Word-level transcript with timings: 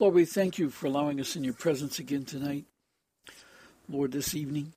Lord, 0.00 0.14
we 0.14 0.24
thank 0.24 0.58
you 0.58 0.70
for 0.70 0.86
allowing 0.86 1.20
us 1.20 1.36
in 1.36 1.44
your 1.44 1.52
presence 1.52 1.98
again 1.98 2.24
tonight. 2.24 2.64
Lord, 3.86 4.12
this 4.12 4.34
evening. 4.34 4.72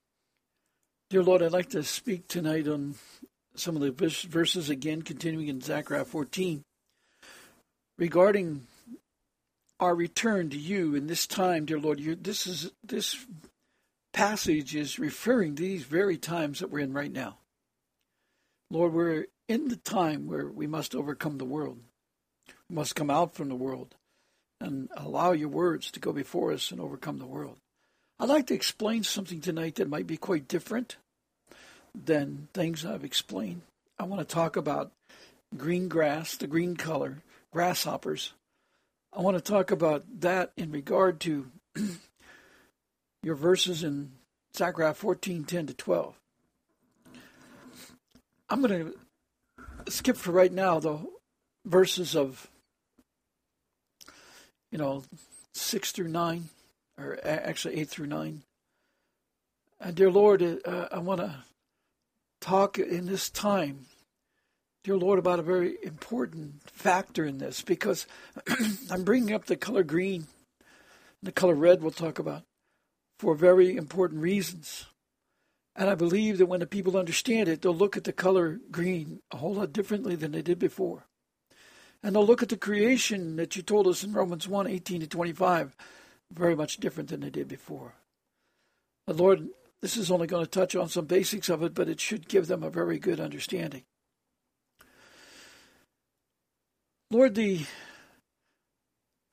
Dear 1.09 1.23
Lord, 1.23 1.41
I'd 1.41 1.53
like 1.53 1.69
to 1.69 1.83
speak 1.83 2.27
tonight 2.27 2.67
on 2.67 2.95
some 3.55 3.77
of 3.77 3.81
the 3.81 3.91
verses 4.27 4.69
again, 4.69 5.01
continuing 5.01 5.47
in 5.47 5.61
Zechariah 5.61 6.03
14, 6.03 6.65
regarding 7.97 8.67
our 9.79 9.95
return 9.95 10.49
to 10.49 10.57
you 10.57 10.93
in 10.93 11.07
this 11.07 11.25
time, 11.25 11.63
dear 11.63 11.79
Lord. 11.79 11.99
This 12.21 12.45
is 12.45 12.73
this 12.83 13.25
passage 14.11 14.75
is 14.75 14.99
referring 14.99 15.55
to 15.55 15.63
these 15.63 15.83
very 15.83 16.17
times 16.17 16.59
that 16.59 16.69
we're 16.69 16.79
in 16.79 16.91
right 16.91 17.13
now. 17.13 17.37
Lord, 18.69 18.91
we're 18.91 19.27
in 19.47 19.69
the 19.69 19.77
time 19.77 20.27
where 20.27 20.47
we 20.47 20.67
must 20.67 20.93
overcome 20.93 21.37
the 21.37 21.45
world. 21.45 21.79
We 22.69 22.75
must 22.75 22.97
come 22.97 23.09
out 23.09 23.35
from 23.35 23.47
the 23.47 23.55
world 23.55 23.95
and 24.63 24.89
allow 24.95 25.33
your 25.33 25.49
words 25.49 25.91
to 25.91 25.99
go 25.99 26.13
before 26.13 26.53
us 26.53 26.71
and 26.71 26.79
overcome 26.79 27.19
the 27.19 27.25
world. 27.25 27.57
I'd 28.19 28.29
like 28.29 28.47
to 28.47 28.53
explain 28.53 29.03
something 29.03 29.41
tonight 29.41 29.75
that 29.75 29.89
might 29.89 30.07
be 30.07 30.17
quite 30.17 30.47
different 30.47 30.95
than 31.93 32.47
things 32.53 32.85
I've 32.85 33.03
explained. 33.03 33.61
I 33.99 34.05
want 34.05 34.27
to 34.27 34.35
talk 34.35 34.55
about 34.55 34.91
green 35.55 35.89
grass, 35.89 36.37
the 36.37 36.47
green 36.47 36.77
color, 36.77 37.17
grasshoppers. 37.51 38.33
I 39.15 39.21
want 39.21 39.37
to 39.37 39.43
talk 39.43 39.69
about 39.69 40.05
that 40.21 40.51
in 40.55 40.71
regard 40.71 41.19
to 41.21 41.51
your 43.23 43.35
verses 43.35 43.83
in 43.83 44.13
Zechariah 44.55 44.93
14 44.93 45.43
10 45.43 45.67
to 45.67 45.73
12. 45.73 46.15
I'm 48.49 48.61
going 48.61 48.93
to 49.85 49.91
skip 49.91 50.15
for 50.15 50.31
right 50.31 50.51
now 50.51 50.79
the 50.79 50.99
verses 51.65 52.15
of, 52.15 52.49
you 54.73 54.79
know, 54.79 55.03
6 55.53 55.91
through 55.91 56.07
9, 56.07 56.49
or 56.97 57.19
actually 57.23 57.79
8 57.79 57.89
through 57.89 58.07
9. 58.07 58.41
And 59.79 59.95
dear 59.95 60.09
Lord, 60.09 60.41
uh, 60.41 60.87
I 60.91 60.97
want 60.97 61.19
to 61.19 61.35
talk 62.41 62.79
in 62.79 63.05
this 63.05 63.29
time, 63.29 63.85
dear 64.83 64.97
Lord, 64.97 65.19
about 65.19 65.37
a 65.37 65.43
very 65.43 65.77
important 65.83 66.67
factor 66.71 67.23
in 67.23 67.37
this 67.37 67.61
because 67.61 68.07
I'm 68.89 69.03
bringing 69.03 69.35
up 69.35 69.45
the 69.45 69.57
color 69.57 69.83
green, 69.83 70.25
the 71.21 71.31
color 71.31 71.53
red 71.53 71.83
we'll 71.83 71.91
talk 71.91 72.17
about 72.17 72.41
for 73.19 73.35
very 73.35 73.77
important 73.77 74.21
reasons. 74.21 74.87
And 75.75 75.87
I 75.87 75.93
believe 75.93 76.39
that 76.39 76.47
when 76.47 76.61
the 76.61 76.65
people 76.65 76.97
understand 76.97 77.47
it, 77.47 77.61
they'll 77.61 77.75
look 77.75 77.95
at 77.95 78.05
the 78.05 78.11
color 78.11 78.59
green 78.71 79.19
a 79.31 79.37
whole 79.37 79.53
lot 79.53 79.71
differently 79.71 80.15
than 80.15 80.31
they 80.31 80.41
did 80.41 80.57
before. 80.57 81.05
And 82.03 82.15
they'll 82.15 82.25
look 82.25 82.43
at 82.43 82.49
the 82.49 82.57
creation 82.57 83.37
that 83.37 83.55
you 83.55 83.63
told 83.63 83.87
us 83.87 84.03
in 84.03 84.13
Romans 84.13 84.47
1 84.47 84.67
18 84.67 85.01
to 85.01 85.07
25 85.07 85.75
very 86.31 86.55
much 86.55 86.77
different 86.77 87.09
than 87.09 87.21
they 87.21 87.29
did 87.29 87.47
before. 87.47 87.93
But 89.07 89.17
Lord, 89.17 89.47
this 89.81 89.97
is 89.97 90.11
only 90.11 90.27
going 90.27 90.43
to 90.43 90.49
touch 90.49 90.75
on 90.75 90.89
some 90.89 91.05
basics 91.05 91.49
of 91.49 91.63
it, 91.63 91.73
but 91.73 91.89
it 91.89 91.99
should 91.99 92.27
give 92.27 92.47
them 92.47 92.63
a 92.63 92.69
very 92.69 92.99
good 92.99 93.19
understanding. 93.19 93.83
Lord, 97.09 97.35
the 97.35 97.65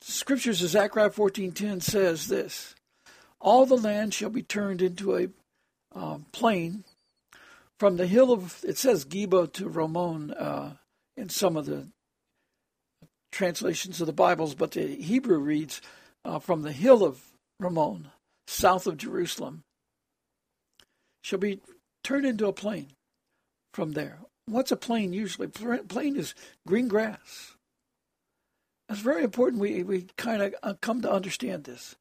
scriptures 0.01 0.63
of 0.63 0.71
Zechariah 0.71 1.11
14:10 1.11 1.83
says 1.83 2.29
this: 2.29 2.75
all 3.41 3.65
the 3.65 3.77
land 3.77 4.13
shall 4.13 4.31
be 4.31 4.43
turned 4.43 4.83
into 4.83 5.17
a 5.17 5.29
uh, 5.95 6.19
plain 6.33 6.85
from 7.79 7.97
the 7.97 8.07
hill 8.07 8.33
of 8.33 8.63
it 8.67 8.77
says 8.77 9.05
Geba 9.05 9.53
to 9.55 9.69
Ramon 9.69 10.31
uh, 10.33 10.75
in 11.17 11.29
some 11.31 11.57
of 11.57 11.67
the 11.67 11.89
translations 13.31 14.01
of 14.01 14.07
the 14.07 14.13
Bibles, 14.13 14.55
but 14.55 14.73
the 14.73 14.87
Hebrew 14.97 15.39
reads 15.39 15.81
uh, 16.25 16.39
from 16.39 16.63
the 16.63 16.73
hill 16.73 17.05
of 17.05 17.23
Ramon, 17.59 18.09
south 18.47 18.87
of 18.87 18.97
Jerusalem, 18.97 19.63
shall 21.23 21.39
be 21.39 21.61
turned 22.03 22.27
into 22.27 22.47
a 22.47 22.53
plain 22.53 22.89
from 23.73 23.93
there. 23.93 24.19
What's 24.47 24.73
a 24.73 24.77
plain 24.77 25.13
usually? 25.13 25.47
Plain 25.47 26.17
is 26.17 26.35
green 26.67 26.89
grass. 26.89 27.55
It's 28.89 29.01
very 29.01 29.23
important 29.23 29.63
we, 29.63 29.85
we 29.85 30.07
kind 30.17 30.43
of 30.43 30.55
uh, 30.63 30.75
come 30.81 31.03
to 31.03 31.13
understand 31.13 31.65
this 31.65 31.95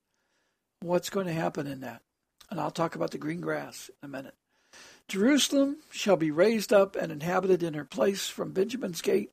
what's 0.82 1.10
going 1.10 1.28
to 1.28 1.34
happen 1.34 1.68
in 1.68 1.82
that. 1.82 2.02
And 2.50 2.60
I'll 2.60 2.72
talk 2.72 2.96
about 2.96 3.12
the 3.12 3.18
green 3.18 3.42
grass 3.42 3.92
in 4.02 4.10
a 4.10 4.12
minute. 4.12 4.34
Jerusalem 5.08 5.78
shall 5.92 6.18
be 6.18 6.32
raised 6.32 6.72
up 6.72 6.96
and 6.96 7.12
inhabited 7.12 7.62
in 7.62 7.74
her 7.74 7.86
place 7.86 8.28
from 8.28 8.54
Benjamin's 8.54 9.02
gate 9.02 9.32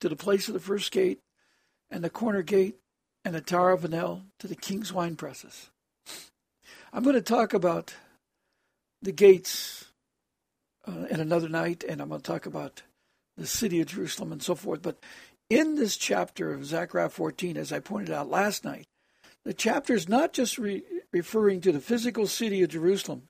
to 0.00 0.08
the 0.08 0.16
place 0.16 0.48
of 0.48 0.54
the 0.54 0.60
first 0.60 0.92
gate, 0.92 1.20
and 1.90 2.02
the 2.02 2.10
corner 2.10 2.42
gate, 2.42 2.76
and 3.24 3.34
the 3.34 3.40
Tower 3.40 3.72
of 3.72 3.82
Hanel 3.82 4.22
to 4.38 4.46
the 4.46 4.54
king's 4.54 4.92
wine 4.92 5.16
presses. 5.16 5.70
I'm 6.92 7.02
going 7.02 7.16
to 7.16 7.22
talk 7.22 7.54
about 7.54 7.94
the 9.02 9.12
gates 9.12 9.86
uh, 10.86 11.06
in 11.10 11.20
another 11.20 11.48
night, 11.48 11.84
and 11.88 12.00
I'm 12.00 12.08
going 12.08 12.20
to 12.20 12.30
talk 12.30 12.46
about 12.46 12.82
the 13.36 13.46
city 13.46 13.80
of 13.80 13.88
Jerusalem 13.88 14.32
and 14.32 14.42
so 14.42 14.54
forth. 14.54 14.82
But 14.82 14.98
in 15.50 15.74
this 15.74 15.96
chapter 15.96 16.52
of 16.52 16.64
Zechariah 16.64 17.08
14, 17.08 17.56
as 17.56 17.72
I 17.72 17.80
pointed 17.80 18.14
out 18.14 18.30
last 18.30 18.64
night, 18.64 18.86
the 19.44 19.54
chapter 19.54 19.94
is 19.94 20.08
not 20.08 20.32
just 20.32 20.58
re- 20.58 20.82
referring 21.12 21.60
to 21.62 21.72
the 21.72 21.80
physical 21.80 22.26
city 22.26 22.62
of 22.62 22.70
Jerusalem, 22.70 23.28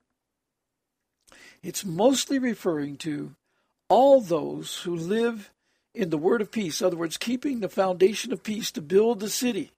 it's 1.63 1.85
mostly 1.85 2.39
referring 2.39 2.97
to 2.99 3.35
all 3.89 4.21
those 4.21 4.83
who 4.83 4.95
live 4.95 5.51
in 5.95 6.11
the 6.11 6.19
word 6.19 6.41
of 6.41 6.51
peace. 6.51 6.81
In 6.81 6.87
other 6.87 6.97
words, 6.97 7.17
keeping 7.17 7.61
the 7.61 7.69
foundation 7.69 8.33
of 8.33 8.43
peace 8.43 8.71
to 8.73 8.83
build 8.83 9.21
the 9.21 9.31
city. 9.31 9.71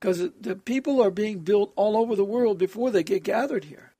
Because 0.00 0.30
the 0.40 0.56
people 0.56 1.02
are 1.02 1.10
being 1.10 1.40
built 1.40 1.72
all 1.76 1.96
over 1.96 2.16
the 2.16 2.24
world 2.24 2.58
before 2.58 2.90
they 2.90 3.02
get 3.02 3.22
gathered 3.22 3.64
here. 3.64 3.92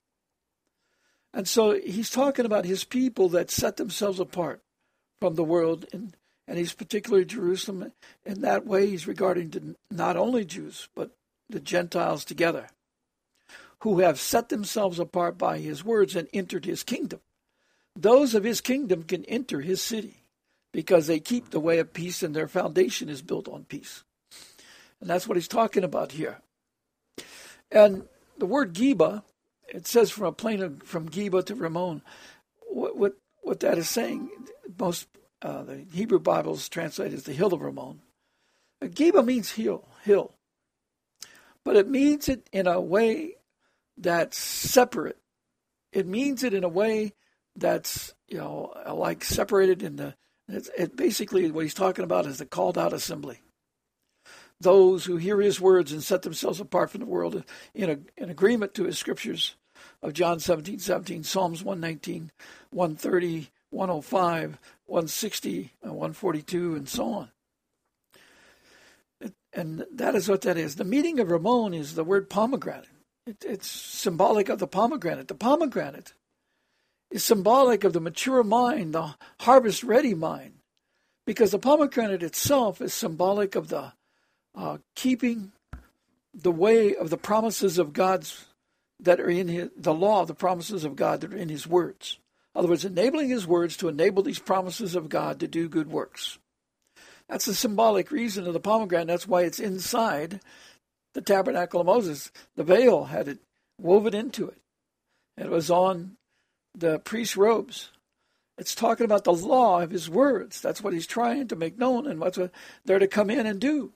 And 1.32 1.46
so 1.46 1.78
he's 1.78 2.10
talking 2.10 2.46
about 2.46 2.64
his 2.64 2.84
people 2.84 3.28
that 3.30 3.50
set 3.50 3.76
themselves 3.76 4.20
apart 4.20 4.62
from 5.20 5.34
the 5.34 5.44
world, 5.44 5.86
and, 5.92 6.16
and 6.48 6.58
he's 6.58 6.72
particularly 6.72 7.24
Jerusalem. 7.24 7.92
In 8.24 8.40
that 8.42 8.66
way, 8.66 8.86
he's 8.86 9.06
regarding 9.06 9.50
to 9.50 9.76
not 9.90 10.16
only 10.16 10.44
Jews, 10.44 10.88
but 10.94 11.10
the 11.48 11.60
Gentiles 11.60 12.24
together, 12.24 12.68
who 13.80 14.00
have 14.00 14.18
set 14.18 14.48
themselves 14.48 14.98
apart 14.98 15.36
by 15.38 15.58
his 15.58 15.84
words 15.84 16.16
and 16.16 16.28
entered 16.32 16.64
his 16.64 16.82
kingdom. 16.82 17.20
Those 17.94 18.34
of 18.34 18.44
his 18.44 18.60
kingdom 18.60 19.02
can 19.02 19.24
enter 19.26 19.60
his 19.60 19.80
city 19.82 20.25
because 20.76 21.06
they 21.06 21.18
keep 21.18 21.48
the 21.48 21.58
way 21.58 21.78
of 21.78 21.94
peace 21.94 22.22
and 22.22 22.36
their 22.36 22.46
foundation 22.46 23.08
is 23.08 23.22
built 23.22 23.48
on 23.48 23.64
peace. 23.64 24.04
And 25.00 25.08
that's 25.08 25.26
what 25.26 25.38
he's 25.38 25.48
talking 25.48 25.84
about 25.84 26.12
here. 26.12 26.42
And 27.72 28.04
the 28.36 28.44
word 28.44 28.74
Geba, 28.74 29.22
it 29.72 29.86
says 29.86 30.10
from 30.10 30.26
a 30.26 30.32
plain 30.32 30.60
of, 30.60 30.82
from 30.82 31.08
Geba 31.08 31.46
to 31.46 31.54
Ramon. 31.54 32.02
What, 32.68 32.94
what, 32.94 33.16
what 33.40 33.60
that 33.60 33.78
is 33.78 33.88
saying, 33.88 34.28
most 34.78 35.08
uh, 35.40 35.62
the 35.62 35.86
Hebrew 35.94 36.18
Bibles 36.18 36.68
translate 36.68 37.14
as 37.14 37.22
the 37.22 37.32
hill 37.32 37.54
of 37.54 37.62
Ramon. 37.62 38.02
Geba 38.82 39.24
means 39.24 39.52
hill, 39.52 39.88
hill 40.04 40.34
but 41.64 41.76
it 41.76 41.88
means 41.88 42.28
it 42.28 42.46
in 42.52 42.66
a 42.66 42.82
way 42.82 43.36
that's 43.96 44.36
separate. 44.36 45.16
It 45.90 46.06
means 46.06 46.44
it 46.44 46.52
in 46.52 46.64
a 46.64 46.68
way 46.68 47.14
that's 47.56 48.12
you 48.28 48.36
know 48.36 48.74
like 48.92 49.24
separated 49.24 49.82
in 49.82 49.96
the. 49.96 50.14
It's, 50.48 50.70
it 50.76 50.96
basically 50.96 51.50
what 51.50 51.64
he's 51.64 51.74
talking 51.74 52.04
about 52.04 52.26
is 52.26 52.38
the 52.38 52.46
called 52.46 52.78
out 52.78 52.92
assembly. 52.92 53.40
Those 54.60 55.04
who 55.04 55.16
hear 55.16 55.40
his 55.40 55.60
words 55.60 55.92
and 55.92 56.02
set 56.02 56.22
themselves 56.22 56.60
apart 56.60 56.90
from 56.90 57.00
the 57.00 57.06
world 57.06 57.44
in 57.74 57.90
a, 57.90 57.98
in 58.16 58.30
agreement 58.30 58.74
to 58.74 58.84
his 58.84 58.98
scriptures 58.98 59.56
of 60.02 60.14
John 60.14 60.40
17, 60.40 60.78
17, 60.78 61.24
Psalms 61.24 61.62
119, 61.62 62.30
130, 62.70 63.50
105, 63.70 64.58
160, 64.86 65.72
142, 65.80 66.74
and 66.74 66.88
so 66.88 67.12
on. 67.12 67.28
And 69.52 69.86
that 69.92 70.14
is 70.14 70.28
what 70.28 70.42
that 70.42 70.56
is. 70.56 70.76
The 70.76 70.84
meaning 70.84 71.18
of 71.18 71.30
Ramon 71.30 71.74
is 71.74 71.94
the 71.94 72.04
word 72.04 72.30
pomegranate. 72.30 72.88
It, 73.26 73.44
it's 73.46 73.66
symbolic 73.66 74.48
of 74.48 74.58
the 74.58 74.66
pomegranate. 74.66 75.28
The 75.28 75.34
pomegranate 75.34 76.12
is 77.10 77.24
symbolic 77.24 77.84
of 77.84 77.92
the 77.92 78.00
mature 78.00 78.42
mind, 78.42 78.94
the 78.94 79.14
harvest 79.40 79.82
ready 79.82 80.14
mind, 80.14 80.54
because 81.26 81.50
the 81.50 81.58
pomegranate 81.58 82.22
itself 82.22 82.80
is 82.80 82.92
symbolic 82.92 83.54
of 83.54 83.68
the 83.68 83.92
uh, 84.54 84.78
keeping 84.94 85.52
the 86.34 86.52
way 86.52 86.94
of 86.94 87.10
the 87.10 87.16
promises 87.16 87.78
of 87.78 87.92
God's 87.92 88.46
that 89.00 89.20
are 89.20 89.28
in 89.28 89.48
his, 89.48 89.70
the 89.76 89.94
law 89.94 90.24
the 90.24 90.34
promises 90.34 90.84
of 90.84 90.96
God 90.96 91.20
that 91.20 91.32
are 91.32 91.36
in 91.36 91.48
His 91.48 91.66
words. 91.66 92.18
In 92.54 92.60
other 92.60 92.68
words, 92.68 92.84
enabling 92.84 93.28
His 93.28 93.46
words 93.46 93.76
to 93.78 93.88
enable 93.88 94.22
these 94.22 94.38
promises 94.38 94.94
of 94.94 95.08
God 95.08 95.40
to 95.40 95.48
do 95.48 95.68
good 95.68 95.90
works. 95.90 96.38
That's 97.28 97.44
the 97.44 97.54
symbolic 97.54 98.10
reason 98.10 98.46
of 98.46 98.52
the 98.52 98.60
pomegranate. 98.60 99.08
That's 99.08 99.28
why 99.28 99.42
it's 99.42 99.58
inside 99.58 100.40
the 101.14 101.20
tabernacle 101.20 101.80
of 101.80 101.86
Moses. 101.86 102.30
The 102.54 102.64
veil 102.64 103.04
had 103.04 103.28
it 103.28 103.38
woven 103.78 104.14
into 104.14 104.48
it. 104.48 104.58
It 105.36 105.50
was 105.50 105.70
on 105.70 106.16
the 106.76 106.98
priest's 106.98 107.36
robes. 107.36 107.90
It's 108.58 108.74
talking 108.74 109.04
about 109.04 109.24
the 109.24 109.32
law 109.32 109.80
of 109.80 109.90
his 109.90 110.08
words. 110.08 110.60
That's 110.60 110.82
what 110.82 110.92
he's 110.92 111.06
trying 111.06 111.48
to 111.48 111.56
make 111.56 111.78
known 111.78 112.06
and 112.06 112.20
what's 112.20 112.38
what 112.38 112.52
they're 112.84 112.98
to 112.98 113.06
come 113.06 113.30
in 113.30 113.46
and 113.46 113.60
do. 113.60 113.92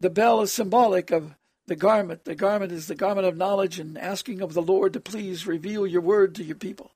The 0.00 0.10
bell 0.10 0.42
is 0.42 0.52
symbolic 0.52 1.10
of 1.10 1.34
the 1.66 1.76
garment. 1.76 2.24
The 2.24 2.34
garment 2.34 2.72
is 2.72 2.88
the 2.88 2.94
garment 2.94 3.26
of 3.26 3.36
knowledge 3.36 3.78
and 3.78 3.96
asking 3.96 4.42
of 4.42 4.52
the 4.52 4.62
Lord 4.62 4.92
to 4.92 5.00
please 5.00 5.46
reveal 5.46 5.86
your 5.86 6.02
word 6.02 6.34
to 6.34 6.44
your 6.44 6.56
people. 6.56 6.90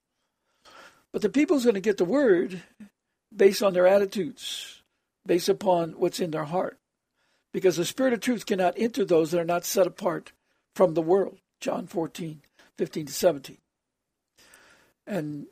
But 1.12 1.22
the 1.22 1.30
people's 1.30 1.64
going 1.64 1.74
to 1.74 1.80
get 1.80 1.96
the 1.96 2.04
word 2.04 2.62
based 3.34 3.62
on 3.62 3.72
their 3.72 3.86
attitudes, 3.86 4.82
based 5.26 5.48
upon 5.48 5.92
what's 5.92 6.20
in 6.20 6.32
their 6.32 6.44
heart. 6.44 6.78
Because 7.52 7.76
the 7.76 7.84
Spirit 7.86 8.12
of 8.12 8.20
truth 8.20 8.44
cannot 8.44 8.74
enter 8.76 9.04
those 9.04 9.30
that 9.30 9.40
are 9.40 9.44
not 9.44 9.64
set 9.64 9.86
apart 9.86 10.32
from 10.74 10.92
the 10.92 11.02
world. 11.02 11.38
John 11.60 11.86
14, 11.86 12.42
15 12.76 13.06
to 13.06 13.12
17. 13.12 13.58
And 15.08 15.46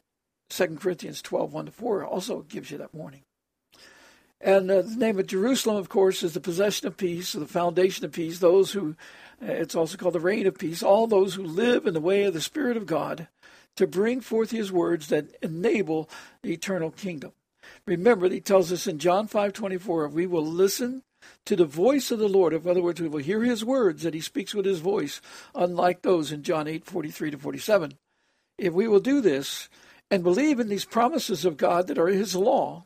2 0.51 0.77
Corinthians 0.81 1.23
12, 1.23 1.53
1 1.53 1.67
to 1.67 1.73
4 1.73 2.05
also 2.05 2.43
gives 2.43 2.71
you 2.71 2.79
that 2.79 2.95
warning. 2.95 3.23
And 4.41 4.71
uh, 4.71 4.83
the 4.83 4.97
name 4.97 5.19
of 5.19 5.27
Jerusalem, 5.27 5.77
of 5.77 5.89
course, 5.89 6.23
is 6.23 6.35
the 6.35 6.41
possession 6.41 6.87
of 6.87 6.97
peace, 6.97 7.33
the 7.33 7.47
foundation 7.47 8.05
of 8.05 8.13
peace. 8.13 8.39
Those 8.39 8.73
who, 8.73 8.95
uh, 9.43 9.47
it's 9.47 9.75
also 9.75 9.97
called 9.97 10.15
the 10.15 10.21
reign 10.21 10.47
of 10.47 10.59
peace, 10.59 10.83
all 10.83 11.07
those 11.07 11.35
who 11.35 11.43
live 11.43 11.87
in 11.87 11.95
the 11.95 12.01
way 12.01 12.25
of 12.25 12.35
the 12.35 12.41
Spirit 12.41 12.77
of 12.77 12.87
God 12.87 13.29
to 13.77 13.87
bring 13.87 14.21
forth 14.21 14.51
his 14.51 14.71
words 14.71 15.09
that 15.09 15.35
enable 15.43 16.09
the 16.43 16.53
eternal 16.53 16.91
kingdom. 16.91 17.33
Remember, 17.87 18.29
he 18.29 18.41
tells 18.41 18.71
us 18.73 18.87
in 18.87 18.99
John 18.99 19.27
5:24, 19.27 20.07
if 20.07 20.13
we 20.13 20.27
will 20.27 20.47
listen 20.47 21.03
to 21.47 21.57
the 21.57 21.65
voice 21.65 22.11
of 22.11 22.19
the 22.19 22.29
Lord, 22.29 22.53
in 22.53 22.69
other 22.69 22.83
words, 22.83 23.01
we 23.01 23.09
will 23.09 23.23
hear 23.23 23.43
his 23.43 23.65
words 23.65 24.03
that 24.03 24.15
he 24.15 24.21
speaks 24.21 24.55
with 24.55 24.65
his 24.65 24.81
voice, 24.81 25.21
unlike 25.55 26.03
those 26.03 26.31
in 26.31 26.43
John 26.43 26.67
8:43 26.67 27.31
to 27.31 27.39
47. 27.39 27.99
If 28.59 28.73
we 28.73 28.89
will 28.89 29.01
do 29.01 29.21
this 29.21 29.69
and 30.11 30.23
believe 30.23 30.61
in 30.61 30.69
these 30.69 30.85
promises 30.85 31.45
of 31.45 31.57
God 31.57 31.87
that 31.89 31.99
are 31.99 32.09
his 32.09 32.35
law, 32.35 32.85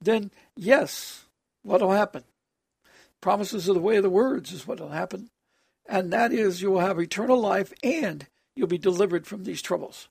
then 0.00 0.30
yes, 0.56 1.24
what 1.62 1.80
will 1.80 1.92
happen? 1.92 2.24
Promises 3.20 3.68
of 3.68 3.74
the 3.74 3.80
way 3.80 3.96
of 3.96 4.02
the 4.02 4.10
words 4.10 4.52
is 4.52 4.66
what 4.66 4.80
will 4.80 4.88
happen. 4.88 5.30
And 5.86 6.12
that 6.12 6.32
is 6.32 6.62
you 6.62 6.70
will 6.70 6.80
have 6.80 6.98
eternal 6.98 7.38
life 7.38 7.72
and 7.82 8.26
you'll 8.54 8.68
be 8.68 8.78
delivered 8.78 9.26
from 9.26 9.44
these 9.44 9.62
troubles. 9.62 10.08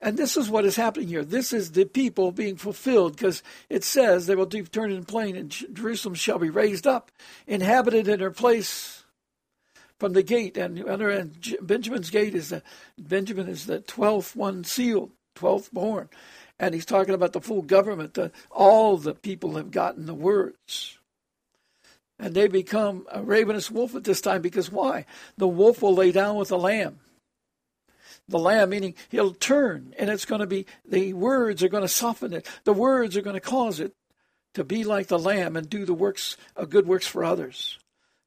And 0.00 0.16
this 0.16 0.36
is 0.36 0.48
what 0.48 0.64
is 0.64 0.76
happening 0.76 1.08
here. 1.08 1.24
This 1.24 1.52
is 1.52 1.72
the 1.72 1.84
people 1.84 2.32
being 2.32 2.56
fulfilled 2.56 3.16
because 3.16 3.42
it 3.68 3.84
says 3.84 4.26
they 4.26 4.34
will 4.34 4.46
turn 4.46 4.90
in 4.90 5.04
plain 5.04 5.36
and 5.36 5.50
Jerusalem 5.50 6.14
shall 6.14 6.38
be 6.38 6.48
raised 6.48 6.86
up, 6.86 7.10
inhabited 7.46 8.08
in 8.08 8.20
her 8.20 8.30
place 8.30 8.99
from 10.00 10.14
the 10.14 10.24
gate. 10.24 10.56
And, 10.56 10.78
and 10.78 11.56
Benjamin's 11.62 12.10
gate 12.10 12.34
is 12.34 12.48
the, 12.48 12.62
Benjamin 12.98 13.48
is 13.48 13.66
the 13.66 13.78
12th 13.78 14.34
one 14.34 14.64
sealed, 14.64 15.12
12th 15.36 15.70
born 15.70 16.08
and 16.60 16.74
he's 16.74 16.84
talking 16.84 17.14
about 17.14 17.32
the 17.32 17.40
full 17.40 17.62
government. 17.62 18.14
That 18.14 18.32
all 18.50 18.98
the 18.98 19.14
people 19.14 19.56
have 19.56 19.70
gotten 19.70 20.06
the 20.06 20.14
words. 20.14 20.98
And 22.18 22.34
they 22.34 22.48
become 22.48 23.06
a 23.10 23.22
ravenous 23.22 23.70
wolf 23.70 23.94
at 23.94 24.04
this 24.04 24.20
time 24.20 24.42
because 24.42 24.70
why? 24.70 25.06
The 25.38 25.48
wolf 25.48 25.80
will 25.80 25.94
lay 25.94 26.12
down 26.12 26.36
with 26.36 26.48
the 26.48 26.58
lamb. 26.58 27.00
The 28.28 28.38
lamb, 28.38 28.68
meaning 28.68 28.94
he'll 29.08 29.32
turn, 29.32 29.94
and 29.98 30.10
it's 30.10 30.26
going 30.26 30.42
to 30.42 30.46
be, 30.46 30.66
the 30.86 31.14
words 31.14 31.62
are 31.62 31.68
going 31.68 31.82
to 31.82 31.88
soften 31.88 32.34
it. 32.34 32.46
The 32.64 32.74
words 32.74 33.16
are 33.16 33.22
going 33.22 33.34
to 33.34 33.40
cause 33.40 33.80
it 33.80 33.94
to 34.52 34.62
be 34.62 34.84
like 34.84 35.06
the 35.06 35.18
lamb 35.18 35.56
and 35.56 35.68
do 35.68 35.86
the 35.86 35.94
works, 35.94 36.36
uh, 36.56 36.66
good 36.66 36.86
works 36.86 37.06
for 37.06 37.24
others. 37.24 37.78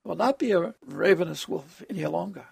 Will 0.03 0.15
not 0.15 0.39
be 0.39 0.51
a 0.51 0.73
ravenous 0.85 1.47
wolf 1.47 1.83
any 1.89 2.05
longer. 2.05 2.45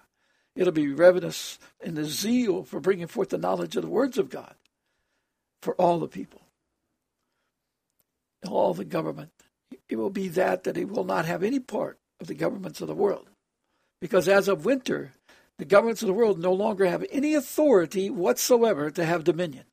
It'll 0.54 0.72
be 0.72 0.92
ravenous 0.92 1.58
in 1.80 1.94
the 1.94 2.04
zeal 2.04 2.64
for 2.64 2.80
bringing 2.80 3.06
forth 3.06 3.30
the 3.30 3.38
knowledge 3.38 3.76
of 3.76 3.82
the 3.82 3.88
words 3.88 4.18
of 4.18 4.30
God 4.30 4.54
for 5.60 5.74
all 5.74 5.98
the 5.98 6.08
people, 6.08 6.42
all 8.46 8.74
the 8.74 8.84
government. 8.84 9.30
It 9.88 9.96
will 9.96 10.10
be 10.10 10.28
that 10.28 10.64
that 10.64 10.76
it 10.76 10.88
will 10.88 11.04
not 11.04 11.24
have 11.24 11.42
any 11.42 11.60
part 11.60 11.98
of 12.20 12.26
the 12.26 12.34
governments 12.34 12.80
of 12.80 12.88
the 12.88 12.94
world. 12.94 13.28
Because 14.00 14.28
as 14.28 14.48
of 14.48 14.64
winter, 14.64 15.12
the 15.58 15.64
governments 15.64 16.02
of 16.02 16.08
the 16.08 16.14
world 16.14 16.38
no 16.38 16.52
longer 16.52 16.86
have 16.86 17.04
any 17.10 17.34
authority 17.34 18.10
whatsoever 18.10 18.90
to 18.90 19.04
have 19.04 19.24
dominion. 19.24 19.64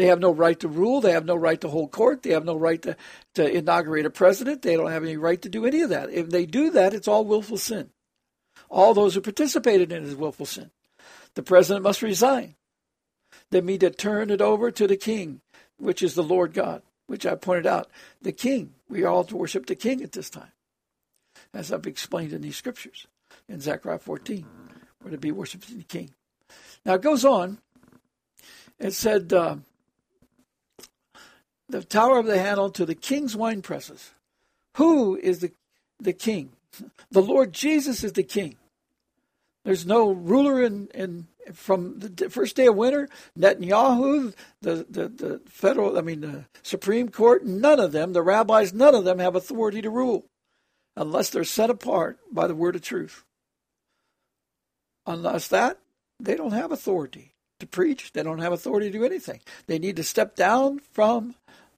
They 0.00 0.06
have 0.06 0.18
no 0.18 0.32
right 0.32 0.58
to 0.60 0.66
rule. 0.66 1.02
They 1.02 1.12
have 1.12 1.26
no 1.26 1.36
right 1.36 1.60
to 1.60 1.68
hold 1.68 1.90
court. 1.90 2.22
They 2.22 2.30
have 2.30 2.46
no 2.46 2.56
right 2.56 2.80
to, 2.80 2.96
to 3.34 3.46
inaugurate 3.46 4.06
a 4.06 4.10
president. 4.10 4.62
They 4.62 4.74
don't 4.74 4.90
have 4.90 5.02
any 5.02 5.18
right 5.18 5.42
to 5.42 5.50
do 5.50 5.66
any 5.66 5.82
of 5.82 5.90
that. 5.90 6.08
If 6.08 6.30
they 6.30 6.46
do 6.46 6.70
that, 6.70 6.94
it's 6.94 7.06
all 7.06 7.22
willful 7.22 7.58
sin. 7.58 7.90
All 8.70 8.94
those 8.94 9.14
who 9.14 9.20
participated 9.20 9.92
in 9.92 10.02
it 10.02 10.08
is 10.08 10.16
willful 10.16 10.46
sin. 10.46 10.70
The 11.34 11.42
president 11.42 11.82
must 11.82 12.00
resign 12.00 12.54
than 13.50 13.66
me 13.66 13.76
to 13.76 13.90
turn 13.90 14.30
it 14.30 14.40
over 14.40 14.70
to 14.70 14.86
the 14.86 14.96
king, 14.96 15.42
which 15.76 16.02
is 16.02 16.14
the 16.14 16.22
Lord 16.22 16.54
God, 16.54 16.80
which 17.06 17.26
I 17.26 17.34
pointed 17.34 17.66
out. 17.66 17.90
The 18.22 18.32
king. 18.32 18.72
We 18.88 19.04
are 19.04 19.08
all 19.08 19.24
to 19.24 19.36
worship 19.36 19.66
the 19.66 19.74
king 19.74 20.02
at 20.02 20.12
this 20.12 20.30
time, 20.30 20.52
as 21.52 21.70
I've 21.70 21.86
explained 21.86 22.32
in 22.32 22.40
these 22.40 22.56
scriptures 22.56 23.06
in 23.50 23.60
Zechariah 23.60 23.98
14. 23.98 24.46
We're 25.04 25.10
to 25.10 25.18
be 25.18 25.30
worshiping 25.30 25.76
the 25.76 25.84
king. 25.84 26.14
Now 26.86 26.94
it 26.94 27.02
goes 27.02 27.26
on. 27.26 27.58
It 28.78 28.94
said, 28.94 29.34
uh, 29.34 29.56
the 31.70 31.82
tower 31.82 32.18
of 32.18 32.26
the 32.26 32.38
handle 32.38 32.70
to 32.70 32.86
the 32.86 32.94
king's 32.94 33.36
wine 33.36 33.62
presses. 33.62 34.10
Who 34.76 35.16
is 35.16 35.40
the, 35.40 35.52
the 35.98 36.12
king? 36.12 36.52
The 37.10 37.22
Lord 37.22 37.52
Jesus 37.52 38.04
is 38.04 38.12
the 38.12 38.22
king. 38.22 38.56
There's 39.64 39.84
no 39.84 40.12
ruler 40.12 40.62
in, 40.62 40.88
in 40.94 41.26
from 41.52 41.98
the 41.98 42.30
first 42.30 42.56
day 42.56 42.66
of 42.66 42.76
winter, 42.76 43.08
Netanyahu, 43.38 44.34
the, 44.60 44.86
the, 44.88 45.08
the 45.08 45.40
federal, 45.48 45.98
I 45.98 46.02
mean, 46.02 46.20
the 46.20 46.44
Supreme 46.62 47.08
Court, 47.08 47.44
none 47.44 47.80
of 47.80 47.92
them, 47.92 48.12
the 48.12 48.22
rabbis, 48.22 48.72
none 48.72 48.94
of 48.94 49.04
them 49.04 49.18
have 49.18 49.34
authority 49.34 49.82
to 49.82 49.90
rule 49.90 50.26
unless 50.96 51.30
they're 51.30 51.44
set 51.44 51.70
apart 51.70 52.18
by 52.30 52.46
the 52.46 52.54
word 52.54 52.76
of 52.76 52.82
truth. 52.82 53.24
Unless 55.06 55.48
that, 55.48 55.78
they 56.18 56.36
don't 56.36 56.52
have 56.52 56.72
authority 56.72 57.32
to 57.58 57.66
preach. 57.66 58.12
They 58.12 58.22
don't 58.22 58.38
have 58.38 58.52
authority 58.52 58.90
to 58.90 58.98
do 58.98 59.04
anything. 59.04 59.40
They 59.66 59.78
need 59.78 59.96
to 59.96 60.04
step 60.04 60.36
down 60.36 60.80
from 60.92 61.34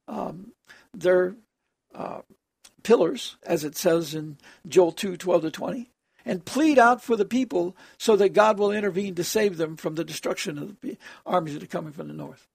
um, 0.08 0.52
their 0.94 1.34
uh, 1.94 2.22
pillars, 2.82 3.36
as 3.42 3.64
it 3.64 3.76
says 3.76 4.14
in 4.14 4.38
Joel 4.66 4.92
2 4.92 5.16
12 5.16 5.42
to 5.42 5.50
20 5.50 5.92
and 6.24 6.44
plead 6.44 6.78
out 6.78 7.02
for 7.02 7.16
the 7.16 7.24
people 7.24 7.76
so 7.98 8.16
that 8.16 8.30
God 8.30 8.58
will 8.58 8.70
intervene 8.70 9.14
to 9.16 9.24
save 9.24 9.56
them 9.56 9.76
from 9.76 9.94
the 9.94 10.04
destruction 10.04 10.58
of 10.58 10.80
the 10.80 10.96
armies 11.26 11.54
that 11.54 11.62
are 11.62 11.66
coming 11.66 11.92
from 11.92 12.08
the 12.08 12.14
north. 12.14 12.46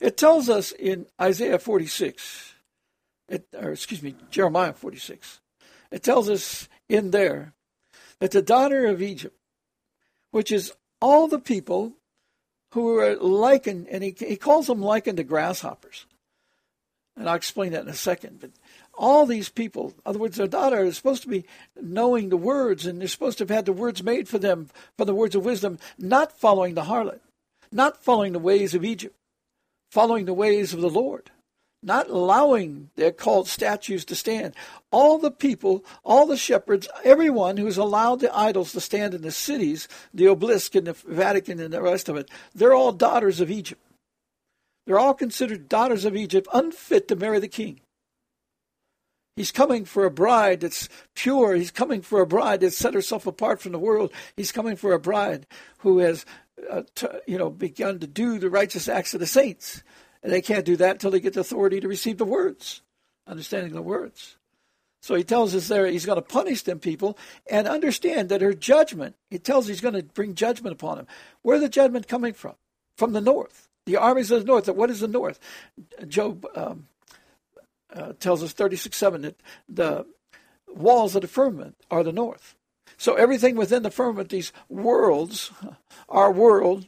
It 0.00 0.16
tells 0.16 0.48
us 0.48 0.72
in 0.72 1.06
Isaiah 1.20 1.58
46, 1.58 2.54
it, 3.28 3.46
or 3.56 3.70
excuse 3.70 4.02
me, 4.02 4.16
Jeremiah 4.30 4.72
46, 4.72 5.40
it 5.90 6.02
tells 6.02 6.28
us 6.28 6.68
in 6.88 7.12
there 7.12 7.52
that 8.18 8.32
the 8.32 8.42
daughter 8.42 8.86
of 8.86 9.00
Egypt, 9.00 9.36
which 10.32 10.50
is 10.50 10.72
all 11.00 11.28
the 11.28 11.38
people 11.38 11.92
who 12.72 12.98
are 12.98 13.16
likened, 13.16 13.86
and 13.88 14.02
he, 14.02 14.14
he 14.18 14.36
calls 14.36 14.66
them 14.66 14.80
likened 14.80 15.18
to 15.18 15.24
grasshoppers. 15.24 16.06
And 17.16 17.28
I'll 17.28 17.36
explain 17.36 17.72
that 17.72 17.82
in 17.82 17.88
a 17.88 17.94
second. 17.94 18.40
But 18.40 18.50
all 18.94 19.26
these 19.26 19.50
people, 19.50 19.88
in 19.88 19.94
other 20.06 20.18
words, 20.18 20.36
their 20.36 20.46
daughter 20.46 20.82
is 20.82 20.96
supposed 20.96 21.22
to 21.22 21.28
be 21.28 21.44
knowing 21.80 22.30
the 22.30 22.36
words, 22.36 22.86
and 22.86 23.00
they're 23.00 23.08
supposed 23.08 23.38
to 23.38 23.42
have 23.42 23.50
had 23.50 23.66
the 23.66 23.72
words 23.72 24.02
made 24.02 24.26
for 24.26 24.38
them, 24.38 24.68
for 24.96 25.04
the 25.04 25.14
words 25.14 25.34
of 25.34 25.44
wisdom, 25.44 25.78
not 25.98 26.32
following 26.32 26.74
the 26.74 26.84
harlot, 26.84 27.20
not 27.70 28.02
following 28.02 28.32
the 28.32 28.38
ways 28.38 28.74
of 28.74 28.84
Egypt, 28.84 29.16
following 29.90 30.24
the 30.24 30.32
ways 30.32 30.72
of 30.72 30.80
the 30.80 30.90
Lord, 30.90 31.30
not 31.82 32.08
allowing 32.08 32.90
their 32.96 33.10
called 33.10 33.48
statues 33.48 34.04
to 34.04 34.14
stand. 34.14 34.54
All 34.90 35.18
the 35.18 35.30
people, 35.30 35.84
all 36.04 36.26
the 36.26 36.36
shepherds, 36.36 36.88
everyone 37.04 37.56
who's 37.56 37.76
allowed 37.76 38.20
the 38.20 38.34
idols 38.36 38.72
to 38.72 38.80
stand 38.80 39.14
in 39.14 39.22
the 39.22 39.32
cities, 39.32 39.88
the 40.14 40.28
obelisk 40.28 40.74
and 40.74 40.86
the 40.86 40.92
Vatican 40.92 41.58
and 41.58 41.72
the 41.72 41.82
rest 41.82 42.08
of 42.08 42.16
it, 42.16 42.30
they're 42.54 42.74
all 42.74 42.92
daughters 42.92 43.40
of 43.40 43.50
Egypt. 43.50 43.82
They're 44.86 44.98
all 44.98 45.14
considered 45.14 45.68
daughters 45.68 46.04
of 46.04 46.16
Egypt, 46.16 46.48
unfit 46.52 47.08
to 47.08 47.16
marry 47.16 47.40
the 47.40 47.48
king. 47.48 47.80
He's 49.36 49.52
coming 49.52 49.84
for 49.84 50.04
a 50.04 50.10
bride 50.10 50.60
that's 50.60 50.88
pure. 51.14 51.54
He's 51.54 51.70
coming 51.70 52.02
for 52.02 52.20
a 52.20 52.26
bride 52.26 52.60
that's 52.60 52.76
set 52.76 52.92
herself 52.92 53.26
apart 53.26 53.60
from 53.62 53.72
the 53.72 53.78
world. 53.78 54.12
He's 54.36 54.52
coming 54.52 54.76
for 54.76 54.92
a 54.92 54.98
bride 54.98 55.46
who 55.78 55.98
has, 55.98 56.26
uh, 56.70 56.82
t- 56.94 57.06
you 57.26 57.38
know, 57.38 57.48
begun 57.48 57.98
to 58.00 58.06
do 58.06 58.38
the 58.38 58.50
righteous 58.50 58.88
acts 58.88 59.14
of 59.14 59.20
the 59.20 59.26
saints. 59.26 59.82
And 60.22 60.32
they 60.32 60.40
can't 60.40 60.64
do 60.64 60.76
that 60.76 60.92
until 60.92 61.10
they 61.10 61.20
get 61.20 61.34
the 61.34 61.40
authority 61.40 61.80
to 61.80 61.88
receive 61.88 62.18
the 62.18 62.24
words, 62.24 62.82
understanding 63.26 63.72
the 63.72 63.82
words. 63.82 64.36
So 65.02 65.16
he 65.16 65.24
tells 65.24 65.54
us 65.54 65.66
there 65.66 65.86
he's 65.86 66.06
going 66.06 66.16
to 66.16 66.22
punish 66.22 66.62
them 66.62 66.78
people 66.78 67.18
and 67.50 67.66
understand 67.66 68.28
that 68.28 68.40
her 68.40 68.54
judgment, 68.54 69.16
he 69.30 69.38
tells 69.38 69.66
he's 69.66 69.80
going 69.80 69.94
to 69.94 70.04
bring 70.04 70.36
judgment 70.36 70.74
upon 70.74 70.96
them. 70.96 71.06
Where 71.42 71.58
the 71.58 71.68
judgment 71.68 72.06
coming 72.06 72.34
from? 72.34 72.54
From 72.96 73.12
the 73.12 73.20
north. 73.20 73.68
The 73.86 73.96
armies 73.96 74.30
of 74.30 74.40
the 74.40 74.46
north. 74.46 74.68
What 74.68 74.90
is 74.90 75.00
the 75.00 75.08
north? 75.08 75.40
Job 76.06 76.46
um, 76.54 76.86
uh, 77.92 78.12
tells 78.20 78.44
us 78.44 78.52
36 78.52 78.96
7 78.96 79.22
that 79.22 79.40
the 79.68 80.06
walls 80.72 81.16
of 81.16 81.22
the 81.22 81.28
firmament 81.28 81.76
are 81.90 82.04
the 82.04 82.12
north. 82.12 82.54
So 82.96 83.14
everything 83.14 83.56
within 83.56 83.82
the 83.82 83.90
firmament, 83.90 84.28
these 84.28 84.52
worlds, 84.68 85.50
our 86.08 86.30
world, 86.30 86.86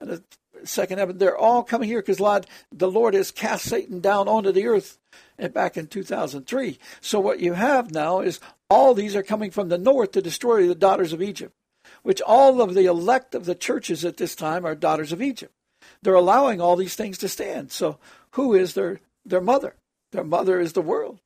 and 0.00 0.22
second 0.64 0.98
heaven, 0.98 1.18
they're 1.18 1.36
all 1.36 1.62
coming 1.62 1.88
here 1.88 2.00
because 2.00 2.18
the 2.72 2.90
Lord 2.90 3.14
has 3.14 3.30
cast 3.30 3.64
Satan 3.64 4.00
down 4.00 4.28
onto 4.28 4.52
the 4.52 4.66
earth 4.66 4.98
back 5.52 5.76
in 5.76 5.86
2003. 5.86 6.78
So 7.00 7.20
what 7.20 7.40
you 7.40 7.54
have 7.54 7.90
now 7.90 8.20
is 8.20 8.40
all 8.70 8.94
these 8.94 9.16
are 9.16 9.22
coming 9.22 9.50
from 9.50 9.68
the 9.68 9.78
north 9.78 10.12
to 10.12 10.22
destroy 10.22 10.66
the 10.66 10.74
daughters 10.74 11.12
of 11.12 11.22
Egypt, 11.22 11.54
which 12.02 12.22
all 12.22 12.60
of 12.60 12.74
the 12.74 12.86
elect 12.86 13.34
of 13.34 13.44
the 13.44 13.54
churches 13.54 14.04
at 14.04 14.16
this 14.16 14.34
time 14.34 14.64
are 14.64 14.74
daughters 14.74 15.12
of 15.12 15.22
Egypt. 15.22 15.52
They're 16.02 16.14
allowing 16.14 16.60
all 16.60 16.76
these 16.76 16.96
things 16.96 17.18
to 17.18 17.28
stand. 17.28 17.72
So 17.72 17.98
who 18.32 18.54
is 18.54 18.74
their 18.74 19.00
their 19.24 19.40
mother? 19.40 19.76
Their 20.12 20.24
mother 20.24 20.60
is 20.60 20.72
the 20.72 20.82
world. 20.82 21.20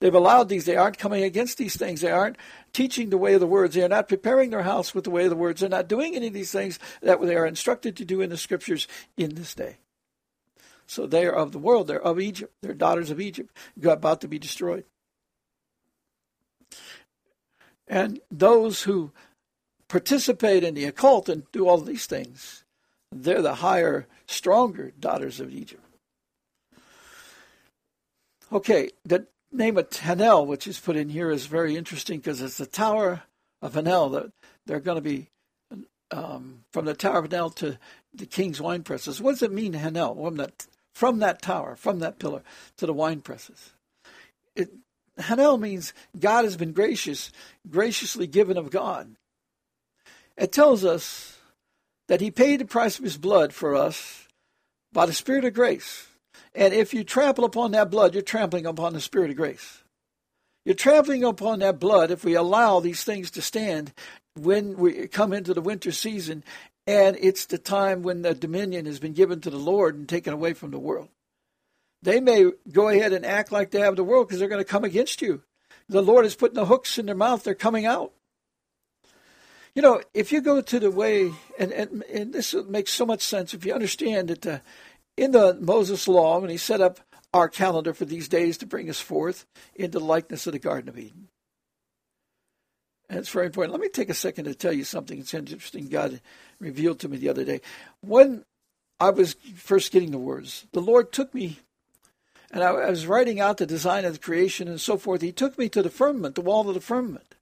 They've 0.00 0.14
allowed 0.14 0.48
these. 0.48 0.64
They 0.64 0.76
aren't 0.76 0.98
coming 0.98 1.24
against 1.24 1.58
these 1.58 1.76
things. 1.76 2.00
They 2.00 2.10
aren't 2.10 2.36
teaching 2.72 3.10
the 3.10 3.18
way 3.18 3.34
of 3.34 3.40
the 3.40 3.46
words. 3.46 3.74
They 3.74 3.82
are 3.82 3.88
not 3.88 4.08
preparing 4.08 4.50
their 4.50 4.62
house 4.62 4.94
with 4.94 5.04
the 5.04 5.10
way 5.10 5.24
of 5.24 5.30
the 5.30 5.36
words. 5.36 5.60
They're 5.60 5.68
not 5.68 5.88
doing 5.88 6.14
any 6.14 6.28
of 6.28 6.34
these 6.34 6.52
things 6.52 6.78
that 7.02 7.20
they 7.20 7.34
are 7.34 7.46
instructed 7.46 7.96
to 7.96 8.04
do 8.04 8.20
in 8.20 8.30
the 8.30 8.36
scriptures 8.36 8.86
in 9.16 9.34
this 9.34 9.54
day. 9.54 9.78
So 10.86 11.06
they 11.06 11.26
are 11.26 11.34
of 11.34 11.52
the 11.52 11.58
world. 11.58 11.88
They're 11.88 12.00
of 12.00 12.20
Egypt. 12.20 12.54
They're 12.62 12.74
daughters 12.74 13.10
of 13.10 13.20
Egypt, 13.20 13.54
about 13.82 14.20
to 14.20 14.28
be 14.28 14.38
destroyed. 14.38 14.84
And 17.88 18.20
those 18.30 18.82
who 18.82 19.12
participate 19.88 20.62
in 20.62 20.74
the 20.74 20.84
occult 20.84 21.28
and 21.28 21.50
do 21.50 21.66
all 21.66 21.78
these 21.78 22.06
things, 22.06 22.64
they're 23.10 23.42
the 23.42 23.56
higher, 23.56 24.06
stronger 24.26 24.92
daughters 24.98 25.40
of 25.40 25.52
Egypt. 25.52 25.82
Okay, 28.52 28.90
the 29.04 29.26
name 29.52 29.76
of 29.76 29.90
Hanel, 29.90 30.46
which 30.46 30.66
is 30.66 30.78
put 30.78 30.96
in 30.96 31.08
here, 31.08 31.30
is 31.30 31.46
very 31.46 31.76
interesting 31.76 32.18
because 32.18 32.40
it's 32.40 32.58
the 32.58 32.66
Tower 32.66 33.22
of 33.62 33.74
Hanel. 33.74 34.12
That 34.12 34.32
they're 34.66 34.80
going 34.80 34.96
to 34.96 35.02
be 35.02 35.28
um, 36.10 36.64
from 36.72 36.84
the 36.84 36.94
Tower 36.94 37.18
of 37.18 37.30
Hanel 37.30 37.54
to 37.56 37.78
the 38.14 38.26
King's 38.26 38.60
wine 38.60 38.82
presses. 38.82 39.20
What 39.20 39.32
does 39.32 39.42
it 39.42 39.52
mean, 39.52 39.74
Hanel? 39.74 40.16
From 40.22 40.36
that 40.36 40.66
from 40.98 41.20
that 41.20 41.40
tower, 41.40 41.76
from 41.76 42.00
that 42.00 42.18
pillar 42.18 42.42
to 42.76 42.84
the 42.84 42.92
wine 42.92 43.20
presses. 43.20 43.70
It, 44.56 44.70
Hanel 45.16 45.60
means 45.60 45.92
God 46.18 46.44
has 46.44 46.56
been 46.56 46.72
gracious, 46.72 47.30
graciously 47.70 48.26
given 48.26 48.56
of 48.56 48.70
God. 48.70 49.14
It 50.36 50.50
tells 50.50 50.84
us 50.84 51.38
that 52.08 52.20
He 52.20 52.32
paid 52.32 52.58
the 52.58 52.64
price 52.64 52.98
of 52.98 53.04
His 53.04 53.16
blood 53.16 53.52
for 53.52 53.76
us 53.76 54.26
by 54.92 55.06
the 55.06 55.12
Spirit 55.12 55.44
of 55.44 55.54
grace. 55.54 56.08
And 56.54 56.74
if 56.74 56.94
you 56.94 57.04
trample 57.04 57.44
upon 57.44 57.72
that 57.72 57.90
blood, 57.90 58.14
you're 58.14 58.22
trampling 58.22 58.66
upon 58.66 58.92
the 58.92 59.00
Spirit 59.00 59.30
of 59.30 59.36
grace. 59.36 59.82
You're 60.64 60.74
trampling 60.74 61.24
upon 61.24 61.60
that 61.60 61.78
blood 61.78 62.10
if 62.10 62.24
we 62.24 62.34
allow 62.34 62.80
these 62.80 63.04
things 63.04 63.30
to 63.32 63.42
stand 63.42 63.92
when 64.34 64.76
we 64.76 65.08
come 65.08 65.32
into 65.32 65.54
the 65.54 65.60
winter 65.60 65.92
season 65.92 66.44
and 66.88 67.18
it's 67.20 67.44
the 67.44 67.58
time 67.58 68.02
when 68.02 68.22
the 68.22 68.34
dominion 68.34 68.86
has 68.86 68.98
been 68.98 69.12
given 69.12 69.42
to 69.42 69.50
the 69.50 69.58
Lord 69.58 69.94
and 69.94 70.08
taken 70.08 70.32
away 70.32 70.54
from 70.54 70.70
the 70.70 70.78
world. 70.78 71.08
They 72.02 72.18
may 72.18 72.50
go 72.72 72.88
ahead 72.88 73.12
and 73.12 73.26
act 73.26 73.52
like 73.52 73.70
they 73.70 73.80
have 73.80 73.96
the 73.96 74.04
world 74.04 74.26
because 74.26 74.38
they're 74.38 74.48
going 74.48 74.64
to 74.64 74.70
come 74.70 74.84
against 74.84 75.20
you. 75.20 75.42
The 75.90 76.00
Lord 76.00 76.24
is 76.24 76.34
putting 76.34 76.54
the 76.54 76.64
hooks 76.64 76.96
in 76.96 77.04
their 77.04 77.14
mouth, 77.14 77.44
they're 77.44 77.54
coming 77.54 77.84
out. 77.84 78.12
You 79.74 79.82
know, 79.82 80.00
if 80.14 80.32
you 80.32 80.40
go 80.40 80.62
to 80.62 80.80
the 80.80 80.90
way, 80.90 81.30
and, 81.58 81.72
and, 81.72 82.02
and 82.04 82.32
this 82.32 82.54
makes 82.54 82.92
so 82.92 83.04
much 83.04 83.20
sense 83.20 83.52
if 83.52 83.66
you 83.66 83.74
understand 83.74 84.28
that 84.28 84.40
the, 84.40 84.62
in 85.18 85.32
the 85.32 85.58
Moses 85.60 86.06
law, 86.08 86.38
when 86.38 86.50
he 86.50 86.56
set 86.56 86.80
up 86.80 87.00
our 87.34 87.48
calendar 87.48 87.92
for 87.92 88.04
these 88.04 88.28
days 88.28 88.56
to 88.58 88.66
bring 88.66 88.88
us 88.88 89.00
forth 89.00 89.46
into 89.74 89.98
the 89.98 90.04
likeness 90.04 90.46
of 90.46 90.52
the 90.52 90.58
Garden 90.58 90.88
of 90.88 90.98
Eden, 90.98 91.28
and 93.08 93.18
it's 93.18 93.30
very 93.30 93.46
important. 93.46 93.72
Let 93.72 93.80
me 93.80 93.88
take 93.88 94.10
a 94.10 94.14
second 94.14 94.44
to 94.44 94.54
tell 94.54 94.72
you 94.72 94.84
something 94.84 95.18
that's 95.18 95.34
interesting 95.34 95.88
God 95.88 96.20
revealed 96.60 97.00
to 97.00 97.08
me 97.08 97.16
the 97.16 97.30
other 97.30 97.44
day. 97.44 97.60
When 98.00 98.44
I 99.00 99.10
was 99.10 99.34
first 99.56 99.92
getting 99.92 100.10
the 100.10 100.18
words, 100.18 100.66
the 100.72 100.80
Lord 100.80 101.12
took 101.12 101.34
me, 101.34 101.60
and 102.50 102.62
I, 102.62 102.72
was 102.90 103.06
writing 103.06 103.40
out 103.40 103.56
the 103.58 103.66
design 103.66 104.04
of 104.04 104.14
the 104.14 104.18
creation 104.18 104.68
and 104.68 104.80
so 104.80 104.96
forth. 104.96 105.22
He 105.22 105.32
took 105.32 105.58
me 105.58 105.68
to 105.70 105.82
the 105.82 105.90
firmament, 105.90 106.34
the 106.34 106.40
wall 106.40 106.68
of 106.68 106.74
the 106.74 106.80
firmament. 106.80 107.34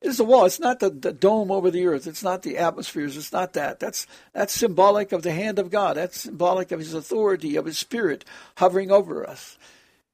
It's 0.00 0.18
the 0.18 0.24
wall. 0.24 0.44
It's 0.44 0.60
not 0.60 0.78
the, 0.78 0.90
the 0.90 1.12
dome 1.12 1.50
over 1.50 1.70
the 1.70 1.86
earth. 1.86 2.06
It's 2.06 2.22
not 2.22 2.42
the 2.42 2.58
atmospheres. 2.58 3.16
It's 3.16 3.32
not 3.32 3.54
that. 3.54 3.80
That's 3.80 4.06
that's 4.32 4.52
symbolic 4.52 5.12
of 5.12 5.22
the 5.22 5.32
hand 5.32 5.58
of 5.58 5.70
God. 5.70 5.96
That's 5.96 6.20
symbolic 6.20 6.70
of 6.70 6.78
His 6.78 6.94
authority, 6.94 7.56
of 7.56 7.66
His 7.66 7.78
Spirit 7.78 8.24
hovering 8.58 8.92
over 8.92 9.28
us 9.28 9.58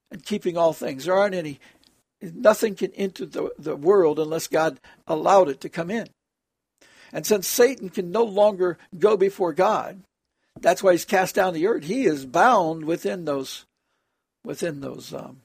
and 0.09 0.25
keeping 0.25 0.57
all 0.57 0.73
things. 0.73 1.05
There 1.05 1.13
aren't 1.13 1.35
any 1.35 1.59
Nothing 2.33 2.75
can 2.75 2.91
enter 2.93 3.25
the, 3.25 3.51
the 3.57 3.75
world 3.75 4.19
unless 4.19 4.47
God 4.47 4.79
allowed 5.07 5.49
it 5.49 5.61
to 5.61 5.69
come 5.69 5.91
in. 5.91 6.07
And 7.11 7.25
since 7.25 7.47
Satan 7.47 7.89
can 7.89 8.11
no 8.11 8.23
longer 8.23 8.77
go 8.97 9.15
before 9.17 9.53
God, 9.53 10.01
that's 10.59 10.81
why 10.81 10.93
he's 10.93 11.05
cast 11.05 11.35
down 11.35 11.53
the 11.53 11.67
earth. 11.67 11.83
He 11.83 12.05
is 12.05 12.25
bound 12.25 12.85
within 12.85 13.25
those, 13.25 13.65
within 14.43 14.81
those, 14.81 15.13
um, 15.13 15.41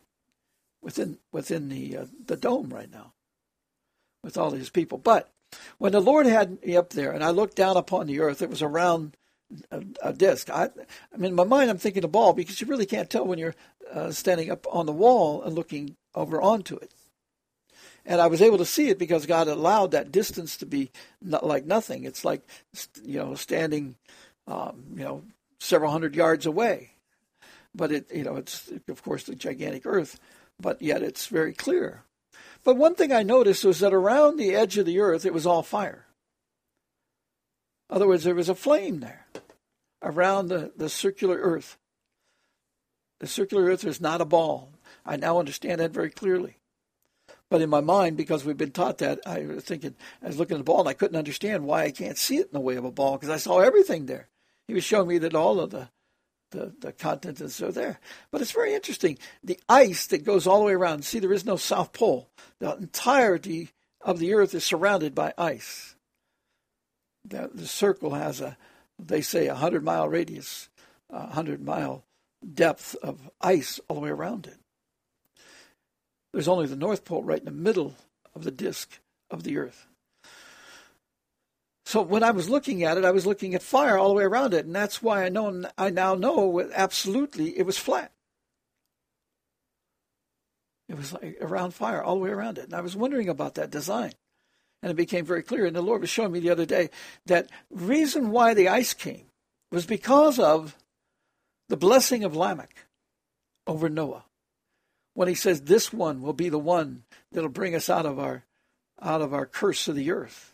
within 0.80 1.18
within 1.32 1.68
the 1.68 1.98
uh, 1.98 2.06
the 2.24 2.36
dome 2.36 2.70
right 2.70 2.90
now, 2.90 3.12
with 4.22 4.36
all 4.36 4.50
his 4.50 4.70
people. 4.70 4.98
But 4.98 5.30
when 5.78 5.92
the 5.92 6.00
Lord 6.00 6.26
had 6.26 6.64
me 6.64 6.76
up 6.76 6.90
there, 6.90 7.12
and 7.12 7.24
I 7.24 7.30
looked 7.30 7.56
down 7.56 7.76
upon 7.76 8.06
the 8.06 8.20
earth, 8.20 8.42
it 8.42 8.50
was 8.50 8.62
around 8.62 9.16
a, 9.70 9.82
a 10.02 10.12
disc. 10.12 10.50
I, 10.50 10.70
I 11.12 11.16
mean, 11.16 11.30
in 11.30 11.34
my 11.34 11.44
mind, 11.44 11.70
I'm 11.70 11.78
thinking 11.78 12.04
a 12.04 12.08
ball 12.08 12.32
because 12.32 12.60
you 12.60 12.66
really 12.66 12.86
can't 12.86 13.10
tell 13.10 13.26
when 13.26 13.38
you're 13.38 13.56
uh, 13.92 14.12
standing 14.12 14.50
up 14.50 14.66
on 14.70 14.86
the 14.86 14.92
wall 14.92 15.42
and 15.42 15.54
looking 15.54 15.96
over 16.14 16.40
onto 16.40 16.76
it. 16.76 16.92
And 18.06 18.20
I 18.20 18.28
was 18.28 18.40
able 18.40 18.58
to 18.58 18.64
see 18.64 18.88
it 18.88 18.98
because 18.98 19.26
God 19.26 19.46
allowed 19.46 19.90
that 19.90 20.12
distance 20.12 20.56
to 20.58 20.66
be 20.66 20.90
not 21.20 21.46
like 21.46 21.66
nothing. 21.66 22.04
It's 22.04 22.24
like, 22.24 22.42
you 23.04 23.18
know, 23.18 23.34
standing, 23.34 23.96
um, 24.46 24.84
you 24.94 25.04
know, 25.04 25.22
several 25.58 25.92
hundred 25.92 26.14
yards 26.14 26.46
away. 26.46 26.92
But 27.74 27.92
it, 27.92 28.12
you 28.12 28.24
know, 28.24 28.36
it's 28.36 28.70
of 28.88 29.02
course 29.02 29.24
the 29.24 29.34
gigantic 29.34 29.82
Earth, 29.84 30.18
but 30.58 30.80
yet 30.80 31.02
it's 31.02 31.26
very 31.26 31.52
clear. 31.52 32.02
But 32.62 32.76
one 32.76 32.94
thing 32.94 33.12
I 33.12 33.22
noticed 33.22 33.64
was 33.64 33.80
that 33.80 33.94
around 33.94 34.36
the 34.36 34.54
edge 34.54 34.76
of 34.76 34.86
the 34.86 35.00
Earth, 35.00 35.24
it 35.24 35.34
was 35.34 35.46
all 35.46 35.62
fire. 35.62 36.06
In 37.88 37.96
other 37.96 38.06
words, 38.06 38.24
there 38.24 38.34
was 38.34 38.48
a 38.48 38.54
flame 38.54 39.00
there 39.00 39.26
around 40.02 40.48
the, 40.48 40.72
the 40.76 40.88
circular 40.88 41.36
Earth. 41.36 41.78
The 43.18 43.26
circular 43.26 43.64
Earth 43.64 43.84
is 43.84 44.00
not 44.00 44.20
a 44.20 44.26
ball. 44.26 44.72
I 45.04 45.16
now 45.16 45.38
understand 45.38 45.80
that 45.80 45.90
very 45.90 46.10
clearly. 46.10 46.58
But 47.48 47.62
in 47.62 47.68
my 47.68 47.80
mind, 47.80 48.16
because 48.16 48.44
we've 48.44 48.56
been 48.56 48.70
taught 48.70 48.98
that, 48.98 49.20
I 49.26 49.40
was 49.40 49.64
thinking, 49.64 49.96
I 50.22 50.28
was 50.28 50.38
looking 50.38 50.54
at 50.54 50.58
the 50.58 50.64
ball 50.64 50.80
and 50.80 50.88
I 50.88 50.94
couldn't 50.94 51.18
understand 51.18 51.64
why 51.64 51.82
I 51.82 51.90
can't 51.90 52.16
see 52.16 52.36
it 52.36 52.46
in 52.46 52.52
the 52.52 52.60
way 52.60 52.76
of 52.76 52.84
a 52.84 52.92
ball 52.92 53.16
because 53.16 53.28
I 53.28 53.38
saw 53.38 53.58
everything 53.58 54.06
there. 54.06 54.28
He 54.68 54.74
was 54.74 54.84
showing 54.84 55.08
me 55.08 55.18
that 55.18 55.34
all 55.34 55.58
of 55.58 55.70
the, 55.70 55.88
the, 56.50 56.72
the 56.80 56.92
contents 56.92 57.60
are 57.62 57.72
there. 57.72 58.00
But 58.30 58.40
it's 58.40 58.52
very 58.52 58.74
interesting. 58.74 59.18
The 59.42 59.58
ice 59.68 60.06
that 60.08 60.24
goes 60.24 60.46
all 60.46 60.60
the 60.60 60.66
way 60.66 60.72
around, 60.72 61.04
see, 61.04 61.18
there 61.18 61.32
is 61.32 61.44
no 61.44 61.56
South 61.56 61.92
Pole. 61.92 62.28
The 62.58 62.76
entirety 62.76 63.70
of 64.00 64.18
the 64.18 64.34
Earth 64.34 64.54
is 64.54 64.64
surrounded 64.64 65.14
by 65.14 65.32
ice. 65.38 65.94
The, 67.24 67.50
the 67.52 67.66
circle 67.66 68.14
has 68.14 68.40
a, 68.40 68.56
they 68.98 69.20
say, 69.20 69.46
a 69.46 69.52
100 69.52 69.84
mile 69.84 70.08
radius, 70.08 70.68
a 71.10 71.20
100 71.20 71.64
mile 71.64 72.04
depth 72.54 72.96
of 73.02 73.30
ice 73.40 73.80
all 73.88 73.96
the 73.96 74.02
way 74.02 74.10
around 74.10 74.46
it. 74.46 74.56
There's 76.32 76.48
only 76.48 76.66
the 76.66 76.76
North 76.76 77.04
Pole 77.04 77.22
right 77.22 77.38
in 77.38 77.44
the 77.44 77.50
middle 77.50 77.94
of 78.34 78.44
the 78.44 78.50
disk 78.50 79.00
of 79.30 79.42
the 79.42 79.58
Earth. 79.58 79.86
So 81.90 82.02
when 82.02 82.22
I 82.22 82.30
was 82.30 82.48
looking 82.48 82.84
at 82.84 82.98
it, 82.98 83.04
I 83.04 83.10
was 83.10 83.26
looking 83.26 83.52
at 83.56 83.64
fire 83.64 83.98
all 83.98 84.10
the 84.10 84.14
way 84.14 84.22
around 84.22 84.54
it, 84.54 84.64
and 84.64 84.72
that's 84.72 85.02
why 85.02 85.24
I 85.24 85.28
know 85.28 85.64
I 85.76 85.90
now 85.90 86.14
know 86.14 86.70
absolutely 86.72 87.58
it 87.58 87.66
was 87.66 87.78
flat. 87.78 88.12
It 90.88 90.96
was 90.96 91.12
like 91.12 91.38
around 91.40 91.74
fire 91.74 92.00
all 92.00 92.14
the 92.14 92.20
way 92.20 92.30
around 92.30 92.58
it, 92.58 92.66
and 92.66 92.74
I 92.74 92.80
was 92.80 92.94
wondering 92.94 93.28
about 93.28 93.56
that 93.56 93.72
design, 93.72 94.12
and 94.80 94.92
it 94.92 94.94
became 94.94 95.24
very 95.26 95.42
clear. 95.42 95.66
And 95.66 95.74
the 95.74 95.82
Lord 95.82 96.00
was 96.00 96.10
showing 96.10 96.30
me 96.30 96.38
the 96.38 96.50
other 96.50 96.64
day 96.64 96.90
that 97.26 97.50
reason 97.70 98.30
why 98.30 98.54
the 98.54 98.68
ice 98.68 98.94
came 98.94 99.26
was 99.72 99.84
because 99.84 100.38
of 100.38 100.76
the 101.68 101.76
blessing 101.76 102.22
of 102.22 102.36
Lamech 102.36 102.86
over 103.66 103.88
Noah 103.88 104.26
when 105.14 105.26
he 105.26 105.34
says 105.34 105.62
this 105.62 105.92
one 105.92 106.22
will 106.22 106.34
be 106.34 106.50
the 106.50 106.56
one 106.56 107.02
that'll 107.32 107.48
bring 107.48 107.74
us 107.74 107.90
out 107.90 108.06
of 108.06 108.20
our 108.20 108.44
out 109.02 109.22
of 109.22 109.34
our 109.34 109.44
curse 109.44 109.88
of 109.88 109.96
the 109.96 110.12
earth. 110.12 110.49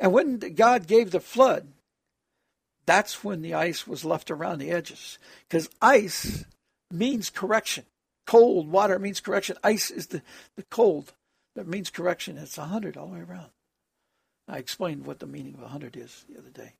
And 0.00 0.12
when 0.12 0.38
God 0.38 0.86
gave 0.86 1.10
the 1.10 1.20
flood, 1.20 1.68
that's 2.86 3.22
when 3.22 3.42
the 3.42 3.54
ice 3.54 3.86
was 3.86 4.04
left 4.04 4.30
around 4.30 4.58
the 4.58 4.70
edges. 4.72 5.18
Because 5.48 5.68
ice 5.80 6.44
means 6.90 7.30
correction. 7.30 7.84
Cold 8.26 8.70
water 8.70 8.98
means 8.98 9.20
correction. 9.20 9.56
Ice 9.62 9.90
is 9.90 10.08
the, 10.08 10.22
the 10.56 10.64
cold 10.64 11.12
that 11.54 11.66
means 11.66 11.90
correction. 11.90 12.38
It's 12.38 12.58
100 12.58 12.96
all 12.96 13.06
the 13.06 13.14
way 13.14 13.20
around. 13.20 13.50
I 14.48 14.58
explained 14.58 15.06
what 15.06 15.20
the 15.20 15.26
meaning 15.26 15.54
of 15.54 15.60
100 15.60 15.96
is 15.96 16.24
the 16.28 16.38
other 16.38 16.50
day. 16.50 16.72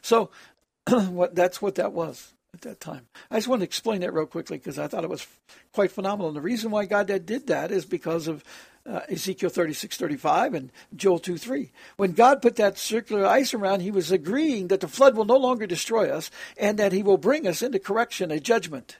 So 0.00 0.30
what 0.88 1.34
that's 1.34 1.60
what 1.60 1.76
that 1.76 1.92
was 1.92 2.32
at 2.54 2.62
that 2.62 2.80
time. 2.80 3.06
I 3.30 3.36
just 3.36 3.48
want 3.48 3.60
to 3.60 3.64
explain 3.64 4.00
that 4.00 4.14
real 4.14 4.26
quickly 4.26 4.58
because 4.58 4.78
I 4.78 4.86
thought 4.88 5.04
it 5.04 5.10
was 5.10 5.26
quite 5.72 5.92
phenomenal. 5.92 6.28
And 6.28 6.36
the 6.36 6.40
reason 6.40 6.70
why 6.70 6.86
God 6.86 7.06
did 7.06 7.48
that 7.48 7.70
is 7.70 7.84
because 7.84 8.26
of 8.28 8.42
uh, 8.86 9.00
Ezekiel 9.08 9.50
36, 9.50 9.96
35 9.96 10.54
and 10.54 10.72
Joel 10.94 11.18
2, 11.18 11.36
3. 11.36 11.70
When 11.96 12.12
God 12.12 12.42
put 12.42 12.56
that 12.56 12.78
circular 12.78 13.26
ice 13.26 13.52
around, 13.54 13.80
he 13.80 13.90
was 13.90 14.10
agreeing 14.10 14.68
that 14.68 14.80
the 14.80 14.88
flood 14.88 15.16
will 15.16 15.24
no 15.24 15.36
longer 15.36 15.66
destroy 15.66 16.10
us 16.10 16.30
and 16.56 16.78
that 16.78 16.92
he 16.92 17.02
will 17.02 17.18
bring 17.18 17.46
us 17.46 17.62
into 17.62 17.78
correction, 17.78 18.30
a 18.30 18.40
judgment. 18.40 18.98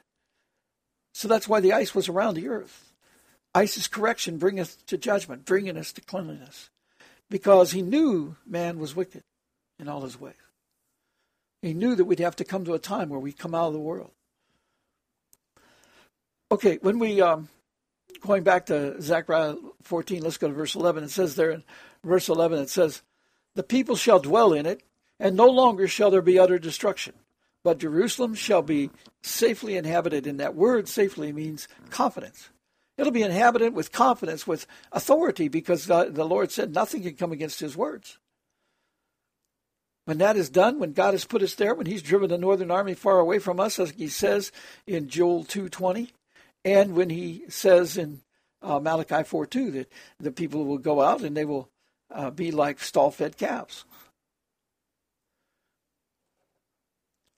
So 1.14 1.28
that's 1.28 1.48
why 1.48 1.60
the 1.60 1.72
ice 1.72 1.94
was 1.94 2.08
around 2.08 2.34
the 2.34 2.48
earth. 2.48 2.92
Ice's 3.54 3.88
correction 3.88 4.36
bringeth 4.36 4.84
to 4.86 4.98
judgment, 4.98 5.46
bringing 5.46 5.78
us 5.78 5.92
to 5.92 6.02
cleanliness. 6.02 6.68
Because 7.30 7.72
he 7.72 7.82
knew 7.82 8.36
man 8.46 8.78
was 8.78 8.94
wicked 8.94 9.22
in 9.78 9.88
all 9.88 10.02
his 10.02 10.20
ways. 10.20 10.34
He 11.62 11.74
knew 11.74 11.94
that 11.94 12.04
we'd 12.04 12.18
have 12.18 12.36
to 12.36 12.44
come 12.44 12.64
to 12.64 12.74
a 12.74 12.78
time 12.78 13.08
where 13.08 13.18
we 13.18 13.32
come 13.32 13.54
out 13.54 13.68
of 13.68 13.72
the 13.72 13.78
world. 13.78 14.10
Okay, 16.52 16.78
when 16.82 16.98
we 16.98 17.20
um, 17.20 17.48
going 18.20 18.42
back 18.42 18.66
to 18.66 19.00
Zechariah 19.00 19.56
14, 19.82 20.22
let's 20.22 20.38
go 20.38 20.48
to 20.48 20.54
verse 20.54 20.74
11. 20.74 21.04
It 21.04 21.10
says 21.10 21.34
there 21.34 21.50
in 21.50 21.64
verse 22.04 22.28
11, 22.28 22.58
it 22.58 22.70
says, 22.70 23.02
The 23.54 23.62
people 23.62 23.96
shall 23.96 24.18
dwell 24.18 24.52
in 24.52 24.66
it, 24.66 24.82
and 25.18 25.36
no 25.36 25.46
longer 25.46 25.88
shall 25.88 26.10
there 26.10 26.22
be 26.22 26.38
utter 26.38 26.58
destruction. 26.58 27.14
But 27.64 27.78
Jerusalem 27.78 28.34
shall 28.34 28.62
be 28.62 28.90
safely 29.22 29.76
inhabited. 29.76 30.26
And 30.26 30.38
that 30.38 30.54
word 30.54 30.88
safely 30.88 31.32
means 31.32 31.66
confidence. 31.90 32.50
It'll 32.96 33.12
be 33.12 33.22
inhabited 33.22 33.74
with 33.74 33.92
confidence, 33.92 34.46
with 34.46 34.66
authority, 34.92 35.48
because 35.48 35.86
the, 35.86 36.10
the 36.10 36.24
Lord 36.24 36.50
said 36.50 36.72
nothing 36.72 37.02
can 37.02 37.14
come 37.14 37.32
against 37.32 37.60
his 37.60 37.76
words. 37.76 38.18
When 40.06 40.18
that 40.18 40.36
is 40.36 40.48
done, 40.48 40.78
when 40.78 40.92
God 40.92 41.14
has 41.14 41.24
put 41.24 41.42
us 41.42 41.56
there, 41.56 41.74
when 41.74 41.86
He's 41.86 42.00
driven 42.00 42.30
the 42.30 42.38
northern 42.38 42.70
army 42.70 42.94
far 42.94 43.18
away 43.18 43.40
from 43.40 43.58
us, 43.58 43.80
as 43.80 43.90
He 43.90 44.06
says 44.06 44.52
in 44.86 45.08
Joel 45.08 45.42
two 45.42 45.68
twenty, 45.68 46.12
and 46.66 46.96
when 46.96 47.10
he 47.10 47.44
says 47.48 47.96
in 47.96 48.20
uh, 48.60 48.80
Malachi 48.80 49.22
4 49.22 49.46
2 49.46 49.70
that 49.70 49.92
the 50.18 50.32
people 50.32 50.64
will 50.64 50.78
go 50.78 51.00
out 51.00 51.22
and 51.22 51.36
they 51.36 51.44
will 51.44 51.70
uh, 52.10 52.30
be 52.30 52.50
like 52.50 52.80
stall 52.80 53.12
fed 53.12 53.36
calves. 53.36 53.84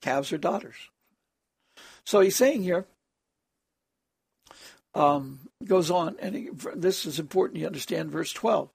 Calves 0.01 0.33
are 0.33 0.39
daughters. 0.39 0.75
So 2.05 2.21
he's 2.21 2.35
saying 2.35 2.63
here, 2.63 2.87
um, 4.95 5.41
goes 5.63 5.91
on, 5.91 6.15
and 6.19 6.35
he, 6.35 6.49
this 6.75 7.05
is 7.05 7.19
important 7.19 7.59
you 7.59 7.67
understand 7.67 8.11
verse 8.11 8.33
12. 8.33 8.69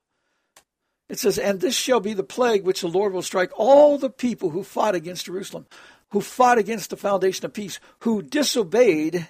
It 1.08 1.18
says, 1.18 1.36
And 1.36 1.60
this 1.60 1.74
shall 1.74 1.98
be 1.98 2.14
the 2.14 2.22
plague 2.22 2.62
which 2.62 2.82
the 2.82 2.88
Lord 2.88 3.12
will 3.12 3.22
strike 3.22 3.50
all 3.56 3.98
the 3.98 4.10
people 4.10 4.50
who 4.50 4.62
fought 4.62 4.94
against 4.94 5.26
Jerusalem, 5.26 5.66
who 6.10 6.20
fought 6.20 6.58
against 6.58 6.90
the 6.90 6.96
foundation 6.96 7.44
of 7.44 7.52
peace, 7.52 7.80
who 8.00 8.22
disobeyed 8.22 9.28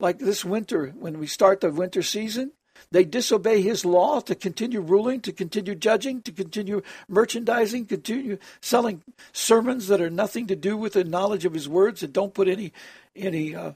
like 0.00 0.18
this 0.18 0.44
winter, 0.44 0.94
when 0.98 1.18
we 1.18 1.26
start 1.26 1.60
the 1.60 1.70
winter 1.70 2.02
season, 2.02 2.52
they 2.90 3.04
disobey 3.04 3.60
his 3.60 3.84
law 3.84 4.20
to 4.20 4.34
continue 4.34 4.80
ruling, 4.80 5.20
to 5.22 5.32
continue 5.32 5.74
judging, 5.74 6.22
to 6.22 6.32
continue 6.32 6.82
merchandising, 7.08 7.86
continue 7.86 8.38
selling 8.60 9.02
sermons 9.32 9.88
that 9.88 10.00
are 10.00 10.10
nothing 10.10 10.46
to 10.46 10.56
do 10.56 10.76
with 10.76 10.92
the 10.94 11.04
knowledge 11.04 11.44
of 11.44 11.54
his 11.54 11.68
words 11.68 12.00
that 12.00 12.12
don't 12.12 12.34
put 12.34 12.48
any 12.48 12.72
any 13.16 13.54
uh, 13.54 13.72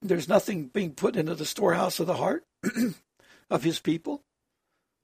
there's 0.00 0.28
nothing 0.28 0.66
being 0.66 0.92
put 0.92 1.16
into 1.16 1.34
the 1.34 1.44
storehouse 1.44 2.00
of 2.00 2.06
the 2.06 2.14
heart 2.14 2.44
of 3.50 3.64
his 3.64 3.80
people. 3.80 4.22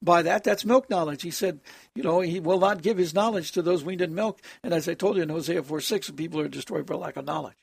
By 0.01 0.23
that, 0.23 0.45
that's 0.45 0.65
milk 0.65 0.89
knowledge. 0.89 1.23
He 1.23 1.33
said, 1.33 1.61
you 1.95 2.05
know, 2.05 2.21
he 2.21 2.39
will 2.39 2.61
not 2.61 2.83
give 2.83 2.99
his 2.99 3.15
knowledge 3.15 3.51
to 3.53 3.63
those 3.63 3.83
weaned 3.83 4.01
in 4.01 4.15
milk. 4.15 4.41
And 4.63 4.73
as 4.73 4.89
I 4.89 4.95
told 4.95 5.17
you 5.17 5.25
in 5.25 5.29
Hosea 5.29 5.63
4 5.63 5.81
6, 5.81 6.11
people 6.13 6.41
are 6.41 6.49
destroyed 6.49 6.87
for 6.87 6.97
lack 6.97 7.17
of 7.17 7.25
knowledge 7.25 7.57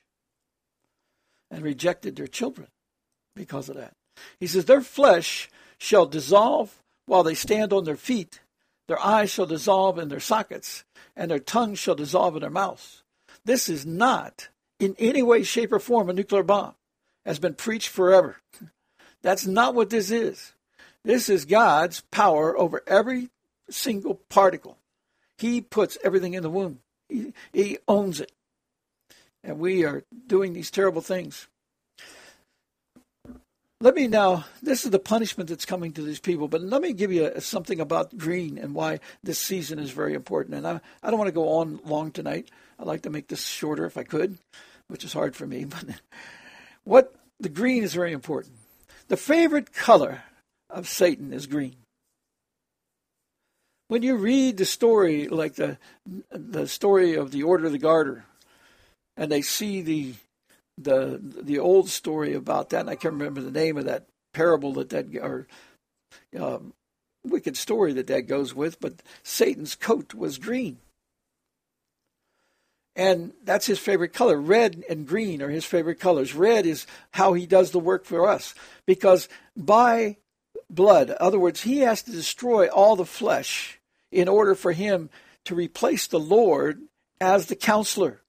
and 1.50 1.64
rejected 1.64 2.16
their 2.16 2.28
children 2.28 2.68
because 3.36 3.70
of 3.70 3.76
that. 3.76 3.94
He 4.40 4.48
says, 4.48 4.66
Their 4.66 4.82
flesh 4.82 5.50
shall 5.78 6.06
dissolve 6.06 6.82
while 7.06 7.24
they 7.24 7.36
stand 7.36 7.72
on 7.72 7.84
their 7.84 7.96
feet, 7.96 8.40
their 8.88 9.00
eyes 9.00 9.30
shall 9.30 9.46
dissolve 9.46 10.00
in 10.00 10.10
their 10.10 10.20
sockets, 10.20 10.84
and 11.16 11.30
their 11.30 11.40
tongues 11.40 11.80
shall 11.80 11.96
dissolve 11.96 12.36
in 12.36 12.42
their 12.42 12.50
mouths. 12.50 13.04
This 13.44 13.70
is 13.70 13.86
not 13.86 14.50
in 14.80 14.96
any 15.00 15.24
way, 15.24 15.44
shape, 15.44 15.72
or 15.72 15.80
form 15.80 16.10
a 16.10 16.14
nuclear 16.14 16.44
bomb, 16.44 16.76
has 17.26 17.40
been 17.40 17.54
preached 17.54 17.90
forever. 17.90 18.38
That's 19.22 19.46
not 19.46 19.76
what 19.76 19.90
this 19.90 20.12
is. 20.12 20.54
This 21.04 21.30
is 21.30 21.46
God's 21.46 22.02
power 22.12 22.58
over 22.58 22.82
every 22.88 23.30
single 23.70 24.16
particle. 24.30 24.78
He 25.38 25.62
puts 25.62 25.98
everything 26.04 26.34
in 26.34 26.44
the 26.44 26.50
womb. 26.50 26.80
He, 27.10 27.34
he 27.54 27.78
owns 27.88 28.20
it. 28.20 28.32
And 29.44 29.60
we 29.60 29.86
are 29.86 30.04
doing 30.28 30.54
these 30.54 30.72
terrible 30.72 31.02
things. 31.02 31.48
Let 33.82 33.96
me 33.96 34.08
now, 34.08 34.46
this 34.64 34.86
is 34.86 34.92
the 34.92 35.00
punishment 35.00 35.50
that's 35.50 35.66
coming 35.66 35.92
to 35.94 36.02
these 36.02 36.22
people, 36.22 36.48
but 36.48 36.62
let 36.62 36.82
me 36.82 36.94
give 36.94 37.12
you 37.12 37.40
something 37.40 37.82
about 37.82 38.18
green 38.18 38.58
and 38.58 38.74
why 38.74 39.00
this 39.22 39.38
season 39.38 39.80
is 39.80 39.92
very 39.92 40.14
important. 40.14 40.56
And 40.56 40.66
I, 40.66 40.80
I 41.04 41.10
don't 41.10 41.20
want 41.20 41.28
to 41.28 41.34
go 41.34 41.58
on 41.58 41.82
long 41.84 42.12
tonight. 42.12 42.50
I'd 42.80 42.88
like 42.88 43.02
to 43.02 43.10
make 43.10 43.28
this 43.28 43.46
shorter 43.46 43.86
if 43.86 43.98
I 43.98 44.04
could, 44.04 44.38
which 44.88 45.04
is 45.04 45.14
hard 45.14 45.36
for 45.36 45.46
me. 45.46 45.66
But 45.76 46.02
what 46.86 47.16
the 47.40 47.50
green 47.50 47.84
is 47.84 47.94
very 47.94 48.14
important. 48.14 48.54
The 49.08 49.18
favorite 49.18 49.74
color 49.74 50.24
of 50.70 50.88
Satan 50.88 51.34
is 51.34 51.48
green. 51.48 51.76
When 53.88 54.04
you 54.04 54.16
read 54.16 54.58
the 54.58 54.66
story, 54.66 55.28
like 55.28 55.56
the 55.56 55.78
the 56.32 56.68
story 56.68 57.16
of 57.16 57.32
the 57.32 57.44
Order 57.44 57.68
of 57.68 57.72
the 57.72 57.78
Garter, 57.80 58.26
and 59.18 59.32
they 59.32 59.42
see 59.42 59.82
the 59.82 60.14
the 60.78 61.20
the 61.22 61.60
old 61.60 61.90
story 61.90 62.34
about 62.34 62.70
that, 62.70 62.82
and 62.82 62.90
I 62.90 62.96
can't 62.96 63.14
remember 63.14 63.42
the 63.42 63.52
name 63.52 63.78
of 63.78 63.86
that 63.86 64.08
parable 64.34 64.74
that 64.74 64.90
that 64.90 65.16
or 65.18 65.48
um, 66.38 66.74
wicked 67.24 67.58
story 67.58 67.94
that 67.94 68.08
that 68.08 68.28
goes 68.28 68.54
with, 68.54 68.80
but 68.80 69.02
Satan's 69.24 69.76
coat 69.76 70.14
was 70.14 70.38
green. 70.38 70.78
And 72.96 73.34
that's 73.44 73.66
his 73.66 73.80
favorite 73.80 74.14
color. 74.14 74.40
Red 74.40 74.84
and 74.90 75.06
green 75.06 75.42
are 75.42 75.50
his 75.50 75.66
favorite 75.66 76.00
colors. 76.00 76.34
Red 76.34 76.66
is 76.66 76.88
how 77.12 77.34
he 77.34 77.46
does 77.46 77.72
the 77.72 77.80
work 77.80 78.06
for 78.06 78.28
us. 78.28 78.56
Because 78.86 79.28
by 79.58 80.16
blood, 80.70 81.10
in 81.10 81.18
other 81.20 81.40
words, 81.40 81.62
he 81.62 81.80
has 81.80 82.02
to 82.04 82.12
destroy 82.12 82.68
all 82.68 82.96
the 82.96 83.06
flesh 83.06 83.80
in 84.14 84.30
order 84.30 84.56
for 84.56 84.72
him 84.72 85.10
to 85.44 85.56
replace 85.56 86.08
the 86.08 86.20
Lord 86.20 86.84
as 87.20 87.48
the 87.48 87.56
counselor 87.56 88.22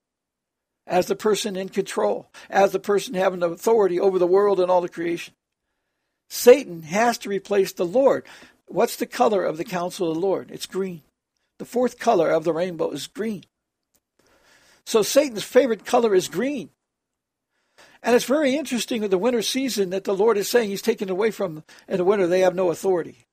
as 0.86 1.06
the 1.06 1.16
person 1.16 1.56
in 1.56 1.68
control, 1.68 2.30
as 2.48 2.72
the 2.72 2.78
person 2.78 3.14
having 3.14 3.42
authority 3.42 3.98
over 3.98 4.18
the 4.18 4.26
world 4.26 4.60
and 4.60 4.70
all 4.70 4.80
the 4.80 4.88
creation. 4.88 5.34
Satan 6.28 6.82
has 6.82 7.18
to 7.18 7.28
replace 7.28 7.72
the 7.72 7.86
Lord. 7.86 8.24
What's 8.66 8.96
the 8.96 9.06
color 9.06 9.44
of 9.44 9.58
the 9.58 9.64
counsel 9.64 10.08
of 10.08 10.14
the 10.14 10.20
Lord? 10.20 10.50
It's 10.50 10.66
green. 10.66 11.02
The 11.58 11.64
fourth 11.64 11.98
color 11.98 12.30
of 12.30 12.44
the 12.44 12.52
rainbow 12.52 12.90
is 12.90 13.06
green. 13.06 13.44
So 14.84 15.02
Satan's 15.02 15.42
favorite 15.42 15.84
color 15.84 16.14
is 16.14 16.28
green. 16.28 16.70
And 18.02 18.14
it's 18.14 18.24
very 18.24 18.54
interesting 18.54 19.02
with 19.02 19.10
the 19.10 19.18
winter 19.18 19.42
season 19.42 19.90
that 19.90 20.04
the 20.04 20.14
Lord 20.14 20.38
is 20.38 20.48
saying 20.48 20.68
he's 20.68 20.82
taken 20.82 21.10
away 21.10 21.30
from 21.30 21.64
in 21.88 21.96
the 21.96 22.04
winter 22.04 22.26
they 22.26 22.40
have 22.40 22.54
no 22.54 22.70
authority. 22.70 23.24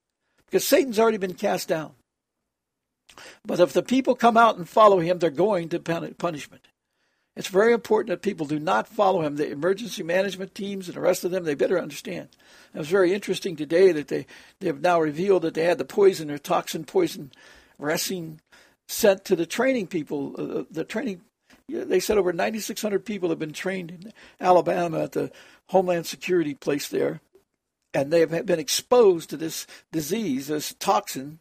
Because 0.45 0.65
Satan's 0.65 0.99
already 0.99 1.17
been 1.17 1.33
cast 1.33 1.67
down. 1.67 1.93
But 3.45 3.59
if 3.59 3.73
the 3.73 3.83
people 3.83 4.15
come 4.15 4.37
out 4.37 4.57
and 4.57 4.67
follow 4.67 4.99
him, 4.99 5.19
they're 5.19 5.29
going 5.29 5.69
to 5.69 5.79
punishment. 5.79 6.67
It's 7.35 7.47
very 7.47 7.73
important 7.73 8.09
that 8.09 8.21
people 8.21 8.45
do 8.45 8.59
not 8.59 8.87
follow 8.87 9.21
him. 9.23 9.37
The 9.37 9.49
emergency 9.49 10.03
management 10.03 10.53
teams 10.53 10.87
and 10.87 10.95
the 10.95 11.01
rest 11.01 11.23
of 11.23 11.31
them, 11.31 11.45
they 11.45 11.55
better 11.55 11.79
understand. 11.79 12.29
It 12.73 12.77
was 12.77 12.89
very 12.89 13.13
interesting 13.13 13.55
today 13.55 13.91
that 13.91 14.07
they, 14.07 14.27
they 14.59 14.67
have 14.67 14.81
now 14.81 14.99
revealed 14.99 15.41
that 15.41 15.55
they 15.55 15.63
had 15.63 15.79
the 15.79 15.85
poison 15.85 16.29
or 16.29 16.37
toxin 16.37 16.83
poison 16.85 17.31
ricin 17.79 18.37
sent 18.87 19.25
to 19.25 19.35
the 19.35 19.47
training 19.47 19.87
people. 19.87 20.35
Uh, 20.37 20.63
the 20.69 20.83
training, 20.83 21.21
they 21.67 21.99
said 21.99 22.19
over 22.19 22.33
9,600 22.33 23.03
people 23.03 23.29
have 23.29 23.39
been 23.39 23.53
trained 23.53 23.91
in 23.91 24.13
Alabama 24.39 25.03
at 25.03 25.13
the 25.13 25.31
Homeland 25.67 26.05
Security 26.05 26.53
place 26.53 26.87
there, 26.87 27.19
and 27.95 28.11
they 28.13 28.19
have 28.19 28.45
been 28.45 28.59
exposed 28.59 29.31
to 29.31 29.37
this 29.37 29.65
disease, 29.91 30.47
this 30.47 30.75
toxin. 30.77 31.39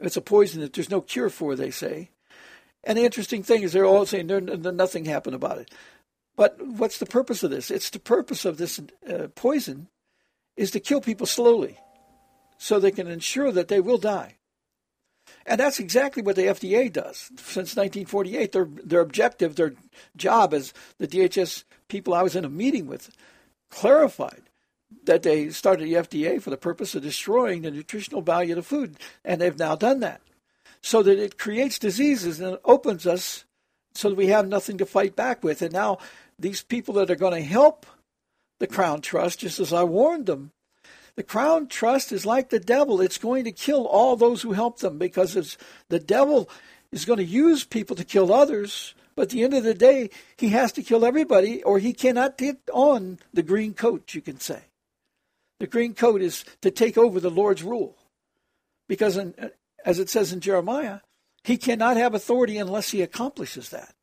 It's 0.00 0.16
a 0.16 0.22
poison 0.22 0.62
that 0.62 0.72
there's 0.72 0.90
no 0.90 1.02
cure 1.02 1.28
for, 1.28 1.54
they 1.54 1.70
say. 1.70 2.08
And 2.84 2.96
the 2.96 3.04
interesting 3.04 3.42
thing 3.42 3.62
is 3.62 3.72
they're 3.72 3.84
all 3.84 4.06
saying 4.06 4.26
nothing 4.26 5.04
happened 5.04 5.34
about 5.34 5.58
it. 5.58 5.70
But 6.36 6.64
what's 6.64 6.98
the 6.98 7.06
purpose 7.06 7.42
of 7.42 7.50
this? 7.50 7.70
It's 7.70 7.90
the 7.90 7.98
purpose 7.98 8.44
of 8.44 8.58
this 8.58 8.80
uh, 9.08 9.28
poison 9.34 9.88
is 10.56 10.70
to 10.70 10.80
kill 10.80 11.00
people 11.00 11.26
slowly 11.26 11.78
so 12.58 12.78
they 12.78 12.90
can 12.90 13.08
ensure 13.08 13.50
that 13.52 13.68
they 13.68 13.80
will 13.80 13.98
die. 13.98 14.36
And 15.46 15.60
that's 15.60 15.80
exactly 15.80 16.22
what 16.22 16.36
the 16.36 16.42
FDA 16.42 16.92
does. 16.92 17.30
Since 17.36 17.76
1948, 17.76 18.52
their, 18.52 18.64
their 18.64 19.00
objective, 19.00 19.56
their 19.56 19.74
job 20.16 20.54
as 20.54 20.72
the 20.98 21.08
DHS 21.08 21.64
people 21.88 22.14
I 22.14 22.22
was 22.22 22.36
in 22.36 22.44
a 22.44 22.50
meeting 22.50 22.86
with 22.86 23.10
clarified 23.70 24.42
that 25.04 25.22
they 25.22 25.50
started 25.50 25.86
the 25.86 25.94
FDA 25.94 26.40
for 26.40 26.50
the 26.50 26.56
purpose 26.56 26.94
of 26.94 27.02
destroying 27.02 27.62
the 27.62 27.70
nutritional 27.70 28.22
value 28.22 28.52
of 28.52 28.56
the 28.56 28.62
food, 28.62 28.96
and 29.24 29.40
they've 29.40 29.58
now 29.58 29.74
done 29.74 30.00
that. 30.00 30.20
So 30.80 31.02
that 31.02 31.18
it 31.18 31.38
creates 31.38 31.78
diseases 31.78 32.40
and 32.40 32.58
opens 32.64 33.06
us 33.06 33.44
so 33.94 34.10
that 34.10 34.14
we 34.14 34.28
have 34.28 34.46
nothing 34.46 34.78
to 34.78 34.86
fight 34.86 35.16
back 35.16 35.42
with. 35.42 35.60
And 35.62 35.72
now 35.72 35.98
these 36.38 36.62
people 36.62 36.94
that 36.94 37.10
are 37.10 37.16
going 37.16 37.34
to 37.34 37.48
help 37.48 37.86
the 38.60 38.66
Crown 38.66 39.00
Trust, 39.00 39.40
just 39.40 39.58
as 39.58 39.72
I 39.72 39.82
warned 39.82 40.26
them, 40.26 40.52
the 41.16 41.24
Crown 41.24 41.66
Trust 41.66 42.12
is 42.12 42.24
like 42.24 42.50
the 42.50 42.60
devil. 42.60 43.00
It's 43.00 43.18
going 43.18 43.44
to 43.44 43.52
kill 43.52 43.86
all 43.86 44.14
those 44.14 44.42
who 44.42 44.52
help 44.52 44.78
them 44.78 44.98
because 44.98 45.34
it's, 45.34 45.58
the 45.88 45.98
devil 45.98 46.48
is 46.92 47.04
going 47.04 47.18
to 47.18 47.24
use 47.24 47.64
people 47.64 47.96
to 47.96 48.04
kill 48.04 48.32
others. 48.32 48.94
But 49.16 49.22
at 49.22 49.28
the 49.30 49.42
end 49.42 49.54
of 49.54 49.64
the 49.64 49.74
day, 49.74 50.10
he 50.36 50.50
has 50.50 50.70
to 50.72 50.82
kill 50.82 51.04
everybody 51.04 51.60
or 51.64 51.80
he 51.80 51.92
cannot 51.92 52.38
get 52.38 52.58
on 52.72 53.18
the 53.34 53.42
green 53.42 53.74
coat, 53.74 54.14
you 54.14 54.20
can 54.20 54.38
say. 54.38 54.62
The 55.58 55.66
green 55.66 55.94
coat 55.94 56.22
is 56.22 56.44
to 56.62 56.70
take 56.70 56.96
over 56.96 57.18
the 57.18 57.30
Lord's 57.30 57.64
rule. 57.64 57.96
Because, 58.88 59.16
in, 59.16 59.34
as 59.84 59.98
it 59.98 60.10
says 60.10 60.32
in 60.32 60.40
Jeremiah, 60.40 61.00
he 61.44 61.56
cannot 61.56 61.96
have 61.96 62.14
authority 62.14 62.58
unless 62.58 62.90
he 62.90 63.02
accomplishes 63.02 63.70
that. 63.70 63.94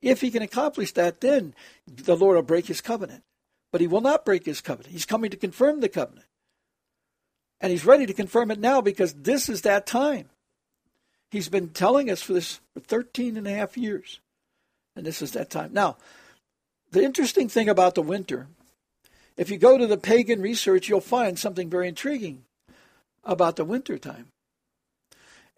If 0.00 0.20
he 0.20 0.30
can 0.30 0.42
accomplish 0.42 0.92
that, 0.92 1.20
then 1.20 1.54
the 1.86 2.16
Lord 2.16 2.36
will 2.36 2.42
break 2.42 2.66
his 2.66 2.80
covenant. 2.80 3.24
But 3.70 3.80
he 3.80 3.86
will 3.86 4.00
not 4.00 4.24
break 4.24 4.46
his 4.46 4.60
covenant. 4.60 4.92
He's 4.92 5.04
coming 5.04 5.30
to 5.30 5.36
confirm 5.36 5.80
the 5.80 5.88
covenant. 5.88 6.26
And 7.60 7.70
he's 7.70 7.84
ready 7.84 8.06
to 8.06 8.14
confirm 8.14 8.50
it 8.50 8.60
now 8.60 8.80
because 8.80 9.12
this 9.14 9.48
is 9.48 9.62
that 9.62 9.86
time. 9.86 10.28
He's 11.30 11.48
been 11.48 11.68
telling 11.68 12.08
us 12.10 12.22
for 12.22 12.32
this 12.32 12.60
for 12.72 12.80
13 12.80 13.36
and 13.36 13.46
a 13.46 13.52
half 13.52 13.76
years. 13.76 14.20
And 14.96 15.04
this 15.04 15.20
is 15.20 15.32
that 15.32 15.50
time. 15.50 15.72
Now, 15.72 15.96
the 16.90 17.02
interesting 17.02 17.48
thing 17.48 17.68
about 17.68 17.94
the 17.94 18.02
winter 18.02 18.46
if 19.38 19.50
you 19.50 19.56
go 19.56 19.78
to 19.78 19.86
the 19.86 19.96
pagan 19.96 20.42
research, 20.42 20.88
you'll 20.88 21.00
find 21.00 21.38
something 21.38 21.70
very 21.70 21.86
intriguing 21.86 22.42
about 23.22 23.54
the 23.54 23.64
winter 23.64 23.96
time. 23.96 24.26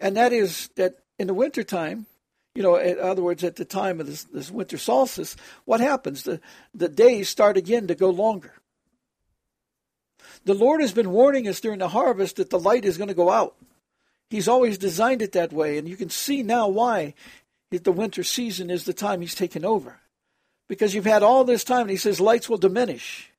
And 0.00 0.16
that 0.16 0.32
is 0.32 0.68
that 0.76 0.98
in 1.18 1.26
the 1.26 1.34
wintertime, 1.34 2.06
you 2.54 2.62
know, 2.62 2.76
in 2.76 2.98
other 2.98 3.22
words, 3.22 3.44
at 3.44 3.56
the 3.56 3.64
time 3.64 4.00
of 4.00 4.06
this, 4.06 4.24
this 4.24 4.50
winter 4.50 4.78
solstice, 4.78 5.36
what 5.66 5.80
happens? 5.80 6.24
The, 6.24 6.40
the 6.74 6.88
days 6.88 7.28
start 7.28 7.56
again 7.56 7.86
to 7.86 7.94
go 7.94 8.10
longer. 8.10 8.54
The 10.44 10.54
Lord 10.54 10.80
has 10.80 10.92
been 10.92 11.10
warning 11.10 11.46
us 11.46 11.60
during 11.60 11.78
the 11.78 11.88
harvest 11.88 12.36
that 12.36 12.50
the 12.50 12.58
light 12.58 12.84
is 12.84 12.96
going 12.96 13.08
to 13.08 13.14
go 13.14 13.30
out. 13.30 13.56
He's 14.30 14.48
always 14.48 14.78
designed 14.78 15.22
it 15.22 15.32
that 15.32 15.52
way, 15.52 15.76
and 15.76 15.88
you 15.88 15.96
can 15.96 16.08
see 16.08 16.42
now 16.42 16.68
why 16.68 17.14
the 17.70 17.92
winter 17.92 18.24
season 18.24 18.70
is 18.70 18.84
the 18.84 18.92
time 18.92 19.20
He's 19.20 19.34
taken 19.34 19.64
over. 19.64 20.00
Because 20.68 20.94
you've 20.94 21.04
had 21.04 21.22
all 21.22 21.44
this 21.44 21.64
time, 21.64 21.82
and 21.82 21.90
He 21.90 21.96
says 21.96 22.20
lights 22.20 22.48
will 22.48 22.58
diminish. 22.58 23.30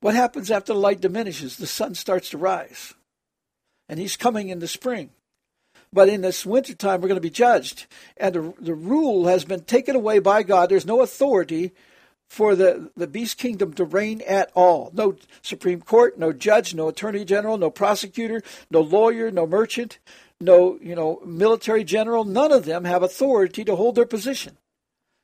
What 0.00 0.16
happens 0.16 0.50
after 0.50 0.72
the 0.72 0.78
light 0.80 1.00
diminishes? 1.00 1.56
The 1.56 1.66
sun 1.66 1.94
starts 1.94 2.30
to 2.30 2.38
rise. 2.38 2.94
And 3.88 4.00
he's 4.00 4.16
coming 4.16 4.48
in 4.48 4.58
the 4.58 4.66
spring. 4.66 5.10
But 5.92 6.08
in 6.08 6.22
this 6.22 6.46
wintertime, 6.46 7.00
we're 7.00 7.08
going 7.08 7.16
to 7.16 7.20
be 7.20 7.30
judged. 7.30 7.86
And 8.16 8.34
the, 8.34 8.54
the 8.60 8.74
rule 8.74 9.26
has 9.26 9.44
been 9.44 9.64
taken 9.64 9.94
away 9.94 10.20
by 10.20 10.42
God. 10.42 10.68
There's 10.68 10.86
no 10.86 11.02
authority 11.02 11.72
for 12.28 12.56
the, 12.56 12.90
the 12.96 13.06
beast 13.06 13.36
kingdom 13.36 13.74
to 13.74 13.84
reign 13.84 14.22
at 14.26 14.50
all. 14.54 14.90
No 14.94 15.16
Supreme 15.42 15.82
Court, 15.82 16.18
no 16.18 16.32
judge, 16.32 16.74
no 16.74 16.88
attorney 16.88 17.26
general, 17.26 17.58
no 17.58 17.68
prosecutor, 17.68 18.40
no 18.70 18.80
lawyer, 18.80 19.30
no 19.30 19.46
merchant, 19.46 19.98
no 20.40 20.78
you 20.80 20.94
know 20.94 21.20
military 21.26 21.84
general. 21.84 22.24
None 22.24 22.50
of 22.50 22.64
them 22.64 22.84
have 22.84 23.02
authority 23.02 23.64
to 23.64 23.76
hold 23.76 23.96
their 23.96 24.06
position. 24.06 24.56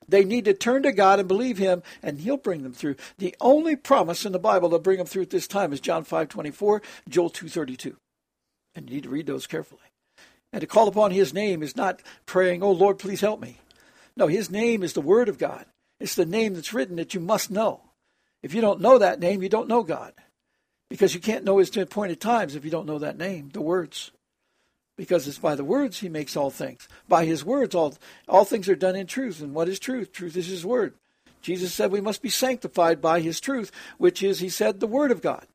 They 0.07 0.23
need 0.23 0.45
to 0.45 0.53
turn 0.53 0.83
to 0.83 0.91
God 0.91 1.17
and 1.17 1.27
believe 1.27 1.57
Him, 1.57 1.81
and 2.03 2.19
He'll 2.19 2.37
bring 2.37 2.61
them 2.61 2.73
through. 2.73 2.95
The 3.17 3.35
only 3.41 3.75
promise 3.75 4.23
in 4.23 4.31
the 4.31 4.39
Bible 4.39 4.69
to 4.69 4.79
bring 4.79 4.97
them 4.97 5.07
through 5.07 5.23
at 5.23 5.29
this 5.31 5.47
time 5.47 5.73
is 5.73 5.79
John 5.79 6.05
5.24, 6.05 6.81
Joel 7.07 7.29
2.32. 7.29 7.95
And 8.75 8.87
you 8.87 8.97
need 8.97 9.03
to 9.03 9.09
read 9.09 9.27
those 9.27 9.47
carefully. 9.47 9.88
And 10.51 10.61
to 10.61 10.67
call 10.67 10.87
upon 10.87 11.11
His 11.11 11.33
name 11.33 11.61
is 11.61 11.75
not 11.75 12.01
praying, 12.25 12.63
oh 12.63 12.71
Lord, 12.71 12.99
please 12.99 13.21
help 13.21 13.39
me. 13.39 13.57
No, 14.15 14.27
His 14.27 14.49
name 14.49 14.83
is 14.83 14.93
the 14.93 15.01
Word 15.01 15.29
of 15.29 15.37
God. 15.37 15.65
It's 15.99 16.15
the 16.15 16.25
name 16.25 16.53
that's 16.53 16.73
written 16.73 16.95
that 16.95 17.13
you 17.13 17.19
must 17.19 17.51
know. 17.51 17.81
If 18.41 18.53
you 18.53 18.61
don't 18.61 18.81
know 18.81 18.97
that 18.97 19.19
name, 19.19 19.43
you 19.43 19.49
don't 19.49 19.67
know 19.67 19.83
God. 19.83 20.13
Because 20.89 21.13
you 21.13 21.19
can't 21.19 21.43
know 21.43 21.57
His 21.57 21.75
appointed 21.75 22.19
times 22.19 22.55
if 22.55 22.65
you 22.65 22.71
don't 22.71 22.87
know 22.87 22.99
that 22.99 23.17
name, 23.17 23.49
the 23.53 23.61
words 23.61 24.11
because 24.99 25.29
it's 25.29 25.37
by 25.37 25.55
the 25.55 25.63
words 25.63 25.99
he 25.99 26.09
makes 26.09 26.35
all 26.35 26.49
things. 26.49 26.85
By 27.07 27.23
his 27.23 27.45
words, 27.45 27.73
all, 27.73 27.95
all 28.27 28.43
things 28.43 28.67
are 28.67 28.75
done 28.75 28.97
in 28.97 29.07
truth. 29.07 29.39
And 29.39 29.53
what 29.53 29.69
is 29.69 29.79
truth? 29.79 30.11
Truth 30.11 30.35
is 30.35 30.47
his 30.47 30.65
word. 30.65 30.93
Jesus 31.41 31.73
said 31.73 31.89
we 31.89 32.01
must 32.01 32.21
be 32.21 32.27
sanctified 32.27 32.99
by 33.01 33.21
his 33.21 33.39
truth, 33.39 33.71
which 33.97 34.21
is, 34.21 34.41
he 34.41 34.49
said, 34.49 34.81
the 34.81 34.87
word 34.87 35.11
of 35.11 35.21
God. 35.21 35.47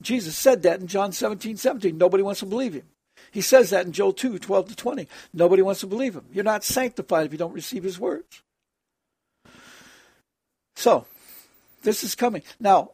Jesus 0.00 0.36
said 0.36 0.62
that 0.62 0.80
in 0.80 0.86
John 0.86 1.10
17, 1.10 1.56
17. 1.56 1.98
Nobody 1.98 2.22
wants 2.22 2.38
to 2.38 2.46
believe 2.46 2.74
him. 2.74 2.86
He 3.30 3.40
says 3.40 3.70
that 3.70 3.86
in 3.86 3.92
Joel 3.92 4.12
2, 4.12 4.38
12 4.38 4.68
to 4.68 4.76
20. 4.76 5.08
Nobody 5.32 5.62
wants 5.62 5.80
to 5.80 5.86
believe 5.86 6.14
him. 6.14 6.24
You're 6.32 6.44
not 6.44 6.64
sanctified 6.64 7.26
if 7.26 7.32
you 7.32 7.38
don't 7.38 7.52
receive 7.52 7.84
his 7.84 7.98
words. 7.98 8.42
So, 10.76 11.06
this 11.82 12.02
is 12.02 12.14
coming. 12.14 12.42
Now, 12.58 12.92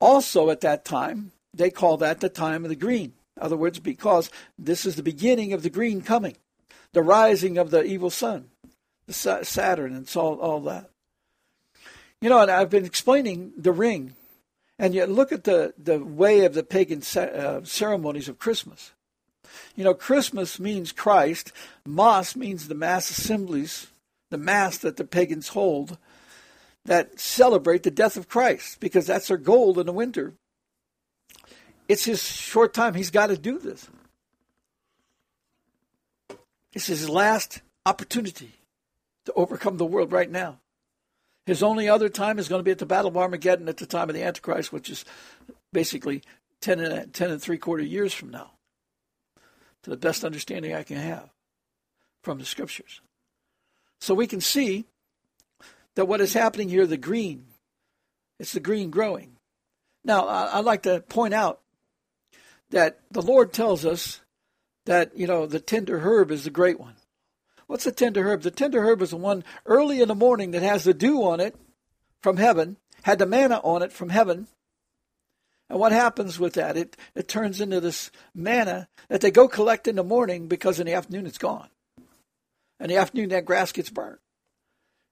also 0.00 0.50
at 0.50 0.60
that 0.60 0.84
time, 0.84 1.32
they 1.54 1.70
call 1.70 1.96
that 1.98 2.20
the 2.20 2.28
time 2.28 2.64
of 2.64 2.68
the 2.68 2.76
green. 2.76 3.14
In 3.36 3.42
other 3.42 3.56
words, 3.56 3.78
because 3.78 4.30
this 4.58 4.84
is 4.84 4.96
the 4.96 5.02
beginning 5.02 5.52
of 5.52 5.62
the 5.62 5.70
green 5.70 6.02
coming, 6.02 6.36
the 6.92 7.02
rising 7.02 7.56
of 7.56 7.70
the 7.70 7.84
evil 7.84 8.10
sun, 8.10 8.48
the 9.06 9.12
Saturn, 9.12 9.94
and 9.94 10.08
so 10.08 10.38
all 10.38 10.60
that. 10.62 10.90
You 12.20 12.28
know, 12.28 12.40
and 12.40 12.50
I've 12.50 12.70
been 12.70 12.84
explaining 12.84 13.52
the 13.56 13.72
ring, 13.72 14.14
and 14.78 14.92
yet 14.92 15.08
look 15.08 15.30
at 15.30 15.44
the, 15.44 15.72
the 15.78 16.00
way 16.00 16.44
of 16.44 16.54
the 16.54 16.64
pagan 16.64 17.02
uh, 17.16 17.62
ceremonies 17.62 18.28
of 18.28 18.38
Christmas. 18.38 18.92
You 19.76 19.84
know, 19.84 19.94
Christmas 19.94 20.58
means 20.58 20.92
Christ. 20.92 21.52
Mass 21.86 22.36
means 22.36 22.68
the 22.68 22.74
mass 22.74 23.10
assemblies, 23.10 23.88
the 24.30 24.38
mass 24.38 24.78
that 24.78 24.96
the 24.96 25.04
pagans 25.04 25.48
hold 25.48 25.98
that 26.84 27.20
celebrate 27.20 27.82
the 27.82 27.90
death 27.90 28.16
of 28.16 28.28
Christ, 28.28 28.80
because 28.80 29.06
that's 29.06 29.28
their 29.28 29.36
goal 29.36 29.78
in 29.78 29.86
the 29.86 29.92
winter. 29.92 30.32
It's 31.86 32.04
his 32.04 32.22
short 32.22 32.74
time. 32.74 32.94
He's 32.94 33.10
got 33.10 33.28
to 33.28 33.36
do 33.36 33.58
this. 33.58 33.88
It's 36.72 36.86
his 36.86 37.08
last 37.08 37.60
opportunity 37.86 38.52
to 39.26 39.32
overcome 39.34 39.76
the 39.76 39.86
world 39.86 40.12
right 40.12 40.30
now. 40.30 40.58
His 41.46 41.62
only 41.62 41.88
other 41.88 42.10
time 42.10 42.38
is 42.38 42.48
going 42.48 42.60
to 42.60 42.64
be 42.64 42.70
at 42.70 42.78
the 42.78 42.86
Battle 42.86 43.08
of 43.08 43.16
Armageddon 43.16 43.68
at 43.68 43.78
the 43.78 43.86
time 43.86 44.10
of 44.10 44.14
the 44.14 44.22
Antichrist, 44.22 44.72
which 44.72 44.90
is 44.90 45.04
basically 45.72 46.22
10 46.60 46.80
and, 46.80 47.14
10 47.14 47.30
and 47.30 47.40
three 47.40 47.58
quarter 47.58 47.82
years 47.82 48.12
from 48.12 48.30
now, 48.30 48.50
to 49.88 49.96
the 49.96 50.06
best 50.06 50.24
understanding 50.24 50.74
I 50.74 50.82
can 50.82 50.98
have 50.98 51.30
from 52.22 52.38
the 52.38 52.44
scriptures. 52.44 53.00
So 54.00 54.14
we 54.14 54.26
can 54.26 54.40
see 54.40 54.84
that 55.96 56.06
what 56.06 56.20
is 56.20 56.34
happening 56.34 56.68
here, 56.68 56.86
the 56.86 56.96
green, 56.96 57.46
it's 58.38 58.52
the 58.52 58.60
green 58.60 58.90
growing. 58.90 59.36
Now, 60.04 60.28
I'd 60.28 60.64
like 60.64 60.82
to 60.82 61.00
point 61.00 61.34
out 61.34 61.60
that 62.70 63.00
the 63.10 63.22
Lord 63.22 63.52
tells 63.52 63.84
us 63.84 64.20
that, 64.86 65.16
you 65.16 65.26
know, 65.26 65.46
the 65.46 65.60
tender 65.60 66.00
herb 66.00 66.30
is 66.30 66.44
the 66.44 66.50
great 66.50 66.78
one. 66.78 66.94
What's 67.66 67.84
the 67.84 67.92
tender 67.92 68.22
herb? 68.22 68.42
The 68.42 68.50
tender 68.50 68.82
herb 68.82 69.02
is 69.02 69.10
the 69.10 69.16
one 69.16 69.42
early 69.66 70.00
in 70.00 70.08
the 70.08 70.14
morning 70.14 70.52
that 70.52 70.62
has 70.62 70.84
the 70.84 70.94
dew 70.94 71.24
on 71.24 71.40
it 71.40 71.56
from 72.22 72.36
heaven, 72.36 72.76
had 73.02 73.18
the 73.18 73.26
manna 73.26 73.60
on 73.64 73.82
it 73.82 73.92
from 73.92 74.10
heaven. 74.10 74.48
And 75.70 75.78
what 75.78 75.92
happens 75.92 76.38
with 76.38 76.54
that? 76.54 76.76
It, 76.76 76.96
it 77.14 77.28
turns 77.28 77.60
into 77.60 77.80
this 77.80 78.10
manna 78.34 78.88
that 79.08 79.20
they 79.20 79.30
go 79.30 79.48
collect 79.48 79.86
in 79.86 79.96
the 79.96 80.04
morning 80.04 80.48
because 80.48 80.80
in 80.80 80.86
the 80.86 80.94
afternoon 80.94 81.26
it's 81.26 81.38
gone. 81.38 81.68
In 82.80 82.88
the 82.88 82.96
afternoon, 82.96 83.30
that 83.30 83.44
grass 83.44 83.72
gets 83.72 83.90
burnt 83.90 84.20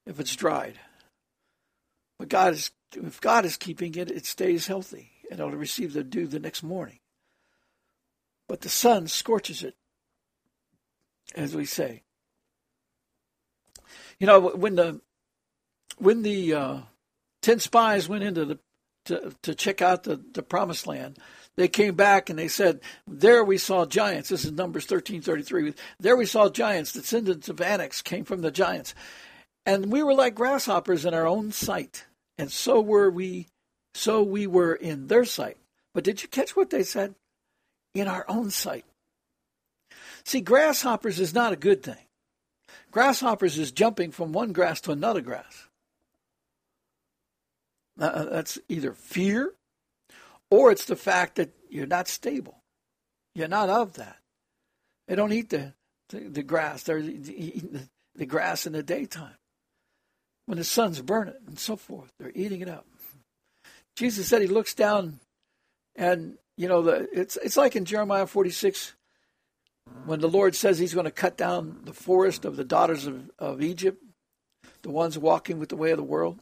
if 0.07 0.21
it's 0.21 0.37
dried. 0.37 0.79
But 2.19 2.29
God 2.29 2.55
is, 2.55 2.71
if 2.95 3.21
God 3.21 3.45
is 3.45 3.57
keeping 3.57 3.95
it, 3.97 4.11
it 4.11 4.25
stays 4.25 4.67
healthy 4.67 5.11
and 5.31 5.41
it'll 5.41 5.53
receive 5.53 5.93
the 5.93 6.05
dew 6.05 6.27
the 6.27 6.39
next 6.39 6.63
morning 6.63 7.01
but 8.49 8.61
the 8.61 8.69
sun 8.69 9.09
scorches 9.09 9.63
it, 9.63 9.75
as 11.35 11.55
we 11.55 11.65
say. 11.65 12.03
You 14.19 14.27
know, 14.27 14.41
when 14.41 14.77
the 14.77 15.01
when 15.99 16.23
the 16.23 16.55
uh, 16.55 16.81
ten 17.43 17.59
spies 17.59 18.09
went 18.09 18.25
into 18.25 18.45
the 18.45 18.59
to, 19.07 19.33
to 19.43 19.55
check 19.55 19.83
out 19.83 20.05
the, 20.05 20.21
the 20.33 20.43
promised 20.43 20.87
land, 20.87 21.19
they 21.57 21.69
came 21.69 21.95
back 21.95 22.31
and 22.31 22.39
they 22.39 22.49
said, 22.49 22.81
There 23.07 23.43
we 23.43 23.59
saw 23.59 23.87
giants. 23.87 24.29
This 24.29 24.45
is 24.45 24.53
Numbers 24.53 24.87
thirteen 24.87 25.23
thirty 25.23 25.43
three. 25.43 25.75
There 25.99 26.17
we 26.17 26.27
saw 26.27 26.49
giants. 26.49 26.93
Descendants 26.93 27.49
of 27.49 27.57
Anaks 27.57 28.05
came 28.05 28.25
from 28.25 28.43
the 28.43 28.51
giants. 28.51 28.95
And 29.65 29.91
we 29.91 30.03
were 30.03 30.15
like 30.15 30.35
grasshoppers 30.35 31.05
in 31.05 31.15
our 31.15 31.27
own 31.27 31.51
sight. 31.53 32.05
And 32.39 32.53
so 32.53 32.81
were 32.81 33.11
we 33.11 33.49
so 33.95 34.23
we 34.23 34.47
were 34.47 34.75
in 34.75 35.07
their 35.07 35.25
sight. 35.25 35.57
But 35.95 36.05
did 36.05 36.23
you 36.23 36.29
catch 36.29 36.55
what 36.55 36.71
they 36.71 36.83
said? 36.83 37.15
in 38.01 38.09
our 38.09 38.25
own 38.29 38.51
sight. 38.51 38.85
See, 40.25 40.41
grasshoppers 40.41 41.21
is 41.21 41.35
not 41.35 41.53
a 41.53 41.57
good 41.57 41.83
thing. 41.83 41.97
Grasshoppers 42.91 43.59
is 43.59 43.73
jumping 43.73 44.11
from 44.11 44.33
one 44.33 44.53
grass 44.53 44.81
to 44.83 44.93
another 44.93 45.21
grass. 45.21 45.69
Uh, 47.99 48.25
that's 48.25 48.59
either 48.69 48.93
fear 48.93 49.55
or 50.51 50.71
it's 50.71 50.85
the 50.85 50.97
fact 50.97 51.37
that 51.37 51.51
you're 51.71 51.87
not 51.87 52.09
stable. 52.09 52.63
You're 53.35 53.49
not 53.49 53.69
of 53.69 53.95
that. 53.95 54.19
They 55.09 55.15
don't 55.15 55.33
eat 55.33 55.51
the, 55.51 55.75
the, 56.11 56.21
the 56.21 56.43
grass. 56.43 56.83
They're 56.83 56.99
eating 56.99 57.71
the, 57.73 57.89
the 58.15 58.27
grass 58.27 58.67
in 58.67 58.73
the 58.73 58.83
daytime. 58.83 59.37
When 60.47 60.59
the 60.59 60.65
sun's 60.65 61.01
burning 61.01 61.35
and 61.47 61.59
so 61.59 61.77
forth, 61.77 62.13
they're 62.19 62.33
eating 62.35 62.61
it 62.61 62.69
up. 62.69 62.87
Jesus 63.97 64.29
said 64.29 64.43
he 64.43 64.49
looks 64.49 64.75
down 64.75 65.21
and, 65.97 66.37
you 66.57 66.69
know, 66.69 66.83
the, 66.83 67.09
it's, 67.13 67.37
it's 67.39 67.57
like 67.57 67.75
in 67.75 67.85
Jeremiah 67.85 68.27
46 68.27 68.95
when 70.05 70.21
the 70.21 70.29
Lord 70.29 70.55
says 70.55 70.79
he's 70.79 70.95
going 70.95 71.05
to 71.05 71.11
cut 71.11 71.37
down 71.37 71.81
the 71.85 71.93
forest 71.93 72.45
of 72.45 72.57
the 72.57 72.65
daughters 72.65 73.07
of, 73.07 73.31
of 73.39 73.63
Egypt, 73.63 74.03
the 74.83 74.91
ones 74.91 75.19
walking 75.19 75.59
with 75.59 75.69
the 75.69 75.77
way 75.77 75.91
of 75.91 75.97
the 75.97 76.03
world. 76.03 76.39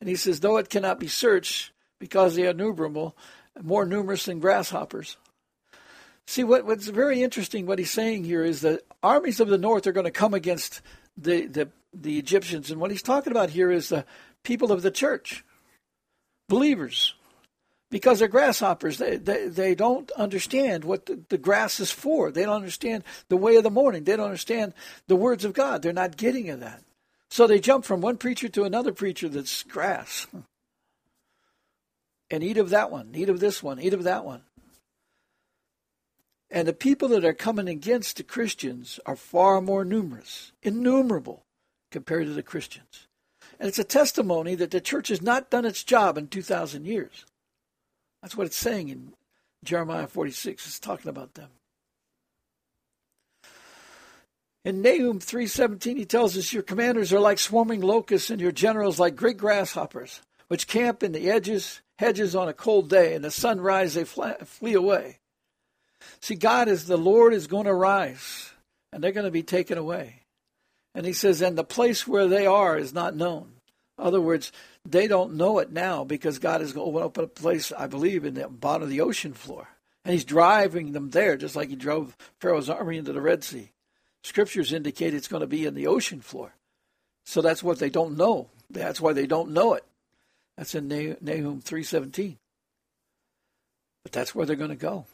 And 0.00 0.08
he 0.08 0.16
says, 0.16 0.40
though 0.40 0.58
it 0.58 0.68
cannot 0.68 1.00
be 1.00 1.08
searched 1.08 1.72
because 1.98 2.34
they 2.34 2.46
are 2.46 2.50
innumerable, 2.50 3.16
more 3.62 3.86
numerous 3.86 4.26
than 4.26 4.40
grasshoppers. 4.40 5.16
See, 6.26 6.44
what, 6.44 6.66
what's 6.66 6.88
very 6.88 7.22
interesting, 7.22 7.66
what 7.66 7.78
he's 7.78 7.90
saying 7.90 8.24
here 8.24 8.44
is 8.44 8.60
that 8.62 8.82
armies 9.02 9.40
of 9.40 9.48
the 9.48 9.58
north 9.58 9.86
are 9.86 9.92
going 9.92 10.04
to 10.04 10.10
come 10.10 10.34
against 10.34 10.82
the, 11.16 11.46
the, 11.46 11.68
the 11.94 12.18
Egyptians. 12.18 12.70
And 12.70 12.80
what 12.80 12.90
he's 12.90 13.02
talking 13.02 13.30
about 13.30 13.50
here 13.50 13.70
is 13.70 13.88
the 13.88 14.04
people 14.42 14.72
of 14.72 14.82
the 14.82 14.90
church, 14.90 15.44
believers, 16.48 17.14
because 17.90 18.18
they're 18.18 18.28
grasshoppers. 18.28 18.98
They, 18.98 19.16
they, 19.16 19.46
they 19.46 19.74
don't 19.76 20.10
understand 20.12 20.84
what 20.84 21.06
the, 21.06 21.20
the 21.28 21.38
grass 21.38 21.78
is 21.78 21.92
for. 21.92 22.32
They 22.32 22.42
don't 22.42 22.56
understand 22.56 23.04
the 23.28 23.36
way 23.36 23.56
of 23.56 23.62
the 23.62 23.70
morning. 23.70 24.04
They 24.04 24.16
don't 24.16 24.26
understand 24.26 24.74
the 25.06 25.16
words 25.16 25.44
of 25.44 25.52
God. 25.52 25.80
They're 25.80 25.92
not 25.92 26.16
getting 26.16 26.50
of 26.50 26.60
that. 26.60 26.82
So 27.30 27.46
they 27.46 27.58
jump 27.58 27.84
from 27.84 28.00
one 28.00 28.16
preacher 28.16 28.48
to 28.48 28.64
another 28.64 28.92
preacher 28.92 29.28
that's 29.28 29.62
grass. 29.62 30.26
And 32.30 32.42
eat 32.42 32.58
of 32.58 32.70
that 32.70 32.90
one, 32.90 33.12
eat 33.14 33.28
of 33.28 33.40
this 33.40 33.62
one, 33.62 33.80
eat 33.80 33.94
of 33.94 34.04
that 34.04 34.24
one. 34.24 34.42
And 36.50 36.66
the 36.66 36.72
people 36.72 37.08
that 37.08 37.24
are 37.24 37.32
coming 37.32 37.68
against 37.68 38.16
the 38.16 38.22
Christians 38.22 39.00
are 39.04 39.16
far 39.16 39.60
more 39.60 39.84
numerous, 39.84 40.52
innumerable, 40.62 41.44
compared 41.90 42.26
to 42.26 42.32
the 42.32 42.42
Christians. 42.42 43.06
And 43.58 43.68
it's 43.68 43.78
a 43.78 43.84
testimony 43.84 44.54
that 44.56 44.70
the 44.70 44.80
church 44.80 45.08
has 45.08 45.22
not 45.22 45.50
done 45.50 45.64
its 45.64 45.82
job 45.82 46.18
in 46.18 46.28
2,000 46.28 46.84
years. 46.84 47.24
That's 48.22 48.36
what 48.36 48.46
it's 48.46 48.56
saying 48.56 48.88
in 48.88 49.12
Jeremiah 49.64 50.06
46. 50.06 50.66
It's 50.66 50.78
talking 50.78 51.08
about 51.08 51.34
them. 51.34 51.50
In 54.66 54.82
Nahum 54.82 55.20
3:17 55.20 55.96
he 55.96 56.04
tells 56.04 56.36
us 56.36 56.52
your 56.52 56.64
commanders 56.64 57.12
are 57.12 57.20
like 57.20 57.38
swarming 57.38 57.82
locusts 57.82 58.30
and 58.30 58.40
your 58.40 58.50
generals 58.50 58.98
like 58.98 59.14
great 59.14 59.36
grasshoppers 59.36 60.22
which 60.48 60.66
camp 60.66 61.04
in 61.04 61.12
the 61.12 61.30
edges 61.30 61.82
hedges 62.00 62.34
on 62.34 62.48
a 62.48 62.52
cold 62.52 62.90
day 62.90 63.14
and 63.14 63.24
the 63.24 63.30
sun 63.30 63.60
rise 63.60 63.94
they 63.94 64.02
flee 64.02 64.74
away. 64.74 65.20
See 66.20 66.34
God 66.34 66.66
is 66.66 66.86
the 66.86 66.98
Lord 66.98 67.32
is 67.32 67.46
going 67.46 67.66
to 67.66 67.72
rise 67.72 68.50
and 68.92 69.04
they're 69.04 69.12
going 69.12 69.24
to 69.24 69.30
be 69.30 69.44
taken 69.44 69.78
away. 69.78 70.24
And 70.96 71.06
he 71.06 71.12
says 71.12 71.42
and 71.42 71.56
the 71.56 71.62
place 71.62 72.04
where 72.04 72.26
they 72.26 72.44
are 72.44 72.76
is 72.76 72.92
not 72.92 73.14
known. 73.14 73.52
In 73.98 74.04
other 74.04 74.20
words, 74.20 74.50
they 74.84 75.06
don't 75.06 75.34
know 75.34 75.60
it 75.60 75.70
now 75.70 76.02
because 76.02 76.40
God 76.40 76.60
is 76.60 76.72
going 76.72 76.92
to 76.92 77.02
open 77.02 77.04
up 77.04 77.18
a 77.18 77.28
place, 77.28 77.70
I 77.70 77.86
believe, 77.86 78.24
in 78.24 78.34
the 78.34 78.48
bottom 78.48 78.82
of 78.82 78.88
the 78.88 79.00
ocean 79.00 79.32
floor. 79.32 79.68
And 80.04 80.12
he's 80.12 80.24
driving 80.24 80.90
them 80.90 81.10
there, 81.10 81.36
just 81.36 81.54
like 81.54 81.68
he 81.68 81.76
drove 81.76 82.16
Pharaoh's 82.40 82.68
army 82.68 82.98
into 82.98 83.12
the 83.12 83.22
Red 83.22 83.44
Sea. 83.44 83.70
Scriptures 84.26 84.72
indicate 84.72 85.14
it's 85.14 85.28
going 85.28 85.42
to 85.42 85.46
be 85.46 85.66
in 85.66 85.74
the 85.74 85.86
ocean 85.86 86.20
floor. 86.20 86.52
So 87.26 87.40
that's 87.40 87.62
what 87.62 87.78
they 87.78 87.88
don't 87.88 88.16
know. 88.16 88.48
That's 88.68 89.00
why 89.00 89.12
they 89.12 89.24
don't 89.24 89.52
know 89.52 89.74
it. 89.74 89.84
That's 90.56 90.74
in 90.74 90.88
Nahum 90.88 91.62
3.17. 91.62 92.34
But 94.02 94.10
that's 94.10 94.34
where 94.34 94.44
they're 94.44 94.56
going 94.56 94.70
to 94.70 94.74
go. 94.74 95.06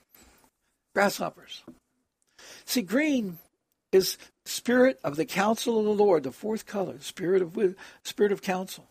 Grasshoppers. 0.94 1.62
See, 2.64 2.80
green 2.80 3.36
is 3.92 4.16
spirit 4.46 4.98
of 5.04 5.16
the 5.16 5.26
counsel 5.26 5.78
of 5.78 5.84
the 5.84 5.90
Lord, 5.90 6.22
the 6.22 6.32
fourth 6.32 6.64
color, 6.64 6.94
spirit 7.00 7.42
of 7.42 7.76
spirit 8.04 8.32
of 8.32 8.40
counsel. 8.40 8.86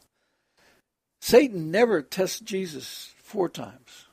Satan 1.19 1.71
never 1.71 2.03
tests 2.03 2.39
Jesus 2.39 3.11
four 3.17 3.49
times. 3.49 4.05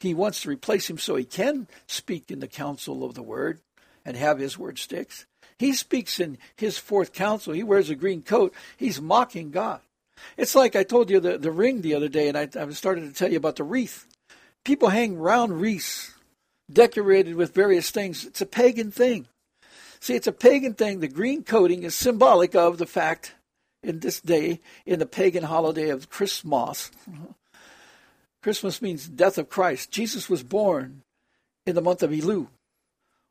He 0.00 0.14
wants 0.14 0.40
to 0.40 0.48
replace 0.48 0.88
him 0.88 0.96
so 0.96 1.16
he 1.16 1.24
can 1.24 1.68
speak 1.86 2.30
in 2.30 2.40
the 2.40 2.48
counsel 2.48 3.04
of 3.04 3.12
the 3.12 3.22
word 3.22 3.60
and 4.06 4.16
have 4.16 4.38
his 4.38 4.56
word 4.56 4.78
sticks. 4.78 5.26
He 5.60 5.74
speaks 5.74 6.18
in 6.18 6.38
his 6.56 6.78
fourth 6.78 7.12
counsel. 7.12 7.52
He 7.52 7.62
wears 7.62 7.90
a 7.90 7.94
green 7.94 8.22
coat. 8.22 8.54
He's 8.78 8.98
mocking 8.98 9.50
God. 9.50 9.80
It's 10.38 10.54
like 10.54 10.74
I 10.74 10.84
told 10.84 11.10
you 11.10 11.20
the, 11.20 11.36
the 11.36 11.52
ring 11.52 11.82
the 11.82 11.94
other 11.94 12.08
day, 12.08 12.28
and 12.28 12.38
I, 12.38 12.48
I 12.58 12.70
started 12.70 13.02
to 13.02 13.12
tell 13.12 13.30
you 13.30 13.36
about 13.36 13.56
the 13.56 13.64
wreath. 13.64 14.06
People 14.64 14.88
hang 14.88 15.18
round 15.18 15.60
wreaths 15.60 16.14
decorated 16.72 17.34
with 17.34 17.52
various 17.52 17.90
things. 17.90 18.24
It's 18.24 18.40
a 18.40 18.46
pagan 18.46 18.90
thing. 18.90 19.26
See, 20.00 20.14
it's 20.14 20.26
a 20.26 20.32
pagan 20.32 20.72
thing. 20.72 21.00
The 21.00 21.08
green 21.08 21.44
coating 21.44 21.82
is 21.82 21.94
symbolic 21.94 22.54
of 22.54 22.78
the 22.78 22.86
fact 22.86 23.34
in 23.82 24.00
this 24.00 24.18
day, 24.18 24.60
in 24.86 24.98
the 24.98 25.04
pagan 25.04 25.44
holiday 25.44 25.90
of 25.90 26.08
Christmas. 26.08 26.90
Christmas 28.42 28.80
means 28.80 29.06
death 29.06 29.36
of 29.36 29.50
Christ. 29.50 29.90
Jesus 29.90 30.30
was 30.30 30.42
born 30.42 31.02
in 31.66 31.74
the 31.74 31.82
month 31.82 32.02
of 32.02 32.12
Elul, 32.12 32.46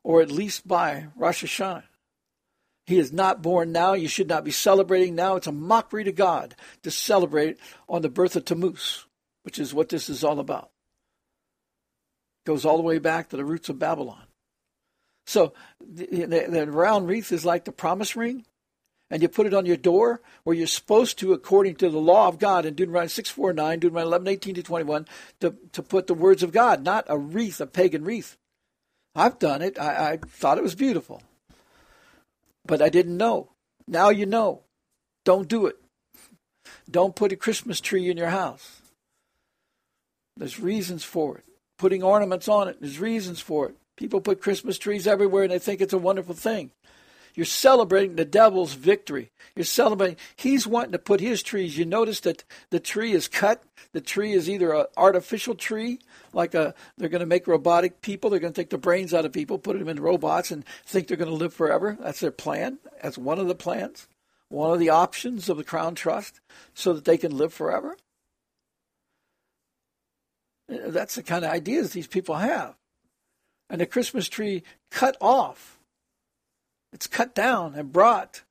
or 0.04 0.22
at 0.22 0.30
least 0.30 0.68
by 0.68 1.08
Rosh 1.16 1.42
Hashanah. 1.42 1.82
He 2.86 2.98
is 2.98 3.12
not 3.12 3.42
born 3.42 3.72
now. 3.72 3.92
You 3.92 4.08
should 4.08 4.28
not 4.28 4.44
be 4.44 4.50
celebrating 4.50 5.14
now. 5.14 5.36
It's 5.36 5.46
a 5.46 5.52
mockery 5.52 6.04
to 6.04 6.12
God 6.12 6.56
to 6.82 6.90
celebrate 6.90 7.58
on 7.88 8.02
the 8.02 8.08
birth 8.08 8.36
of 8.36 8.44
Tammuz, 8.44 9.06
which 9.42 9.58
is 9.58 9.72
what 9.72 9.88
this 9.88 10.08
is 10.08 10.24
all 10.24 10.40
about. 10.40 10.70
It 12.44 12.48
goes 12.48 12.64
all 12.64 12.76
the 12.76 12.82
way 12.82 12.98
back 12.98 13.28
to 13.28 13.36
the 13.36 13.44
roots 13.44 13.68
of 13.68 13.78
Babylon. 13.78 14.24
So 15.26 15.52
the, 15.80 16.06
the, 16.06 16.46
the 16.50 16.70
round 16.70 17.06
wreath 17.06 17.30
is 17.30 17.44
like 17.44 17.64
the 17.64 17.72
promise 17.72 18.16
ring 18.16 18.44
and 19.10 19.22
you 19.22 19.28
put 19.28 19.46
it 19.46 19.54
on 19.54 19.66
your 19.66 19.76
door 19.76 20.20
where 20.44 20.56
you're 20.56 20.66
supposed 20.66 21.18
to, 21.18 21.32
according 21.32 21.74
to 21.76 21.90
the 21.90 21.98
law 21.98 22.28
of 22.28 22.38
God 22.38 22.64
in 22.64 22.74
Deuteronomy 22.74 23.08
6, 23.08 23.30
4, 23.30 23.52
9, 23.52 23.78
Deuteronomy 23.80 24.08
11, 24.08 24.28
18 24.28 24.54
to 24.54 24.62
21, 24.62 25.06
to, 25.40 25.54
to 25.72 25.82
put 25.82 26.06
the 26.06 26.14
words 26.14 26.42
of 26.42 26.52
God, 26.52 26.84
not 26.84 27.04
a 27.08 27.18
wreath, 27.18 27.60
a 27.60 27.66
pagan 27.66 28.04
wreath. 28.04 28.38
I've 29.14 29.38
done 29.40 29.62
it. 29.62 29.78
I, 29.78 30.12
I 30.12 30.16
thought 30.16 30.58
it 30.58 30.62
was 30.62 30.76
beautiful. 30.76 31.22
But 32.64 32.82
I 32.82 32.88
didn't 32.88 33.16
know. 33.16 33.50
Now 33.86 34.10
you 34.10 34.26
know. 34.26 34.62
Don't 35.24 35.48
do 35.48 35.66
it. 35.66 35.76
Don't 36.90 37.16
put 37.16 37.32
a 37.32 37.36
Christmas 37.36 37.80
tree 37.80 38.10
in 38.10 38.16
your 38.16 38.30
house. 38.30 38.80
There's 40.36 40.58
reasons 40.58 41.04
for 41.04 41.38
it. 41.38 41.44
Putting 41.78 42.02
ornaments 42.02 42.48
on 42.48 42.68
it, 42.68 42.78
there's 42.80 42.98
reasons 42.98 43.40
for 43.40 43.68
it. 43.68 43.76
People 43.96 44.20
put 44.20 44.40
Christmas 44.40 44.78
trees 44.78 45.06
everywhere 45.06 45.44
and 45.44 45.52
they 45.52 45.58
think 45.58 45.80
it's 45.80 45.92
a 45.92 45.98
wonderful 45.98 46.34
thing. 46.34 46.70
You're 47.34 47.46
celebrating 47.46 48.16
the 48.16 48.24
devil's 48.24 48.74
victory. 48.74 49.30
You're 49.54 49.64
celebrating. 49.64 50.16
He's 50.36 50.66
wanting 50.66 50.92
to 50.92 50.98
put 50.98 51.20
his 51.20 51.42
trees. 51.42 51.76
You 51.76 51.84
notice 51.84 52.20
that 52.20 52.44
the 52.70 52.80
tree 52.80 53.12
is 53.12 53.28
cut. 53.28 53.62
The 53.92 54.00
tree 54.00 54.32
is 54.32 54.48
either 54.48 54.72
an 54.72 54.86
artificial 54.96 55.54
tree, 55.54 55.98
like 56.32 56.54
a 56.54 56.74
they're 56.96 57.08
going 57.08 57.20
to 57.20 57.26
make 57.26 57.46
robotic 57.46 58.02
people. 58.02 58.30
They're 58.30 58.40
going 58.40 58.52
to 58.52 58.60
take 58.60 58.70
the 58.70 58.78
brains 58.78 59.12
out 59.12 59.24
of 59.24 59.32
people, 59.32 59.58
put 59.58 59.78
them 59.78 59.88
in 59.88 60.00
robots, 60.00 60.50
and 60.50 60.64
think 60.86 61.08
they're 61.08 61.16
going 61.16 61.30
to 61.30 61.34
live 61.34 61.54
forever. 61.54 61.96
That's 62.00 62.20
their 62.20 62.30
plan. 62.30 62.78
That's 63.02 63.18
one 63.18 63.38
of 63.38 63.48
the 63.48 63.54
plans, 63.54 64.06
one 64.48 64.72
of 64.72 64.78
the 64.78 64.90
options 64.90 65.48
of 65.48 65.56
the 65.56 65.64
Crown 65.64 65.94
Trust, 65.94 66.40
so 66.74 66.92
that 66.92 67.04
they 67.04 67.18
can 67.18 67.36
live 67.36 67.52
forever. 67.52 67.96
That's 70.68 71.16
the 71.16 71.24
kind 71.24 71.44
of 71.44 71.50
ideas 71.50 71.90
these 71.90 72.06
people 72.06 72.36
have. 72.36 72.76
And 73.68 73.80
the 73.80 73.86
Christmas 73.86 74.28
tree 74.28 74.62
cut 74.90 75.16
off 75.20 75.79
it's 76.92 77.06
cut 77.06 77.34
down 77.34 77.74
and 77.74 77.92
brought 77.92 78.42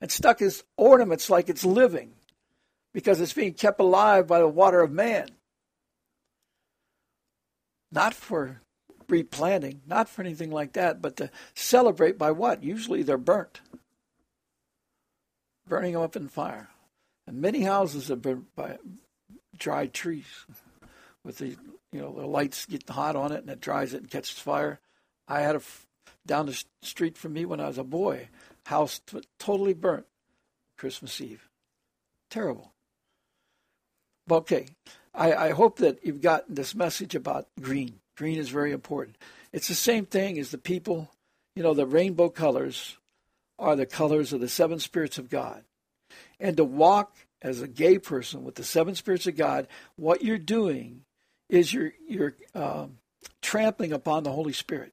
and 0.00 0.10
stuck 0.10 0.42
as 0.42 0.64
ornaments 0.76 1.30
like 1.30 1.48
it's 1.48 1.64
living 1.64 2.12
because 2.92 3.20
it's 3.20 3.32
being 3.32 3.54
kept 3.54 3.80
alive 3.80 4.26
by 4.26 4.38
the 4.38 4.48
water 4.48 4.80
of 4.80 4.90
man. 4.90 5.28
Not 7.90 8.14
for 8.14 8.62
replanting, 9.08 9.82
not 9.86 10.08
for 10.08 10.22
anything 10.22 10.50
like 10.50 10.72
that, 10.72 11.02
but 11.02 11.16
to 11.16 11.30
celebrate 11.54 12.18
by 12.18 12.30
what? 12.30 12.62
Usually 12.64 13.02
they're 13.02 13.18
burnt, 13.18 13.60
burning 15.68 15.92
them 15.92 16.02
up 16.02 16.16
in 16.16 16.28
fire. 16.28 16.70
And 17.26 17.40
many 17.40 17.60
houses 17.60 18.08
have 18.08 18.22
been 18.22 18.46
by 18.56 18.78
dried 19.58 19.92
trees 19.92 20.46
with 21.22 21.38
the 21.38 21.56
you 21.92 22.00
know 22.00 22.12
the 22.12 22.26
lights 22.26 22.66
get 22.66 22.88
hot 22.88 23.14
on 23.14 23.30
it 23.30 23.42
and 23.42 23.50
it 23.50 23.60
dries 23.60 23.94
it 23.94 24.00
and 24.00 24.10
catches 24.10 24.38
fire. 24.38 24.80
I 25.28 25.42
had 25.42 25.56
a 25.56 25.62
down 26.26 26.46
the 26.46 26.64
street 26.82 27.16
from 27.16 27.32
me 27.32 27.44
when 27.44 27.60
I 27.60 27.68
was 27.68 27.78
a 27.78 27.84
boy. 27.84 28.28
House 28.66 29.00
t- 29.00 29.22
totally 29.38 29.74
burnt 29.74 30.06
Christmas 30.78 31.20
Eve. 31.20 31.48
Terrible. 32.30 32.72
Okay, 34.30 34.66
I, 35.14 35.32
I 35.34 35.50
hope 35.50 35.78
that 35.78 36.04
you've 36.04 36.22
gotten 36.22 36.54
this 36.54 36.74
message 36.74 37.14
about 37.14 37.48
green. 37.60 38.00
Green 38.16 38.38
is 38.38 38.48
very 38.48 38.72
important. 38.72 39.16
It's 39.52 39.68
the 39.68 39.74
same 39.74 40.06
thing 40.06 40.38
as 40.38 40.50
the 40.50 40.58
people, 40.58 41.10
you 41.56 41.62
know, 41.62 41.74
the 41.74 41.86
rainbow 41.86 42.28
colors 42.28 42.96
are 43.58 43.76
the 43.76 43.86
colors 43.86 44.32
of 44.32 44.40
the 44.40 44.48
seven 44.48 44.78
spirits 44.78 45.18
of 45.18 45.28
God. 45.28 45.64
And 46.40 46.56
to 46.56 46.64
walk 46.64 47.16
as 47.40 47.60
a 47.60 47.68
gay 47.68 47.98
person 47.98 48.44
with 48.44 48.54
the 48.54 48.64
seven 48.64 48.94
spirits 48.94 49.26
of 49.26 49.36
God, 49.36 49.66
what 49.96 50.22
you're 50.22 50.38
doing 50.38 51.04
is 51.48 51.72
you're 51.72 51.92
you're 52.08 52.34
um, 52.54 52.98
trampling 53.40 53.92
upon 53.92 54.22
the 54.22 54.32
Holy 54.32 54.52
Spirit. 54.52 54.92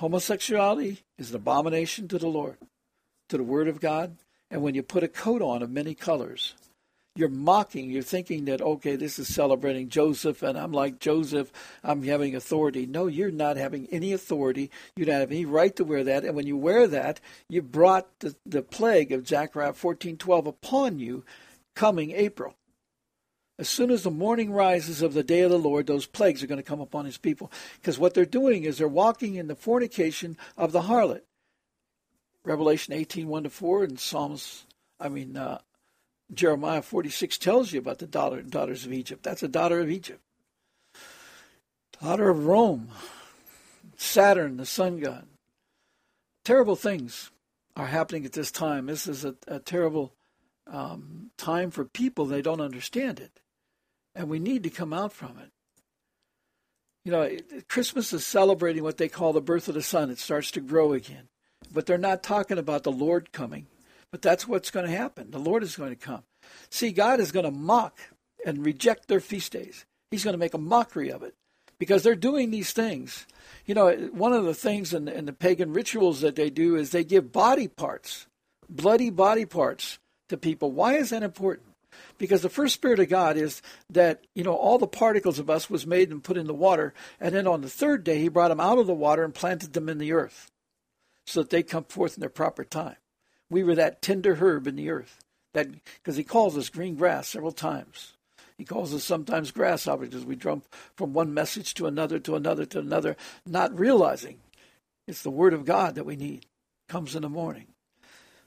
Homosexuality 0.00 1.02
is 1.18 1.28
an 1.28 1.36
abomination 1.36 2.08
to 2.08 2.16
the 2.16 2.26
Lord, 2.26 2.56
to 3.28 3.36
the 3.36 3.42
Word 3.42 3.68
of 3.68 3.80
God. 3.80 4.16
And 4.50 4.62
when 4.62 4.74
you 4.74 4.82
put 4.82 5.02
a 5.02 5.08
coat 5.08 5.42
on 5.42 5.62
of 5.62 5.70
many 5.70 5.94
colors, 5.94 6.54
you're 7.16 7.28
mocking, 7.28 7.90
you're 7.90 8.02
thinking 8.02 8.46
that, 8.46 8.62
okay, 8.62 8.96
this 8.96 9.18
is 9.18 9.28
celebrating 9.28 9.90
Joseph, 9.90 10.42
and 10.42 10.56
I'm 10.56 10.72
like 10.72 11.00
Joseph, 11.00 11.52
I'm 11.84 12.02
having 12.02 12.34
authority. 12.34 12.86
No, 12.86 13.08
you're 13.08 13.30
not 13.30 13.58
having 13.58 13.88
any 13.90 14.14
authority. 14.14 14.70
You 14.96 15.04
don't 15.04 15.20
have 15.20 15.30
any 15.30 15.44
right 15.44 15.76
to 15.76 15.84
wear 15.84 16.02
that. 16.02 16.24
And 16.24 16.34
when 16.34 16.46
you 16.46 16.56
wear 16.56 16.86
that, 16.86 17.20
you 17.50 17.60
brought 17.60 18.06
the, 18.20 18.34
the 18.46 18.62
plague 18.62 19.12
of 19.12 19.28
Zechariah 19.28 19.74
14:12 19.74 20.46
upon 20.46 20.98
you 20.98 21.26
coming 21.74 22.12
April. 22.12 22.54
As 23.60 23.68
soon 23.68 23.90
as 23.90 24.04
the 24.04 24.10
morning 24.10 24.52
rises 24.52 25.02
of 25.02 25.12
the 25.12 25.22
day 25.22 25.42
of 25.42 25.50
the 25.50 25.58
Lord, 25.58 25.86
those 25.86 26.06
plagues 26.06 26.42
are 26.42 26.46
going 26.46 26.56
to 26.56 26.62
come 26.62 26.80
upon 26.80 27.04
his 27.04 27.18
people. 27.18 27.52
Because 27.74 27.98
what 27.98 28.14
they're 28.14 28.24
doing 28.24 28.64
is 28.64 28.78
they're 28.78 28.88
walking 28.88 29.34
in 29.34 29.48
the 29.48 29.54
fornication 29.54 30.38
of 30.56 30.72
the 30.72 30.80
harlot. 30.80 31.20
Revelation 32.42 32.94
18, 32.94 33.28
1 33.28 33.42
to 33.42 33.50
4, 33.50 33.84
and 33.84 34.00
Psalms, 34.00 34.64
I 34.98 35.10
mean, 35.10 35.36
uh, 35.36 35.58
Jeremiah 36.32 36.80
46 36.80 37.36
tells 37.36 37.70
you 37.70 37.80
about 37.80 37.98
the 37.98 38.06
daughter, 38.06 38.40
daughters 38.40 38.86
of 38.86 38.94
Egypt. 38.94 39.22
That's 39.22 39.42
a 39.42 39.48
daughter 39.48 39.78
of 39.80 39.90
Egypt. 39.90 40.22
Daughter 42.00 42.30
of 42.30 42.46
Rome. 42.46 42.88
Saturn, 43.98 44.56
the 44.56 44.64
sun 44.64 45.00
god. 45.00 45.26
Terrible 46.46 46.76
things 46.76 47.30
are 47.76 47.88
happening 47.88 48.24
at 48.24 48.32
this 48.32 48.50
time. 48.50 48.86
This 48.86 49.06
is 49.06 49.26
a, 49.26 49.34
a 49.46 49.58
terrible 49.58 50.14
um, 50.66 51.30
time 51.36 51.70
for 51.70 51.84
people. 51.84 52.24
They 52.24 52.40
don't 52.40 52.62
understand 52.62 53.20
it. 53.20 53.38
And 54.14 54.28
we 54.28 54.38
need 54.38 54.62
to 54.64 54.70
come 54.70 54.92
out 54.92 55.12
from 55.12 55.38
it. 55.38 55.50
You 57.04 57.12
know, 57.12 57.36
Christmas 57.68 58.12
is 58.12 58.26
celebrating 58.26 58.82
what 58.82 58.98
they 58.98 59.08
call 59.08 59.32
the 59.32 59.40
birth 59.40 59.68
of 59.68 59.74
the 59.74 59.82
sun. 59.82 60.10
It 60.10 60.18
starts 60.18 60.50
to 60.52 60.60
grow 60.60 60.92
again. 60.92 61.28
But 61.72 61.86
they're 61.86 61.98
not 61.98 62.22
talking 62.22 62.58
about 62.58 62.82
the 62.82 62.92
Lord 62.92 63.32
coming. 63.32 63.66
But 64.10 64.22
that's 64.22 64.46
what's 64.46 64.70
going 64.70 64.86
to 64.86 64.96
happen. 64.96 65.30
The 65.30 65.38
Lord 65.38 65.62
is 65.62 65.76
going 65.76 65.90
to 65.90 65.96
come. 65.96 66.24
See, 66.68 66.90
God 66.90 67.20
is 67.20 67.32
going 67.32 67.44
to 67.44 67.50
mock 67.50 67.98
and 68.44 68.64
reject 68.64 69.08
their 69.08 69.20
feast 69.20 69.52
days. 69.52 69.86
He's 70.10 70.24
going 70.24 70.34
to 70.34 70.38
make 70.38 70.54
a 70.54 70.58
mockery 70.58 71.10
of 71.10 71.22
it 71.22 71.34
because 71.78 72.02
they're 72.02 72.14
doing 72.14 72.50
these 72.50 72.72
things. 72.72 73.26
You 73.66 73.74
know, 73.74 73.92
one 74.12 74.32
of 74.32 74.44
the 74.44 74.54
things 74.54 74.92
in, 74.92 75.08
in 75.08 75.26
the 75.26 75.32
pagan 75.32 75.72
rituals 75.72 76.20
that 76.20 76.36
they 76.36 76.50
do 76.50 76.76
is 76.76 76.90
they 76.90 77.04
give 77.04 77.32
body 77.32 77.68
parts, 77.68 78.26
bloody 78.68 79.10
body 79.10 79.46
parts 79.46 79.98
to 80.28 80.36
people. 80.36 80.72
Why 80.72 80.94
is 80.94 81.10
that 81.10 81.22
important? 81.22 81.69
Because 82.18 82.42
the 82.42 82.48
first 82.48 82.74
spirit 82.74 83.00
of 83.00 83.08
God 83.08 83.36
is 83.36 83.62
that, 83.88 84.24
you 84.34 84.44
know, 84.44 84.54
all 84.54 84.78
the 84.78 84.86
particles 84.86 85.38
of 85.38 85.50
us 85.50 85.68
was 85.68 85.86
made 85.86 86.10
and 86.10 86.22
put 86.22 86.36
in 86.36 86.46
the 86.46 86.54
water, 86.54 86.94
and 87.20 87.34
then 87.34 87.46
on 87.46 87.60
the 87.60 87.68
third 87.68 88.04
day 88.04 88.18
he 88.18 88.28
brought 88.28 88.48
them 88.48 88.60
out 88.60 88.78
of 88.78 88.86
the 88.86 88.94
water 88.94 89.24
and 89.24 89.34
planted 89.34 89.72
them 89.72 89.88
in 89.88 89.98
the 89.98 90.12
earth 90.12 90.50
so 91.26 91.42
that 91.42 91.50
they 91.50 91.62
come 91.62 91.84
forth 91.84 92.16
in 92.16 92.20
their 92.20 92.28
proper 92.28 92.64
time. 92.64 92.96
We 93.48 93.62
were 93.62 93.74
that 93.74 94.02
tender 94.02 94.36
herb 94.36 94.66
in 94.66 94.76
the 94.76 94.90
earth. 94.90 95.18
That 95.54 95.68
because 95.72 96.16
he 96.16 96.24
calls 96.24 96.56
us 96.56 96.68
green 96.68 96.94
grass 96.94 97.28
several 97.28 97.52
times. 97.52 98.12
He 98.56 98.64
calls 98.64 98.94
us 98.94 99.02
sometimes 99.02 99.50
grasshoppers 99.50 100.14
as 100.14 100.24
we 100.24 100.36
jump 100.36 100.66
from 100.94 101.12
one 101.12 101.34
message 101.34 101.74
to 101.74 101.86
another 101.86 102.18
to 102.20 102.36
another 102.36 102.66
to 102.66 102.78
another, 102.78 103.16
not 103.46 103.76
realizing 103.76 104.38
it's 105.08 105.22
the 105.22 105.30
word 105.30 105.54
of 105.54 105.64
God 105.64 105.94
that 105.96 106.06
we 106.06 106.14
need. 106.14 106.46
Comes 106.88 107.16
in 107.16 107.22
the 107.22 107.28
morning. 107.28 107.68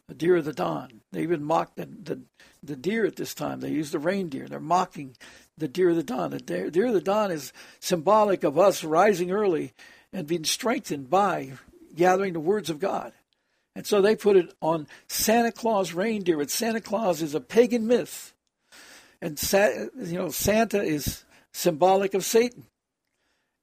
The 0.08 0.16
deer 0.16 0.36
of 0.36 0.46
the 0.46 0.54
dawn. 0.54 1.02
They 1.12 1.22
even 1.22 1.44
mock 1.44 1.76
the, 1.76 1.86
the, 1.86 2.22
the 2.62 2.76
deer 2.76 3.06
at 3.06 3.16
this 3.16 3.34
time. 3.34 3.62
They 3.62 3.70
use 3.70 3.92
the 3.92 4.00
reindeer. 4.00 4.48
They're 4.48 4.60
mocking 4.60 5.16
the 5.58 5.68
deer 5.68 5.90
of 5.92 5.96
the 5.96 6.04
dawn. 6.04 6.32
The 6.32 6.40
deer, 6.40 6.70
deer 6.70 6.88
of 6.88 6.94
the 6.94 7.02
dawn 7.02 7.32
is 7.32 7.54
symbolic 7.80 8.44
of 8.44 8.60
us 8.60 8.84
rising 8.84 9.32
early 9.32 9.74
and 10.12 10.28
being 10.28 10.44
strengthened 10.44 11.10
by 11.10 11.54
gathering 11.96 12.34
the 12.34 12.40
words 12.40 12.70
of 12.70 12.80
God. 12.80 13.14
And 13.76 13.88
so 13.88 14.02
they 14.02 14.16
put 14.16 14.36
it 14.36 14.54
on 14.62 14.88
Santa 15.08 15.52
Claus 15.52 15.94
reindeer. 15.94 16.38
But 16.38 16.52
Santa 16.52 16.82
Claus 16.82 17.22
is 17.22 17.34
a 17.34 17.42
pagan 17.42 17.88
myth. 17.88 18.34
And, 19.22 19.42
you 19.98 20.18
know, 20.18 20.30
Santa 20.30 20.82
is 20.82 21.24
symbolic 21.54 22.14
of 22.14 22.26
Satan. 22.26 22.66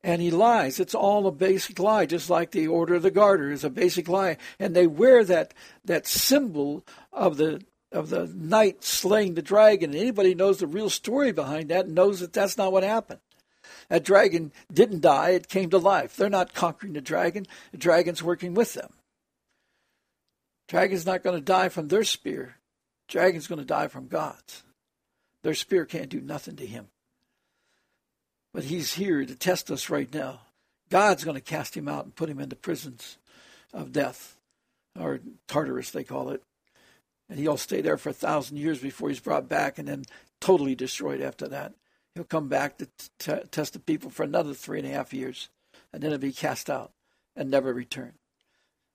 And 0.03 0.23
he 0.23 0.31
lies. 0.31 0.81
It's 0.81 0.95
all 0.95 1.27
a 1.27 1.33
basic 1.33 1.79
lie, 1.79 2.07
just 2.07 2.31
like 2.31 2.53
the 2.53 2.67
Order 2.67 2.95
of 2.95 3.03
the 3.03 3.11
Garter 3.11 3.51
is 3.51 3.65
a 3.65 3.71
basic 3.71 4.09
lie. 4.09 4.39
And 4.59 4.75
they 4.75 4.87
wear 4.87 5.25
that, 5.25 5.53
that 5.85 6.07
symbol 6.07 6.85
of 7.13 7.37
the 7.37 7.63
of 7.93 8.09
the 8.09 8.33
knight 8.35 8.85
slaying 8.85 9.35
the 9.35 9.43
dragon. 9.43 9.91
And 9.91 9.99
anybody 9.99 10.35
knows 10.35 10.59
the 10.59 10.67
real 10.67 10.91
story 10.91 11.33
behind 11.33 11.71
that 11.71 11.89
knows 11.89 12.21
that 12.21 12.33
that's 12.33 12.57
not 12.57 12.73
what 12.73 12.85
happened. 12.85 13.21
That 13.89 14.05
dragon 14.05 14.53
didn't 14.73 15.01
die, 15.01 15.31
it 15.31 15.49
came 15.49 15.71
to 15.71 15.79
life. 15.79 16.17
They're 16.17 16.31
not 16.31 16.55
conquering 16.55 16.93
the 16.93 17.01
dragon, 17.01 17.47
the 17.73 17.79
dragon's 17.79 18.23
working 18.23 18.55
with 18.55 18.75
them. 18.75 18.93
Dragon's 20.69 21.07
not 21.07 21.25
going 21.25 21.37
to 21.37 21.45
die 21.45 21.69
from 21.69 21.89
their 21.89 22.05
spear. 22.05 22.57
Dragon's 23.09 23.49
going 23.49 23.59
to 23.59 23.65
die 23.65 23.89
from 23.89 24.07
God's. 24.07 24.63
Their 25.43 25.55
spear 25.55 25.85
can't 25.85 26.09
do 26.09 26.21
nothing 26.21 26.55
to 26.57 26.67
him. 26.67 26.87
But 28.53 28.65
he's 28.65 28.95
here 28.95 29.25
to 29.25 29.35
test 29.35 29.71
us 29.71 29.91
right 29.91 30.13
now. 30.13 30.41
God's 30.91 31.25
going 31.25 31.37
to 31.37 31.41
cast 31.41 31.77
him 31.77 31.89
out 31.89 32.05
and 32.05 32.15
put 32.15 32.29
him 32.29 32.41
into 32.41 32.57
prisons 32.57 33.17
of 33.73 33.93
death, 33.93 34.37
or 34.99 35.21
Tartarus, 35.47 35.93
they 35.93 36.03
call 36.03 36.31
it. 36.31 36.43
And 37.29 37.39
he'll 37.39 37.57
stay 37.57 37.81
there 37.81 37.97
for 37.97 38.09
a 38.09 38.15
thousand 38.15 38.57
years 38.57 38.81
before 38.81 39.09
he's 39.09 39.21
brought 39.21 39.49
back 39.49 39.79
and 39.79 39.87
then 39.87 40.05
totally 40.41 40.75
destroyed 40.75 41.21
after 41.21 41.47
that. 41.49 41.75
He'll 42.15 42.25
come 42.25 42.49
back 42.49 42.79
to 42.79 42.89
t- 43.21 43.49
test 43.53 43.75
the 43.75 43.79
people 43.79 44.11
for 44.11 44.25
another 44.25 44.53
three 44.53 44.81
and 44.81 44.89
a 44.89 44.93
half 44.93 45.15
years, 45.15 45.49
and 45.93 46.03
then 46.03 46.11
he'll 46.11 46.19
be 46.19 46.33
cast 46.33 46.69
out 46.69 46.91
and 47.37 47.49
never 47.49 47.73
return. 47.73 48.15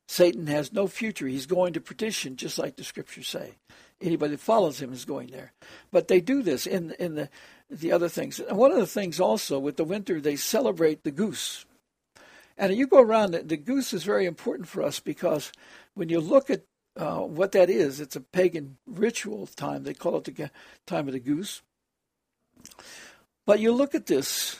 Satan 0.07 0.47
has 0.47 0.73
no 0.73 0.87
future. 0.87 1.27
He's 1.27 1.45
going 1.45 1.73
to 1.73 1.81
perdition, 1.81 2.35
just 2.35 2.59
like 2.59 2.75
the 2.75 2.83
scriptures 2.83 3.27
say. 3.27 3.53
Anybody 4.01 4.31
that 4.31 4.41
follows 4.41 4.81
him 4.81 4.91
is 4.91 5.05
going 5.05 5.27
there. 5.27 5.53
But 5.91 6.07
they 6.07 6.19
do 6.19 6.43
this 6.43 6.67
in 6.67 6.91
in 6.99 7.15
the 7.15 7.29
the 7.69 7.91
other 7.91 8.09
things. 8.09 8.39
And 8.39 8.57
one 8.57 8.71
of 8.71 8.77
the 8.77 8.87
things 8.87 9.19
also 9.19 9.57
with 9.59 9.77
the 9.77 9.83
winter, 9.83 10.19
they 10.19 10.35
celebrate 10.35 11.03
the 11.03 11.11
goose. 11.11 11.65
And 12.57 12.73
you 12.75 12.87
go 12.87 13.01
around, 13.01 13.33
the 13.33 13.57
goose 13.57 13.93
is 13.93 14.03
very 14.03 14.25
important 14.25 14.69
for 14.69 14.81
us 14.81 14.99
because 14.99 15.51
when 15.93 16.09
you 16.09 16.21
look 16.21 16.49
at 16.49 16.63
uh, 16.97 17.19
what 17.19 17.51
that 17.51 17.69
is, 17.69 17.99
it's 17.99 18.15
a 18.15 18.21
pagan 18.21 18.77
ritual 18.87 19.47
time. 19.47 19.83
They 19.83 19.93
call 19.93 20.17
it 20.17 20.23
the 20.23 20.51
time 20.85 21.07
of 21.07 21.13
the 21.13 21.19
goose. 21.19 21.61
But 23.45 23.59
you 23.59 23.73
look 23.73 23.93
at 23.93 24.05
this, 24.05 24.59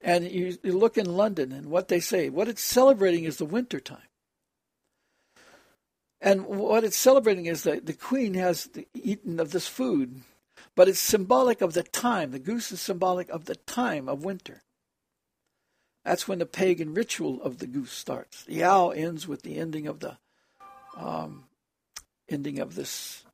and 0.00 0.30
you, 0.30 0.56
you 0.62 0.72
look 0.72 0.96
in 0.96 1.16
London, 1.16 1.52
and 1.52 1.66
what 1.66 1.88
they 1.88 2.00
say, 2.00 2.30
what 2.30 2.48
it's 2.48 2.62
celebrating 2.62 3.24
is 3.24 3.36
the 3.36 3.44
winter 3.44 3.80
time. 3.80 3.98
And 6.20 6.46
what 6.46 6.84
it's 6.84 6.98
celebrating 6.98 7.46
is 7.46 7.62
that 7.62 7.86
the 7.86 7.94
queen 7.94 8.34
has 8.34 8.68
eaten 8.94 9.40
of 9.40 9.52
this 9.52 9.66
food, 9.66 10.22
but 10.76 10.88
it's 10.88 10.98
symbolic 10.98 11.62
of 11.62 11.72
the 11.72 11.82
time. 11.82 12.30
The 12.30 12.38
goose 12.38 12.70
is 12.72 12.80
symbolic 12.80 13.28
of 13.30 13.46
the 13.46 13.56
time 13.56 14.08
of 14.08 14.24
winter. 14.24 14.62
That's 16.04 16.28
when 16.28 16.38
the 16.38 16.46
pagan 16.46 16.94
ritual 16.94 17.42
of 17.42 17.58
the 17.58 17.66
goose 17.66 17.92
starts. 17.92 18.44
The 18.44 18.64
owl 18.64 18.92
ends 18.92 19.26
with 19.26 19.42
the 19.42 19.56
ending 19.58 19.86
of 19.86 20.00
the 20.00 20.18
um, 20.96 21.44
ending 22.28 22.58
of 22.58 22.74
this 22.74 23.24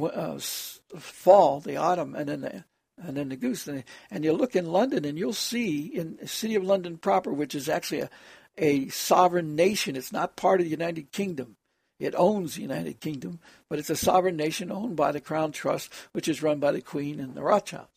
uh, 0.00 0.38
fall, 0.38 1.60
the 1.60 1.76
autumn, 1.76 2.14
and 2.14 2.28
then 2.28 2.40
the 2.40 2.64
and 2.98 3.16
then 3.16 3.28
the 3.28 3.36
goose. 3.36 3.68
And 3.68 4.24
you 4.24 4.32
look 4.32 4.56
in 4.56 4.66
London, 4.66 5.04
and 5.04 5.18
you'll 5.18 5.32
see 5.32 5.86
in 5.86 6.16
the 6.20 6.28
city 6.28 6.54
of 6.54 6.64
London 6.64 6.98
proper, 6.98 7.32
which 7.32 7.54
is 7.54 7.68
actually 7.68 8.00
a, 8.00 8.10
a 8.58 8.88
sovereign 8.88 9.54
nation. 9.54 9.96
It's 9.96 10.12
not 10.12 10.36
part 10.36 10.60
of 10.60 10.64
the 10.64 10.70
United 10.70 11.12
Kingdom. 11.12 11.56
It 11.98 12.14
owns 12.16 12.54
the 12.54 12.62
United 12.62 13.00
Kingdom, 13.00 13.40
but 13.68 13.78
it's 13.78 13.90
a 13.90 13.96
sovereign 13.96 14.36
nation 14.36 14.70
owned 14.70 14.96
by 14.96 15.12
the 15.12 15.20
Crown 15.20 15.52
Trust, 15.52 15.90
which 16.12 16.28
is 16.28 16.42
run 16.42 16.58
by 16.58 16.72
the 16.72 16.82
Queen 16.82 17.20
and 17.20 17.34
the 17.34 17.42
Rothschilds. 17.42 17.88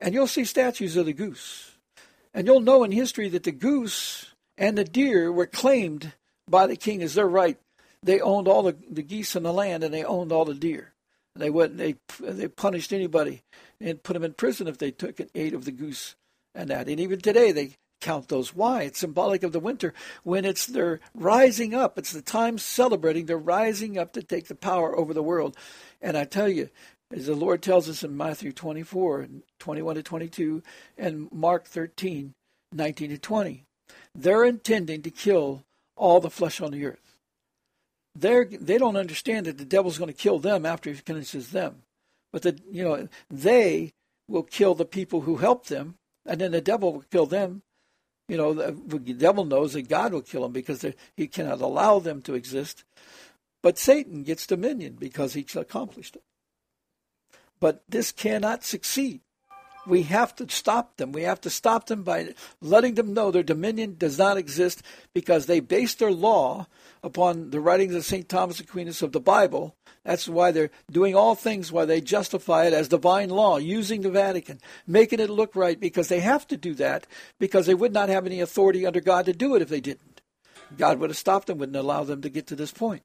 And 0.00 0.12
you'll 0.12 0.26
see 0.26 0.44
statues 0.44 0.96
of 0.96 1.06
the 1.06 1.12
goose. 1.12 1.76
And 2.32 2.46
you'll 2.46 2.60
know 2.60 2.82
in 2.82 2.90
history 2.90 3.28
that 3.30 3.44
the 3.44 3.52
goose 3.52 4.34
and 4.58 4.76
the 4.76 4.84
deer 4.84 5.30
were 5.30 5.46
claimed 5.46 6.12
by 6.48 6.66
the 6.66 6.76
king 6.76 7.02
as 7.02 7.14
their 7.14 7.28
right. 7.28 7.58
They 8.02 8.20
owned 8.20 8.48
all 8.48 8.64
the, 8.64 8.76
the 8.90 9.02
geese 9.02 9.36
in 9.36 9.44
the 9.44 9.52
land 9.52 9.84
and 9.84 9.94
they 9.94 10.04
owned 10.04 10.32
all 10.32 10.44
the 10.44 10.54
deer. 10.54 10.92
And 11.34 11.42
they 11.42 11.50
went 11.50 11.78
they 11.78 11.96
they 12.20 12.48
punished 12.48 12.92
anybody 12.92 13.42
and 13.80 14.02
put 14.02 14.12
them 14.12 14.24
in 14.24 14.34
prison 14.34 14.68
if 14.68 14.78
they 14.78 14.90
took 14.90 15.18
and 15.20 15.30
ate 15.34 15.54
of 15.54 15.64
the 15.64 15.72
goose 15.72 16.14
and 16.54 16.70
that. 16.70 16.88
And 16.88 17.00
even 17.00 17.20
today 17.20 17.50
they 17.50 17.76
count 18.04 18.28
those. 18.28 18.54
Why? 18.54 18.82
It's 18.82 19.00
symbolic 19.00 19.42
of 19.42 19.52
the 19.52 19.60
winter 19.60 19.94
when 20.22 20.44
it's 20.44 20.66
they're 20.66 21.00
rising 21.14 21.74
up. 21.74 21.98
It's 21.98 22.12
the 22.12 22.22
time 22.22 22.58
celebrating. 22.58 23.26
They're 23.26 23.38
rising 23.38 23.98
up 23.98 24.12
to 24.12 24.22
take 24.22 24.46
the 24.48 24.54
power 24.54 24.96
over 24.96 25.14
the 25.14 25.22
world. 25.22 25.56
And 26.02 26.16
I 26.16 26.24
tell 26.24 26.48
you, 26.48 26.68
as 27.10 27.26
the 27.26 27.34
Lord 27.34 27.62
tells 27.62 27.88
us 27.88 28.04
in 28.04 28.16
Matthew 28.16 28.52
24, 28.52 29.28
21 29.58 29.94
to 29.94 30.02
22, 30.02 30.62
and 30.98 31.32
Mark 31.32 31.66
13, 31.66 32.34
19 32.72 33.10
to 33.10 33.18
20, 33.18 33.64
they're 34.14 34.44
intending 34.44 35.02
to 35.02 35.10
kill 35.10 35.64
all 35.96 36.20
the 36.20 36.30
flesh 36.30 36.60
on 36.60 36.72
the 36.72 36.84
earth. 36.84 37.16
they're 38.14 38.44
they 38.44 38.78
don't 38.78 38.96
understand 38.96 39.46
that 39.46 39.58
the 39.58 39.64
devil's 39.64 39.98
going 39.98 40.12
to 40.12 40.22
kill 40.24 40.38
them 40.38 40.66
after 40.66 40.90
he 40.90 40.96
finishes 40.96 41.50
them, 41.50 41.82
but 42.32 42.42
the 42.42 42.58
you 42.70 42.84
know 42.84 43.08
they 43.30 43.92
will 44.28 44.42
kill 44.42 44.74
the 44.74 44.84
people 44.84 45.22
who 45.22 45.36
help 45.36 45.66
them, 45.66 45.94
and 46.26 46.40
then 46.40 46.52
the 46.52 46.60
devil 46.60 46.92
will 46.92 47.04
kill 47.10 47.26
them. 47.26 47.62
You 48.28 48.36
know, 48.36 48.54
the, 48.54 48.72
the 48.72 49.12
devil 49.12 49.44
knows 49.44 49.74
that 49.74 49.88
God 49.88 50.12
will 50.12 50.22
kill 50.22 50.42
them 50.42 50.52
because 50.52 50.84
he 51.14 51.26
cannot 51.26 51.60
allow 51.60 51.98
them 51.98 52.22
to 52.22 52.34
exist. 52.34 52.84
But 53.62 53.78
Satan 53.78 54.22
gets 54.22 54.46
dominion 54.46 54.96
because 54.98 55.34
he's 55.34 55.56
accomplished 55.56 56.16
it. 56.16 56.22
But 57.60 57.82
this 57.88 58.12
cannot 58.12 58.64
succeed 58.64 59.20
we 59.86 60.02
have 60.02 60.34
to 60.36 60.48
stop 60.48 60.96
them. 60.96 61.12
We 61.12 61.22
have 61.22 61.40
to 61.42 61.50
stop 61.50 61.86
them 61.86 62.02
by 62.02 62.34
letting 62.60 62.94
them 62.94 63.14
know 63.14 63.30
their 63.30 63.42
dominion 63.42 63.96
does 63.98 64.18
not 64.18 64.36
exist 64.36 64.82
because 65.12 65.46
they 65.46 65.60
base 65.60 65.94
their 65.94 66.12
law 66.12 66.66
upon 67.02 67.50
the 67.50 67.60
writings 67.60 67.94
of 67.94 68.04
St. 68.04 68.28
Thomas 68.28 68.60
Aquinas 68.60 69.02
of 69.02 69.12
the 69.12 69.20
Bible. 69.20 69.74
That's 70.04 70.28
why 70.28 70.50
they're 70.50 70.70
doing 70.90 71.14
all 71.14 71.34
things 71.34 71.72
why 71.72 71.84
they 71.84 72.00
justify 72.00 72.66
it 72.66 72.72
as 72.72 72.88
divine 72.88 73.30
law, 73.30 73.56
using 73.56 74.02
the 74.02 74.10
Vatican, 74.10 74.60
making 74.86 75.20
it 75.20 75.30
look 75.30 75.56
right 75.56 75.78
because 75.78 76.08
they 76.08 76.20
have 76.20 76.46
to 76.48 76.56
do 76.56 76.74
that 76.74 77.06
because 77.38 77.66
they 77.66 77.74
would 77.74 77.92
not 77.92 78.08
have 78.08 78.26
any 78.26 78.40
authority 78.40 78.86
under 78.86 79.00
God 79.00 79.26
to 79.26 79.32
do 79.32 79.54
it 79.54 79.62
if 79.62 79.68
they 79.68 79.80
didn't. 79.80 80.20
God 80.76 80.98
would 80.98 81.10
have 81.10 81.16
stopped 81.16 81.46
them, 81.46 81.58
wouldn't 81.58 81.76
allow 81.76 82.04
them 82.04 82.22
to 82.22 82.28
get 82.28 82.46
to 82.48 82.56
this 82.56 82.72
point. 82.72 83.02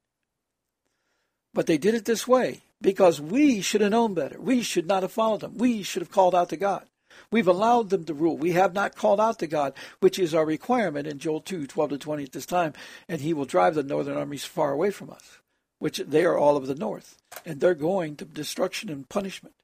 But 1.53 1.67
they 1.67 1.77
did 1.77 1.95
it 1.95 2.05
this 2.05 2.27
way 2.27 2.61
because 2.81 3.19
we 3.19 3.61
should 3.61 3.81
have 3.81 3.91
known 3.91 4.13
better. 4.13 4.39
We 4.39 4.61
should 4.61 4.87
not 4.87 5.03
have 5.03 5.11
followed 5.11 5.41
them. 5.41 5.57
We 5.57 5.83
should 5.83 6.01
have 6.01 6.11
called 6.11 6.35
out 6.35 6.49
to 6.49 6.57
God. 6.57 6.85
We've 7.31 7.47
allowed 7.47 7.89
them 7.89 8.05
to 8.05 8.13
rule. 8.13 8.37
We 8.37 8.53
have 8.53 8.73
not 8.73 8.95
called 8.95 9.19
out 9.19 9.39
to 9.39 9.47
God, 9.47 9.73
which 9.99 10.17
is 10.17 10.33
our 10.33 10.45
requirement 10.45 11.07
in 11.07 11.19
Joel 11.19 11.41
2, 11.41 11.67
12 11.67 11.89
to 11.91 11.97
20 11.97 12.23
at 12.23 12.31
this 12.31 12.45
time. 12.45 12.73
And 13.07 13.21
he 13.21 13.33
will 13.33 13.45
drive 13.45 13.75
the 13.75 13.83
northern 13.83 14.17
armies 14.17 14.45
far 14.45 14.71
away 14.71 14.91
from 14.91 15.09
us, 15.09 15.39
which 15.79 15.97
they 15.97 16.25
are 16.25 16.37
all 16.37 16.57
of 16.57 16.67
the 16.67 16.75
north. 16.75 17.17
And 17.45 17.59
they're 17.59 17.75
going 17.75 18.15
to 18.17 18.25
destruction 18.25 18.89
and 18.89 19.07
punishment. 19.07 19.55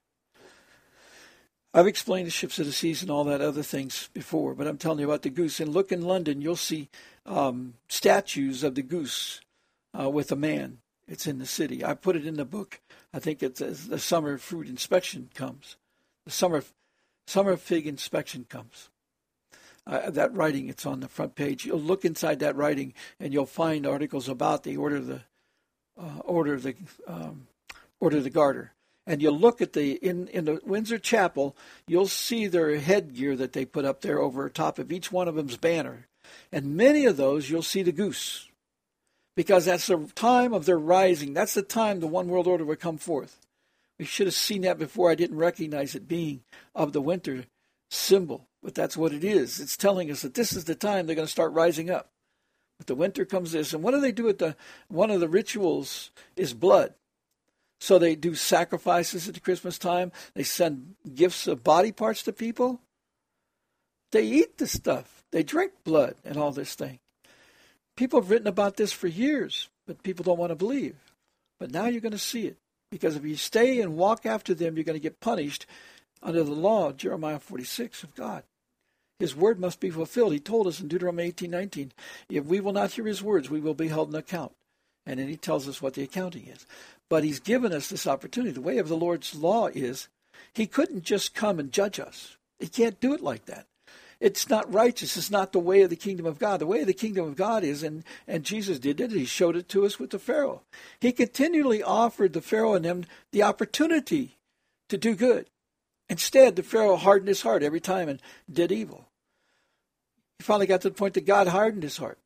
I've 1.74 1.88
explained 1.88 2.28
the 2.28 2.32
ships 2.32 2.58
of 2.60 2.66
the 2.66 2.72
seas 2.72 3.02
and 3.02 3.12
all 3.12 3.26
that 3.26 3.42
other 3.42 3.64
things 3.64 4.10
before, 4.14 4.56
but 4.56 4.66
I'm 4.66 4.78
telling 4.78 5.00
you 5.00 5.06
about 5.06 5.24
the 5.24 5.30
goose. 5.30 5.60
And 5.60 5.74
look 5.74 5.92
in 5.92 6.04
London, 6.04 6.42
you'll 6.42 6.56
see 6.56 6.90
um, 7.26 7.74
statues 7.90 8.64
of 8.64 8.76
the 8.76 8.82
goose 8.82 9.42
uh, 10.00 10.10
with 10.10 10.32
a 10.32 10.38
man. 10.38 10.78
It's 11.08 11.28
in 11.28 11.38
the 11.38 11.46
city. 11.46 11.86
I 11.86 11.94
put 11.94 12.16
it 12.16 12.26
in 12.26 12.36
the 12.36 12.46
book. 12.46 12.82
I 13.14 13.20
think 13.20 13.44
it's 13.44 13.62
as 13.62 13.88
the 13.88 14.00
summer 14.00 14.38
fruit 14.38 14.68
inspection 14.68 15.30
comes. 15.36 15.78
The 16.26 16.32
summer 16.32 16.64
summer 17.28 17.58
fig 17.58 17.88
inspection 17.88 18.46
comes. 18.50 18.90
Uh, 19.88 20.10
that 20.10 20.34
writing, 20.34 20.68
it's 20.68 20.86
on 20.86 21.00
the 21.00 21.08
front 21.08 21.36
page. 21.36 21.66
You'll 21.66 21.80
look 21.80 22.06
inside 22.06 22.40
that 22.40 22.56
writing, 22.56 22.94
and 23.20 23.34
you'll 23.34 23.46
find 23.46 23.86
articles 23.86 24.28
about 24.28 24.64
the 24.64 24.78
order 24.78 24.96
of 24.96 25.08
the 25.08 25.22
uh, 26.00 26.20
order 26.24 26.56
of 26.56 26.64
the 26.64 26.76
um, 27.08 27.48
order 28.00 28.18
of 28.18 28.24
the 28.24 28.32
garter. 28.32 28.72
And 29.08 29.22
you'll 29.22 29.38
look 29.38 29.62
at 29.62 29.74
the 29.74 29.94
in 29.94 30.28
in 30.30 30.46
the 30.46 30.60
Windsor 30.66 30.98
Chapel. 30.98 31.56
You'll 31.88 32.08
see 32.08 32.48
their 32.48 32.80
headgear 32.80 33.36
that 33.36 33.54
they 33.54 33.66
put 33.66 33.86
up 33.86 34.02
there 34.02 34.20
over 34.20 34.50
top 34.50 34.80
of 34.80 34.92
each 34.92 35.12
one 35.12 35.28
of 35.28 35.36
them's 35.36 35.58
banner, 35.58 36.08
and 36.52 36.76
many 36.76 37.06
of 37.06 37.16
those 37.16 37.52
you'll 37.52 37.62
see 37.62 37.84
the 37.84 37.92
goose 37.92 38.50
because 39.36 39.66
that's 39.66 39.88
the 39.88 40.10
time 40.16 40.54
of 40.54 40.66
their 40.66 40.80
rising. 40.80 41.34
That's 41.34 41.54
the 41.54 41.62
time 41.62 42.00
the 42.00 42.08
one 42.08 42.28
world 42.28 42.48
order 42.48 42.66
would 42.66 42.80
come 42.80 42.98
forth. 42.98 43.40
We 44.00 44.06
should 44.06 44.28
have 44.28 44.34
seen 44.34 44.62
that 44.62 44.78
before. 44.78 45.10
I 45.10 45.16
didn't 45.16 45.38
recognize 45.38 45.96
it 45.96 46.08
being 46.08 46.42
of 46.74 46.94
the 46.94 47.02
winter 47.02 47.46
symbol, 47.90 48.48
but 48.62 48.76
that's 48.76 48.98
what 48.98 49.14
it 49.14 49.24
is. 49.24 49.60
It's 49.60 49.78
telling 49.78 50.12
us 50.12 50.22
that 50.22 50.34
this 50.34 50.54
is 50.54 50.66
the 50.66 50.76
time 50.76 51.06
they're 51.06 51.16
going 51.16 51.28
to 51.28 51.32
start 51.32 51.54
rising 51.54 51.90
up. 51.90 52.10
But 52.78 52.88
the 52.88 52.96
winter 52.96 53.24
comes 53.24 53.54
this, 53.54 53.74
and 53.74 53.82
what 53.84 53.92
do 53.92 54.02
they 54.02 54.12
do 54.12 54.28
at 54.28 54.40
the? 54.40 54.56
One 54.90 55.10
of 55.10 55.22
the 55.22 55.30
rituals 55.30 56.12
is 56.36 56.54
blood. 56.54 56.94
So 57.80 58.00
they 58.00 58.16
do 58.16 58.36
sacrifices 58.36 59.28
at 59.28 59.34
the 59.34 59.40
Christmas 59.40 59.78
time. 59.78 60.12
They 60.34 60.44
send 60.44 60.96
gifts 61.14 61.48
of 61.48 61.64
body 61.64 61.92
parts 61.92 62.24
to 62.24 62.34
people. 62.34 62.82
They 64.12 64.24
eat 64.24 64.58
the 64.58 64.68
stuff. 64.68 65.24
They 65.32 65.44
drink 65.44 65.74
blood 65.84 66.16
and 66.24 66.38
all 66.38 66.52
this 66.52 66.76
thing. 66.76 67.00
People 67.98 68.20
have 68.20 68.30
written 68.30 68.48
about 68.48 68.78
this 68.78 68.92
for 68.92 69.08
years, 69.08 69.70
but 69.88 70.04
people 70.04 70.24
don't 70.24 70.38
want 70.38 70.52
to 70.52 70.56
believe. 70.56 70.96
But 71.60 71.72
now 71.72 71.86
you're 71.86 72.02
going 72.02 72.12
to 72.12 72.18
see 72.18 72.48
it. 72.48 72.58
Because 72.92 73.16
if 73.16 73.24
you 73.26 73.36
stay 73.36 73.80
and 73.82 73.96
walk 73.96 74.26
after 74.26 74.54
them, 74.54 74.76
you're 74.76 74.84
going 74.84 74.98
to 74.98 75.04
get 75.04 75.20
punished 75.20 75.66
under 76.22 76.44
the 76.44 76.52
law 76.52 76.90
of 76.90 76.98
Jeremiah 76.98 77.40
46 77.40 78.04
of 78.04 78.16
God. 78.16 78.44
His 79.20 79.36
word 79.36 79.60
must 79.60 79.80
be 79.80 79.90
fulfilled. 79.90 80.34
He 80.34 80.40
told 80.40 80.68
us 80.68 80.80
in 80.80 80.88
Deuteronomy 80.88 81.32
18:19, 81.32 81.92
if 82.30 82.46
we 82.46 82.60
will 82.60 82.74
not 82.74 82.92
hear 82.92 83.06
his 83.06 83.24
words, 83.24 83.50
we 83.50 83.62
will 83.62 83.74
be 83.74 83.88
held 83.88 84.10
in 84.10 84.16
account. 84.16 84.52
And 85.06 85.20
then 85.20 85.30
he 85.30 85.38
tells 85.38 85.68
us 85.70 85.82
what 85.82 85.94
the 85.94 86.04
accounting 86.04 86.48
is. 86.48 86.66
But 87.10 87.24
he's 87.24 87.40
given 87.40 87.72
us 87.72 87.88
this 87.88 88.08
opportunity. 88.08 88.52
The 88.52 88.62
way 88.62 88.78
of 88.78 88.90
the 88.90 88.98
Lord's 88.98 89.36
law 89.36 89.68
is 89.68 90.10
he 90.54 90.68
couldn't 90.68 91.04
just 91.04 91.34
come 91.34 91.60
and 91.60 91.72
judge 91.72 92.00
us. 92.00 92.38
He 92.60 92.68
can't 92.68 93.00
do 93.00 93.14
it 93.14 93.22
like 93.22 93.46
that 93.46 93.68
it's 94.26 94.50
not 94.50 94.74
righteous. 94.74 95.18
It's 95.18 95.30
not 95.30 95.52
the 95.52 95.60
way 95.60 95.84
of 95.84 95.92
the 95.92 95.96
kingdom 95.96 96.26
of 96.26 96.40
God. 96.40 96.60
The 96.60 96.66
way 96.66 96.82
of 96.82 96.88
the 96.88 96.96
kingdom 96.96 97.28
of 97.28 97.36
God 97.36 97.64
is, 97.64 97.84
and, 97.84 98.04
and 98.28 98.44
Jesus 98.44 98.80
did 98.80 99.00
it, 99.00 99.12
he 99.12 99.24
showed 99.24 99.56
it 99.56 99.70
to 99.70 99.86
us 99.86 100.00
with 100.00 100.10
the 100.10 100.18
Pharaoh. 100.18 100.64
He 101.00 101.12
continually 101.12 101.84
offered 101.84 102.34
the 102.34 102.42
Pharaoh 102.42 102.74
and 102.74 102.84
them 102.84 103.06
the 103.32 103.44
opportunity 103.44 104.38
to 104.90 104.98
do 104.98 105.14
good. 105.14 105.46
Instead, 106.10 106.56
the 106.56 106.64
Pharaoh 106.64 106.96
hardened 106.96 107.28
his 107.28 107.44
heart 107.44 107.62
every 107.62 107.80
time 107.80 108.10
and 108.10 108.20
did 108.52 108.72
evil. 108.72 109.06
He 110.40 110.44
finally 110.44 110.66
got 110.66 110.82
to 110.82 110.90
the 110.90 110.96
point 110.96 111.14
that 111.14 111.28
God 111.28 111.48
hardened 111.48 111.84
his 111.84 111.98
heart 111.98 112.18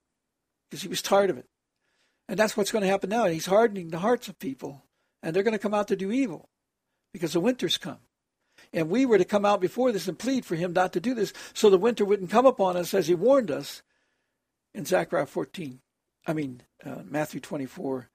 because 0.70 0.82
he 0.82 0.88
was 0.88 1.02
tired 1.02 1.30
of 1.30 1.38
it. 1.38 1.48
And 2.30 2.40
that's 2.40 2.56
what's 2.56 2.72
going 2.72 2.84
to 2.84 2.90
happen 2.90 3.10
now. 3.10 3.26
He's 3.26 3.48
hardening 3.48 3.90
the 3.90 4.00
hearts 4.00 4.30
of 4.30 4.40
people, 4.40 4.84
and 5.22 5.36
they're 5.36 5.44
going 5.44 5.52
to 5.52 5.60
come 5.60 5.74
out 5.74 5.90
to 5.90 5.98
do 5.98 6.14
evil 6.14 6.48
because 7.12 7.34
the 7.34 7.42
winter's 7.42 7.78
come. 7.78 8.00
And 8.74 8.90
we 8.90 9.06
were 9.06 9.18
to 9.18 9.26
come 9.26 9.46
out 9.46 9.62
before 9.62 9.92
this 9.92 10.08
and 10.08 10.18
plead 10.18 10.46
for 10.46 10.56
him 10.56 10.74
not 10.74 10.94
to 10.94 11.00
do 11.00 11.14
this 11.14 11.34
so 11.54 11.70
the 11.70 11.78
winter 11.78 12.06
wouldn't 12.06 12.30
come 12.30 12.46
upon 12.46 12.78
us 12.78 12.94
as 12.94 13.08
he 13.08 13.16
warned 13.16 13.50
us 13.50 13.82
in 14.74 14.86
Zechariah 14.86 15.26
14. 15.26 15.80
I 16.28 16.34
mean, 16.34 16.62
uh, 16.86 17.02
Matthew 17.04 17.40
24, 17.40 18.10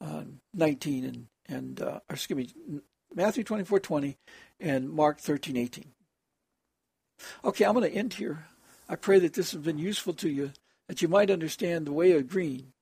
uh, 0.00 0.22
19, 0.54 1.04
and, 1.04 1.26
and 1.48 1.80
uh, 1.80 2.00
excuse 2.10 2.36
me, 2.36 2.80
Matthew 3.14 3.44
24, 3.44 3.78
20, 3.80 4.16
and 4.58 4.90
Mark 4.90 5.18
13, 5.18 5.56
18. 5.56 5.84
Okay, 7.44 7.64
I'm 7.64 7.74
going 7.74 7.88
to 7.88 7.96
end 7.96 8.14
here. 8.14 8.46
I 8.88 8.96
pray 8.96 9.20
that 9.20 9.34
this 9.34 9.52
has 9.52 9.60
been 9.60 9.78
useful 9.78 10.14
to 10.14 10.28
you, 10.28 10.52
that 10.88 11.02
you 11.02 11.08
might 11.08 11.30
understand 11.30 11.86
the 11.86 11.92
way 11.92 12.12
of 12.12 12.28
green. 12.28 12.72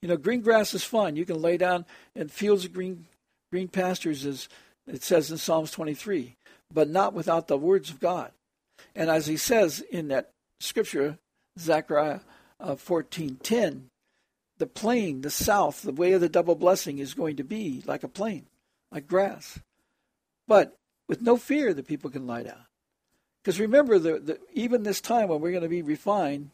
You 0.00 0.08
know, 0.08 0.16
green 0.16 0.40
grass 0.40 0.74
is 0.74 0.82
fine. 0.82 1.14
You 1.14 1.24
can 1.24 1.40
lay 1.40 1.56
down 1.56 1.86
in 2.14 2.28
fields 2.28 2.64
of 2.64 2.72
green 2.72 3.06
green 3.50 3.68
pastures 3.68 4.24
as 4.24 4.48
it 4.86 5.02
says 5.02 5.30
in 5.30 5.38
Psalms 5.38 5.70
23, 5.70 6.36
but 6.72 6.88
not 6.88 7.14
without 7.14 7.48
the 7.48 7.58
words 7.58 7.90
of 7.90 8.00
God. 8.00 8.32
And 8.94 9.10
as 9.10 9.26
he 9.26 9.36
says 9.36 9.80
in 9.80 10.08
that 10.08 10.30
scripture, 10.60 11.18
Zechariah 11.58 12.20
uh, 12.60 12.74
14:10, 12.74 13.84
the 14.58 14.66
plain, 14.66 15.22
the 15.22 15.30
south, 15.30 15.82
the 15.82 15.92
way 15.92 16.12
of 16.12 16.20
the 16.20 16.28
double 16.28 16.54
blessing 16.54 16.98
is 16.98 17.14
going 17.14 17.36
to 17.36 17.44
be 17.44 17.82
like 17.86 18.02
a 18.02 18.08
plain, 18.08 18.46
like 18.90 19.06
grass. 19.06 19.60
But 20.46 20.76
with 21.08 21.22
no 21.22 21.36
fear 21.36 21.74
the 21.74 21.82
people 21.82 22.10
can 22.10 22.26
lie 22.26 22.44
down. 22.44 22.64
Because 23.42 23.58
remember, 23.58 23.98
the, 23.98 24.18
the, 24.20 24.38
even 24.52 24.84
this 24.84 25.00
time 25.00 25.28
when 25.28 25.40
we're 25.40 25.50
going 25.50 25.62
to 25.62 25.68
be 25.68 25.82
refined, 25.82 26.50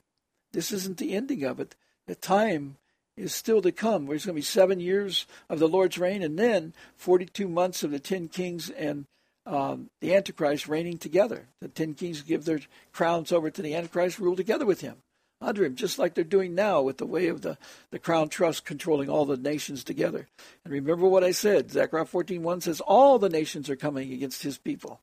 this 0.52 0.72
isn't 0.72 0.96
the 0.96 1.14
ending 1.14 1.44
of 1.44 1.60
it. 1.60 1.76
The 2.06 2.14
time 2.14 2.76
is 3.18 3.34
still 3.34 3.60
to 3.62 3.72
come. 3.72 4.06
There's 4.06 4.24
going 4.24 4.34
to 4.34 4.40
be 4.40 4.42
seven 4.42 4.80
years 4.80 5.26
of 5.48 5.58
the 5.58 5.68
Lord's 5.68 5.98
reign, 5.98 6.22
and 6.22 6.38
then 6.38 6.72
42 6.96 7.48
months 7.48 7.82
of 7.82 7.90
the 7.90 7.98
ten 7.98 8.28
kings 8.28 8.70
and 8.70 9.06
um, 9.46 9.88
the 10.00 10.14
Antichrist 10.14 10.68
reigning 10.68 10.98
together. 10.98 11.48
The 11.60 11.68
ten 11.68 11.94
kings 11.94 12.22
give 12.22 12.44
their 12.44 12.60
crowns 12.92 13.32
over 13.32 13.50
to 13.50 13.62
the 13.62 13.74
Antichrist, 13.74 14.18
rule 14.18 14.36
together 14.36 14.66
with 14.66 14.82
him, 14.82 14.96
under 15.40 15.64
him, 15.64 15.74
just 15.74 15.98
like 15.98 16.14
they're 16.14 16.24
doing 16.24 16.54
now 16.54 16.82
with 16.82 16.98
the 16.98 17.06
way 17.06 17.28
of 17.28 17.40
the, 17.40 17.56
the 17.90 17.98
crown 17.98 18.28
trust 18.28 18.64
controlling 18.64 19.08
all 19.08 19.24
the 19.24 19.36
nations 19.36 19.84
together. 19.84 20.28
And 20.64 20.72
remember 20.72 21.06
what 21.06 21.24
I 21.24 21.32
said. 21.32 21.70
Zechariah 21.70 22.04
14.1 22.04 22.62
says, 22.62 22.80
all 22.80 23.18
the 23.18 23.28
nations 23.28 23.70
are 23.70 23.76
coming 23.76 24.12
against 24.12 24.42
his 24.42 24.58
people. 24.58 25.00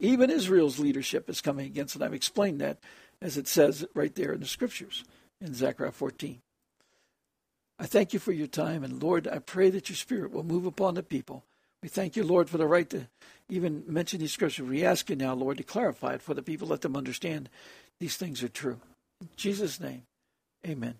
Even 0.00 0.30
Israel's 0.30 0.78
leadership 0.78 1.28
is 1.28 1.40
coming 1.40 1.66
against 1.66 1.96
and 1.96 2.04
I've 2.04 2.14
explained 2.14 2.60
that 2.60 2.78
as 3.20 3.36
it 3.36 3.48
says 3.48 3.84
right 3.94 4.14
there 4.14 4.32
in 4.32 4.40
the 4.40 4.46
scriptures 4.46 5.04
in 5.40 5.54
Zechariah 5.54 5.92
14. 5.92 6.40
I 7.78 7.86
thank 7.86 8.12
you 8.12 8.18
for 8.18 8.32
your 8.32 8.48
time, 8.48 8.82
and 8.82 9.02
Lord, 9.02 9.28
I 9.28 9.38
pray 9.38 9.70
that 9.70 9.88
your 9.88 9.96
Spirit 9.96 10.32
will 10.32 10.42
move 10.42 10.66
upon 10.66 10.94
the 10.94 11.02
people. 11.02 11.44
We 11.82 11.88
thank 11.88 12.16
you, 12.16 12.24
Lord, 12.24 12.50
for 12.50 12.58
the 12.58 12.66
right 12.66 12.90
to 12.90 13.06
even 13.48 13.84
mention 13.86 14.18
these 14.18 14.32
scriptures. 14.32 14.66
We 14.66 14.84
ask 14.84 15.08
you 15.08 15.16
now, 15.16 15.34
Lord, 15.34 15.58
to 15.58 15.62
clarify 15.62 16.14
it 16.14 16.22
for 16.22 16.34
the 16.34 16.42
people, 16.42 16.68
let 16.68 16.80
them 16.80 16.96
understand 16.96 17.48
these 18.00 18.16
things 18.16 18.42
are 18.42 18.48
true. 18.48 18.80
In 19.20 19.28
Jesus' 19.36 19.80
name, 19.80 20.02
amen. 20.66 20.94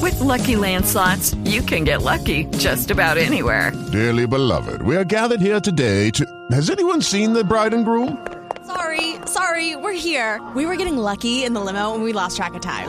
With 0.00 0.14
LuckyLand 0.14 0.84
Slots, 0.84 1.34
you 1.44 1.62
can 1.62 1.84
get 1.84 2.02
lucky 2.02 2.44
just 2.58 2.90
about 2.90 3.18
anywhere. 3.18 3.72
Dearly 3.92 4.26
beloved, 4.26 4.82
we 4.82 4.96
are 4.96 5.04
gathered 5.04 5.40
here 5.40 5.60
today 5.60 6.10
to. 6.10 6.26
Has 6.50 6.70
anyone 6.70 7.00
seen 7.00 7.32
the 7.32 7.44
bride 7.44 7.72
and 7.74 7.84
groom? 7.84 8.26
Sorry, 8.66 9.16
sorry, 9.26 9.76
we're 9.76 9.92
here. 9.92 10.40
We 10.54 10.66
were 10.66 10.76
getting 10.76 10.96
lucky 10.96 11.44
in 11.44 11.52
the 11.52 11.60
limo 11.60 11.94
and 11.94 12.02
we 12.02 12.12
lost 12.12 12.36
track 12.36 12.54
of 12.54 12.60
time. 12.60 12.88